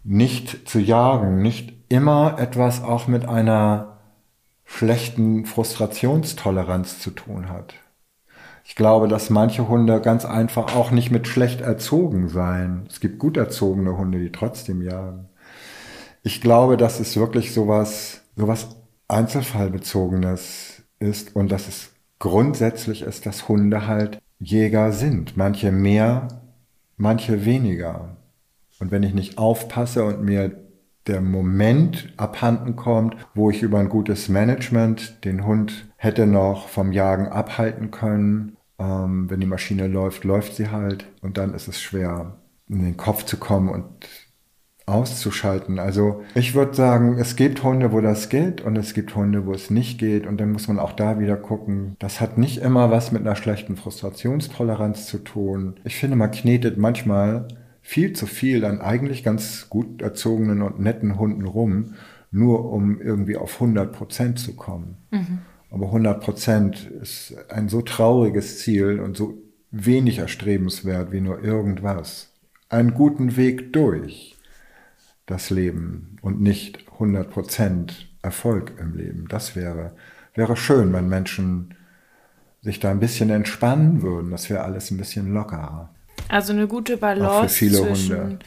[0.05, 3.98] nicht zu jagen nicht immer etwas auch mit einer
[4.64, 7.74] schlechten Frustrationstoleranz zu tun hat.
[8.64, 12.86] Ich glaube, dass manche Hunde ganz einfach auch nicht mit schlecht erzogen seien.
[12.89, 15.28] Es gibt gut erzogene Hunde, die trotzdem jagen.
[16.22, 18.80] Ich glaube, das ist wirklich sowas, sowas
[19.11, 25.37] Einzelfallbezogenes ist und dass es grundsätzlich ist, dass Hunde halt Jäger sind.
[25.37, 26.28] Manche mehr,
[26.97, 28.16] manche weniger.
[28.78, 30.53] Und wenn ich nicht aufpasse und mir
[31.07, 36.93] der Moment abhanden kommt, wo ich über ein gutes Management den Hund hätte noch vom
[36.93, 41.81] Jagen abhalten können, ähm, wenn die Maschine läuft, läuft sie halt und dann ist es
[41.81, 42.37] schwer,
[42.69, 44.09] in den Kopf zu kommen und
[44.91, 45.79] auszuschalten.
[45.79, 49.53] Also ich würde sagen, es gibt Hunde, wo das geht und es gibt Hunde, wo
[49.53, 51.97] es nicht geht und dann muss man auch da wieder gucken.
[51.99, 55.75] Das hat nicht immer was mit einer schlechten Frustrationstoleranz zu tun.
[55.85, 57.49] Ich finde, man knetet manchmal
[57.83, 61.95] viel zu viel an eigentlich ganz gut erzogenen und netten Hunden rum,
[62.31, 64.97] nur um irgendwie auf 100 Prozent zu kommen.
[65.11, 65.39] Mhm.
[65.71, 69.35] Aber 100 Prozent ist ein so trauriges Ziel und so
[69.71, 72.33] wenig erstrebenswert wie nur irgendwas.
[72.69, 74.30] Einen guten Weg durch
[75.31, 77.93] das Leben und nicht 100%
[78.23, 79.27] Erfolg im Leben.
[79.28, 79.93] Das wäre,
[80.35, 81.74] wäre schön, wenn Menschen
[82.62, 84.31] sich da ein bisschen entspannen würden.
[84.31, 85.89] Das wäre alles ein bisschen lockerer.
[86.28, 88.39] Also eine gute Balance zwischen Hunde.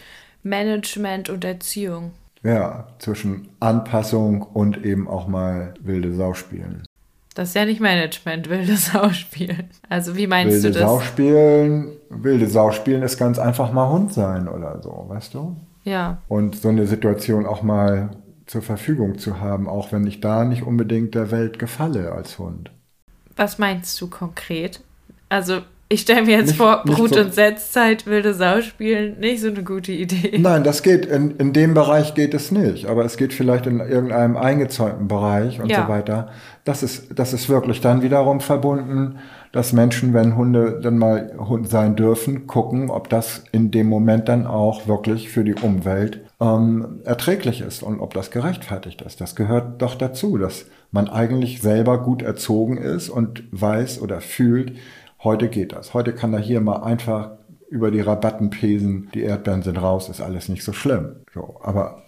[0.44, 2.12] Management und Erziehung.
[2.44, 6.84] Ja, zwischen Anpassung und eben auch mal wilde Sau spielen.
[7.36, 9.70] Das ist ja nicht Management, wilde Sau spielen.
[9.90, 10.90] Also wie meinst wilde du das?
[10.90, 15.56] Sau spielen, wilde Sau spielen ist ganz einfach mal Hund sein oder so, weißt du?
[15.84, 16.18] Ja.
[16.28, 18.12] Und so eine Situation auch mal
[18.46, 22.72] zur Verfügung zu haben, auch wenn ich da nicht unbedingt der Welt gefalle als Hund.
[23.36, 24.82] Was meinst du konkret?
[25.30, 29.20] Also Ich stelle mir jetzt Nicht- vor, nicht Brut- so- und Setzzeit, wilde Sau spielen,
[29.20, 30.40] nicht so eine gute Idee.
[30.40, 33.80] Nein, das geht, in, in dem Bereich geht es nicht, aber es geht vielleicht in
[33.80, 35.84] irgendeinem eingezäunten Bereich und Ja.
[35.84, 36.32] so weiter.
[36.64, 39.20] Das ist, das ist wirklich dann wiederum verbunden,
[39.54, 44.28] dass Menschen, wenn Hunde dann mal Hund sein dürfen, gucken, ob das in dem Moment
[44.28, 49.22] dann auch wirklich für die Umwelt ähm, erträglich ist und ob das gerechtfertigt ist.
[49.22, 54.74] Das gehört doch dazu, dass man eigentlich selber gut erzogen ist und weiß oder fühlt,
[55.24, 55.94] heute geht das.
[55.94, 57.32] Heute kann er hier mal einfach
[57.70, 61.16] über die Rabatten pesen, die Erdbeeren sind raus, ist alles nicht so schlimm.
[61.34, 62.02] So, aber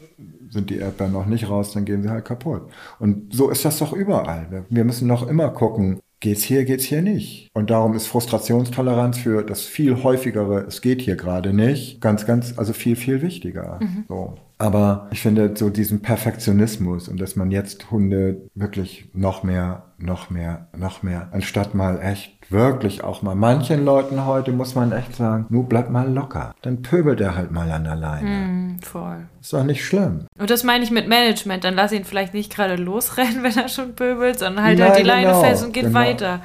[0.49, 2.63] sind die Erdbeeren noch nicht raus, dann gehen sie halt kaputt.
[2.99, 4.47] Und so ist das doch überall.
[4.49, 7.49] Wir- Wir müssen noch immer gucken, geht's hier, geht's hier nicht.
[7.53, 12.57] Und darum ist Frustrationstoleranz für das viel häufigere, es geht hier gerade nicht, ganz, ganz,
[12.57, 13.79] also viel, viel wichtiger.
[14.07, 14.35] So.
[14.57, 20.29] Aber ich finde so diesen Perfektionismus und dass man jetzt Hunde wirklich noch mehr, noch
[20.29, 25.15] mehr, noch mehr, anstatt mal echt wirklich auch mal manchen Leuten heute muss man echt
[25.15, 26.53] sagen, nur bleib mal locker.
[26.61, 28.27] Dann pöbelt er halt mal an der Leine.
[28.29, 29.17] Hm, voll.
[29.41, 30.25] Ist doch nicht schlimm.
[30.39, 31.63] Und das meine ich mit Management.
[31.63, 34.99] Dann lass ihn vielleicht nicht gerade losrennen, wenn er schon pöbelt, sondern halt Ja, halt
[34.99, 35.99] die Leine genau, fest und geht genau.
[35.99, 36.41] weiter.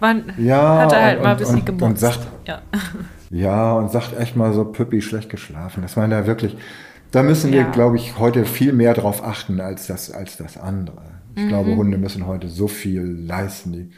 [0.00, 1.82] Man Ja, hat er halt und- mal ein bisschen und- gemobbt.
[1.84, 2.60] und sagt- ja.
[3.30, 5.82] Ja, und sagt echt mal so, Püppi, schlecht geschlafen.
[5.82, 6.56] Das war da wirklich,
[7.10, 7.70] da müssen wir, Ja.
[7.70, 11.02] glaube ich, heute viel mehr drauf achten als das, als das andere.
[11.36, 11.48] Ich Mhm.
[11.48, 13.72] glaube, Hunde müssen heute so viel leisten.
[13.72, 13.90] Die,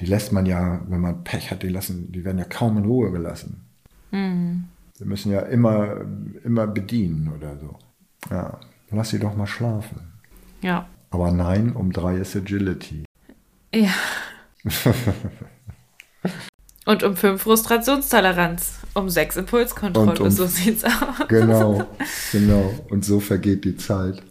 [0.00, 2.84] die lässt man ja, wenn man Pech hat, die lassen, die werden ja kaum in
[2.84, 3.60] Ruhe gelassen.
[4.10, 4.64] Mhm.
[4.94, 6.02] Sie müssen ja immer,
[6.44, 7.76] immer bedienen oder so.
[8.30, 8.58] Ja,
[8.90, 10.12] lass sie doch mal schlafen.
[10.62, 10.86] ja.
[11.10, 13.04] Aber nein, um drei ist Agility.
[13.74, 13.90] Ja.
[16.86, 18.78] Und um fünf Frustrationstoleranz.
[18.94, 20.10] Um sechs Impulskontrolle.
[20.12, 20.92] Und um- so sieht's aus.
[21.28, 21.86] Genau,
[22.32, 22.74] genau.
[22.90, 24.22] Und so vergeht die Zeit.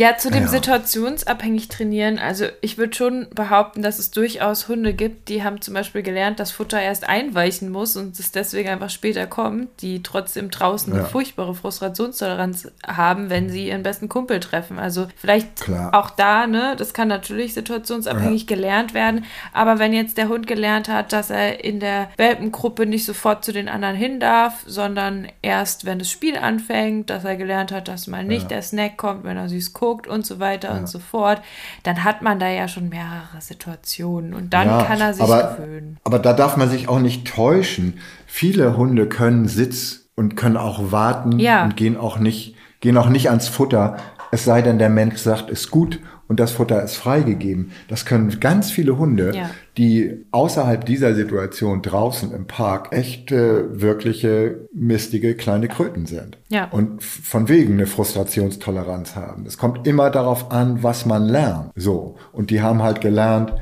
[0.00, 0.48] Ja, zu dem Ja.
[0.48, 2.18] situationsabhängig trainieren.
[2.18, 6.40] Also ich würde schon behaupten, dass es durchaus Hunde gibt, die haben zum Beispiel gelernt,
[6.40, 11.02] dass Futter erst einweichen muss und es deswegen einfach später kommt, die trotzdem draußen eine
[11.02, 11.08] Ja.
[11.08, 14.78] furchtbare Frustrationstoleranz haben, wenn sie ihren besten Kumpel treffen.
[14.78, 15.92] Also vielleicht Klar.
[15.94, 20.88] auch da, ne, das kann natürlich situationsabhängig gelernt werden, aber wenn jetzt der Hund gelernt
[20.88, 25.84] hat, dass er in der Welpengruppe nicht sofort zu den anderen hin darf, sondern erst,
[25.84, 29.36] wenn das Spiel anfängt, dass er gelernt hat, dass mal nicht der Snack kommt, wenn
[29.36, 31.40] er süß guckt und so weiter und so fort,
[31.82, 35.56] dann hat man da ja schon mehrere Situationen und dann Ja, kann er sich aber,
[35.56, 35.98] gewöhnen.
[36.04, 37.98] Aber da darf man sich auch nicht täuschen.
[38.26, 41.64] Viele Hunde können Sitz und können auch warten Ja.
[41.64, 43.96] und gehen auch nicht, gehen auch nicht ans Futter.
[44.30, 45.98] Es sei denn, der Mensch sagt, ist gut
[46.28, 47.72] und das Futter ist freigegeben.
[47.88, 49.50] Das können ganz viele Hunde, Ja.
[49.76, 56.38] die außerhalb dieser Situation draußen im Park echte, wirkliche, mistige kleine Kröten sind.
[56.48, 56.66] Ja.
[56.70, 59.44] Und von wegen eine Frustrationstoleranz haben.
[59.46, 61.72] Es kommt immer darauf an, was man lernt.
[61.74, 62.16] So.
[62.32, 63.52] Und die haben halt gelernt,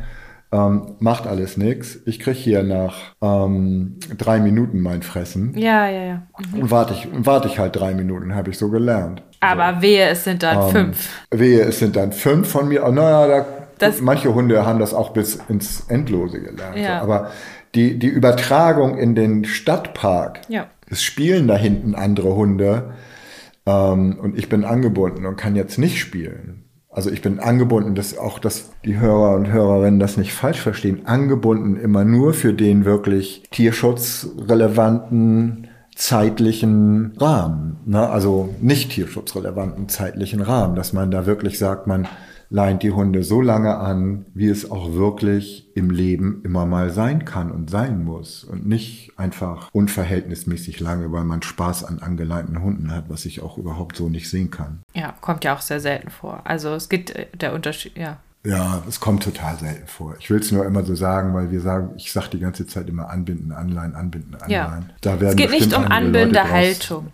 [0.53, 1.99] ähm, macht alles nix.
[2.07, 5.57] Ich krieg hier nach ähm, drei Minuten mein Fressen.
[5.59, 6.23] Ja, ja, ja.
[6.55, 9.23] Und warte ich, warte ich halt drei Minuten, habe ich so gelernt.
[9.41, 11.09] Aber wehe, es sind dann Ähm, fünf.
[11.31, 12.85] Wehe, es sind dann fünf von mir.
[12.87, 13.47] Oh, naja, da,
[13.79, 16.77] Das- manche Hunde haben das auch bis ins Endlose gelernt.
[16.77, 16.99] Ja.
[16.99, 17.05] So.
[17.05, 17.31] Aber
[17.75, 20.67] die, die Übertragung in den Stadtpark, Ja.
[20.91, 22.95] es spielen da hinten andere Hunde
[23.67, 26.65] ähm, und ich bin angebunden und kann jetzt nicht spielen.
[26.99, 31.07] Also ich bin angebunden, dass auch dass die Hörer und Hörerinnen das nicht falsch verstehen,
[31.07, 38.11] angebunden immer nur für den wirklich tierschutzrelevanten zeitlichen Rahmen, ne?
[38.11, 42.09] also nicht tierschutzrelevanten zeitlichen Rahmen, dass man da wirklich sagt, man
[42.51, 47.25] leint die Hunde so lange an, wie es auch wirklich im Leben immer mal sein
[47.25, 52.91] kann und sein muss und nicht einfach unverhältnismäßig lange, weil man Spaß an angeleinten Hunden
[52.91, 54.81] hat, was ich auch überhaupt so nicht sehen kann.
[54.95, 56.41] Ja, kommt ja auch sehr selten vor.
[56.45, 58.19] Also es gibt äh, der Unterschied, ja.
[58.47, 60.15] Ja, es kommt total selten vor.
[60.21, 62.89] Ich will es nur immer so sagen, weil wir sagen, ich sage die ganze Zeit
[62.89, 64.51] immer anbinden, anleihen, anbinden, anleihen.
[64.51, 64.83] Ja.
[65.01, 67.09] Da werden Es geht nicht um draus- Anbindehaltung,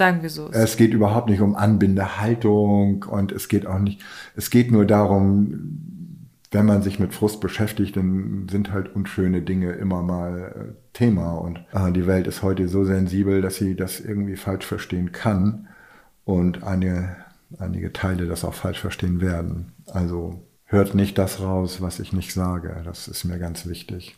[0.00, 0.50] sagen wir so.
[0.50, 4.00] Es geht überhaupt nicht um Anbindehaltung und es geht auch nicht,
[4.34, 6.16] es geht nur darum,
[6.50, 11.32] wenn man sich mit Frust beschäftigt, dann sind halt unschöne Dinge immer mal äh, Thema
[11.34, 15.68] und äh, die Welt ist heute so sensibel, dass sie das irgendwie falsch verstehen kann
[16.24, 17.16] und einige,
[17.58, 19.72] einige Teile das auch falsch verstehen werden.
[19.86, 22.80] Also hört nicht das raus, was ich nicht sage.
[22.86, 24.16] Das ist mir ganz wichtig.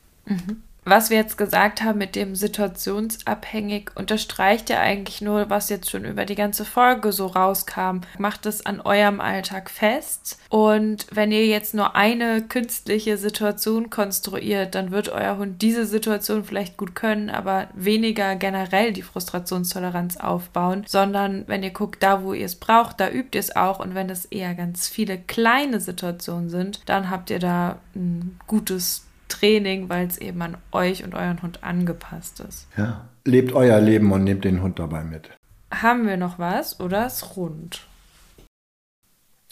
[0.85, 6.05] Was wir jetzt gesagt haben mit dem situationsabhängig, unterstreicht ja eigentlich nur, was jetzt schon
[6.05, 8.01] über die ganze Folge so rauskam.
[8.19, 10.41] Macht es an eurem Alltag fest.
[10.49, 16.45] Und wenn ihr jetzt nur eine künstliche Situation konstruiert, dann wird euer Hund diese Situation
[16.45, 22.33] vielleicht gut können, aber weniger generell die Frustrationstoleranz aufbauen, sondern wenn ihr guckt, da wo
[22.33, 23.79] ihr es braucht, da übt ihr es auch.
[23.79, 29.05] Und wenn es eher ganz viele kleine Situationen sind, dann habt ihr da ein gutes
[29.33, 32.69] Training, weil es eben an euch und euren Hund angepasst ist.
[32.77, 33.09] Ja.
[33.25, 35.31] Lebt euer Leben und nehmt den Hund dabei mit.
[35.73, 37.87] Haben wir noch was oder ist rund?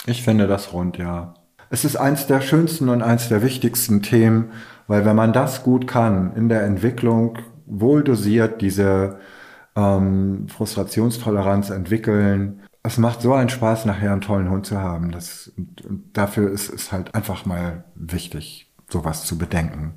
[0.07, 1.35] Ich finde das rund, ja.
[1.70, 4.51] Es ist eins der schönsten und eins der wichtigsten Themen,
[4.86, 9.20] weil wenn man das gut kann, in der Entwicklung wohl dosiert diese
[9.77, 15.11] ähm, Frustrationstoleranz entwickeln, es macht so einen Spaß, nachher einen tollen Hund zu haben.
[15.11, 19.94] Das, und, und dafür ist es halt einfach mal wichtig, sowas zu bedenken.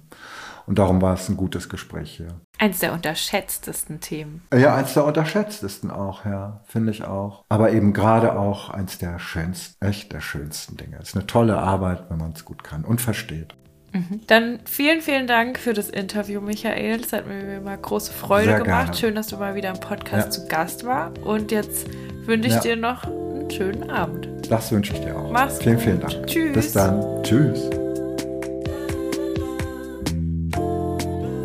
[0.66, 2.40] Und darum war es ein gutes Gespräch hier.
[2.58, 4.44] Eins der unterschätztesten Themen.
[4.58, 7.44] Ja, eins der unterschätztesten auch, ja, finde ich auch.
[7.50, 10.98] Aber eben gerade auch eins der schönsten, echt der schönsten Dinge.
[11.02, 13.56] Es ist eine tolle Arbeit, wenn man es gut kann und versteht.
[13.92, 14.22] Mhm.
[14.28, 17.02] Dann vielen, vielen Dank für das Interview, Michael.
[17.02, 18.86] Es hat mir immer große Freude Sehr gemacht.
[18.86, 18.94] gerne.
[18.98, 20.30] Schön, dass du mal wieder im Podcast Ja.
[20.44, 21.12] zu Gast war.
[21.26, 21.88] Und jetzt
[22.26, 22.62] wünsche ich Ja.
[22.62, 24.30] dir noch einen schönen Abend.
[24.50, 25.30] Das wünsche ich dir auch.
[25.30, 25.84] Mach's vielen, gut.
[25.84, 26.26] vielen Dank.
[26.28, 26.54] Tschüss.
[26.54, 27.22] Bis dann.
[27.24, 27.70] Tschüss.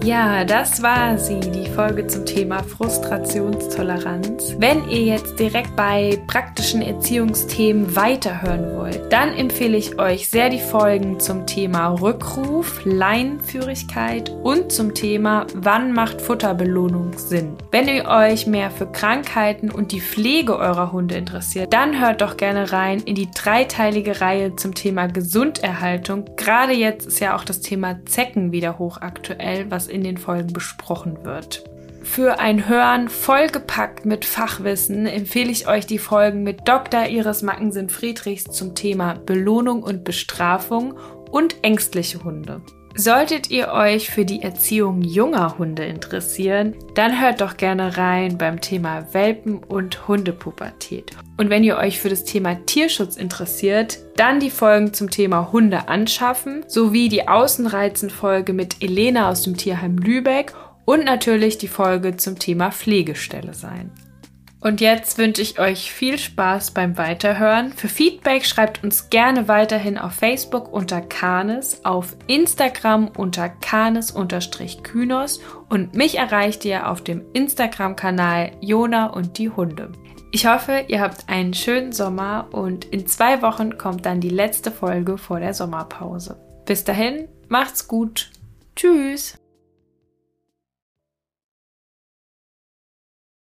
[0.08, 4.56] Ja, das war sie, die Folge zum Thema Frustrationstoleranz.
[4.58, 10.60] Wenn ihr jetzt direkt bei praktischen Erziehungsthemen weiterhören wollt, dann empfehle ich euch sehr die
[10.60, 17.58] Folgen zum Thema Rückruf, Leinenführigkeit und zum Thema Wann macht Futterbelohnung Sinn.
[17.70, 22.38] Wenn ihr euch mehr für Krankheiten und die Pflege eurer Hunde interessiert, dann hört doch
[22.38, 26.24] gerne rein in die dreiteilige Reihe zum Thema Gesunderhaltung.
[26.36, 31.24] Gerade jetzt ist ja auch das Thema Zecken wieder hochaktuell, was in den Folgen besprochen
[31.24, 31.64] wird.
[32.02, 37.06] Für ein Hören vollgepackt mit Fachwissen empfehle ich euch die Folgen mit Dr.
[37.06, 40.94] Iris Mackensen-Friedrichs zum Thema Belohnung und Bestrafung
[41.30, 42.62] und ängstliche Hunde.
[43.00, 48.60] Solltet ihr euch für die Erziehung junger Hunde interessieren, dann hört doch gerne rein beim
[48.60, 51.12] Thema Welpen und Hundepubertät.
[51.36, 55.88] Und wenn ihr euch für das Thema Tierschutz interessiert, dann die Folgen zum Thema Hunde
[55.88, 60.52] anschaffen, sowie die Außenreizen-Folge mit Elena aus dem Tierheim Lübeck
[60.84, 63.92] und natürlich die Folge zum Thema Pflegestelle sein.
[64.60, 67.72] Und jetzt wünsche ich euch viel Spaß beim Weiterhören.
[67.72, 75.94] Für Feedback schreibt uns gerne weiterhin auf Facebook unter Kanes, auf Instagram unter Kanes-Kynos und
[75.94, 79.92] mich erreicht ihr auf dem Instagram-Kanal Jona und die Hunde.
[80.32, 84.72] Ich hoffe, ihr habt einen schönen Sommer und in zwei Wochen kommt dann die letzte
[84.72, 86.36] Folge vor der Sommerpause.
[86.66, 88.30] Bis dahin, macht's gut.
[88.76, 89.38] Tschüss.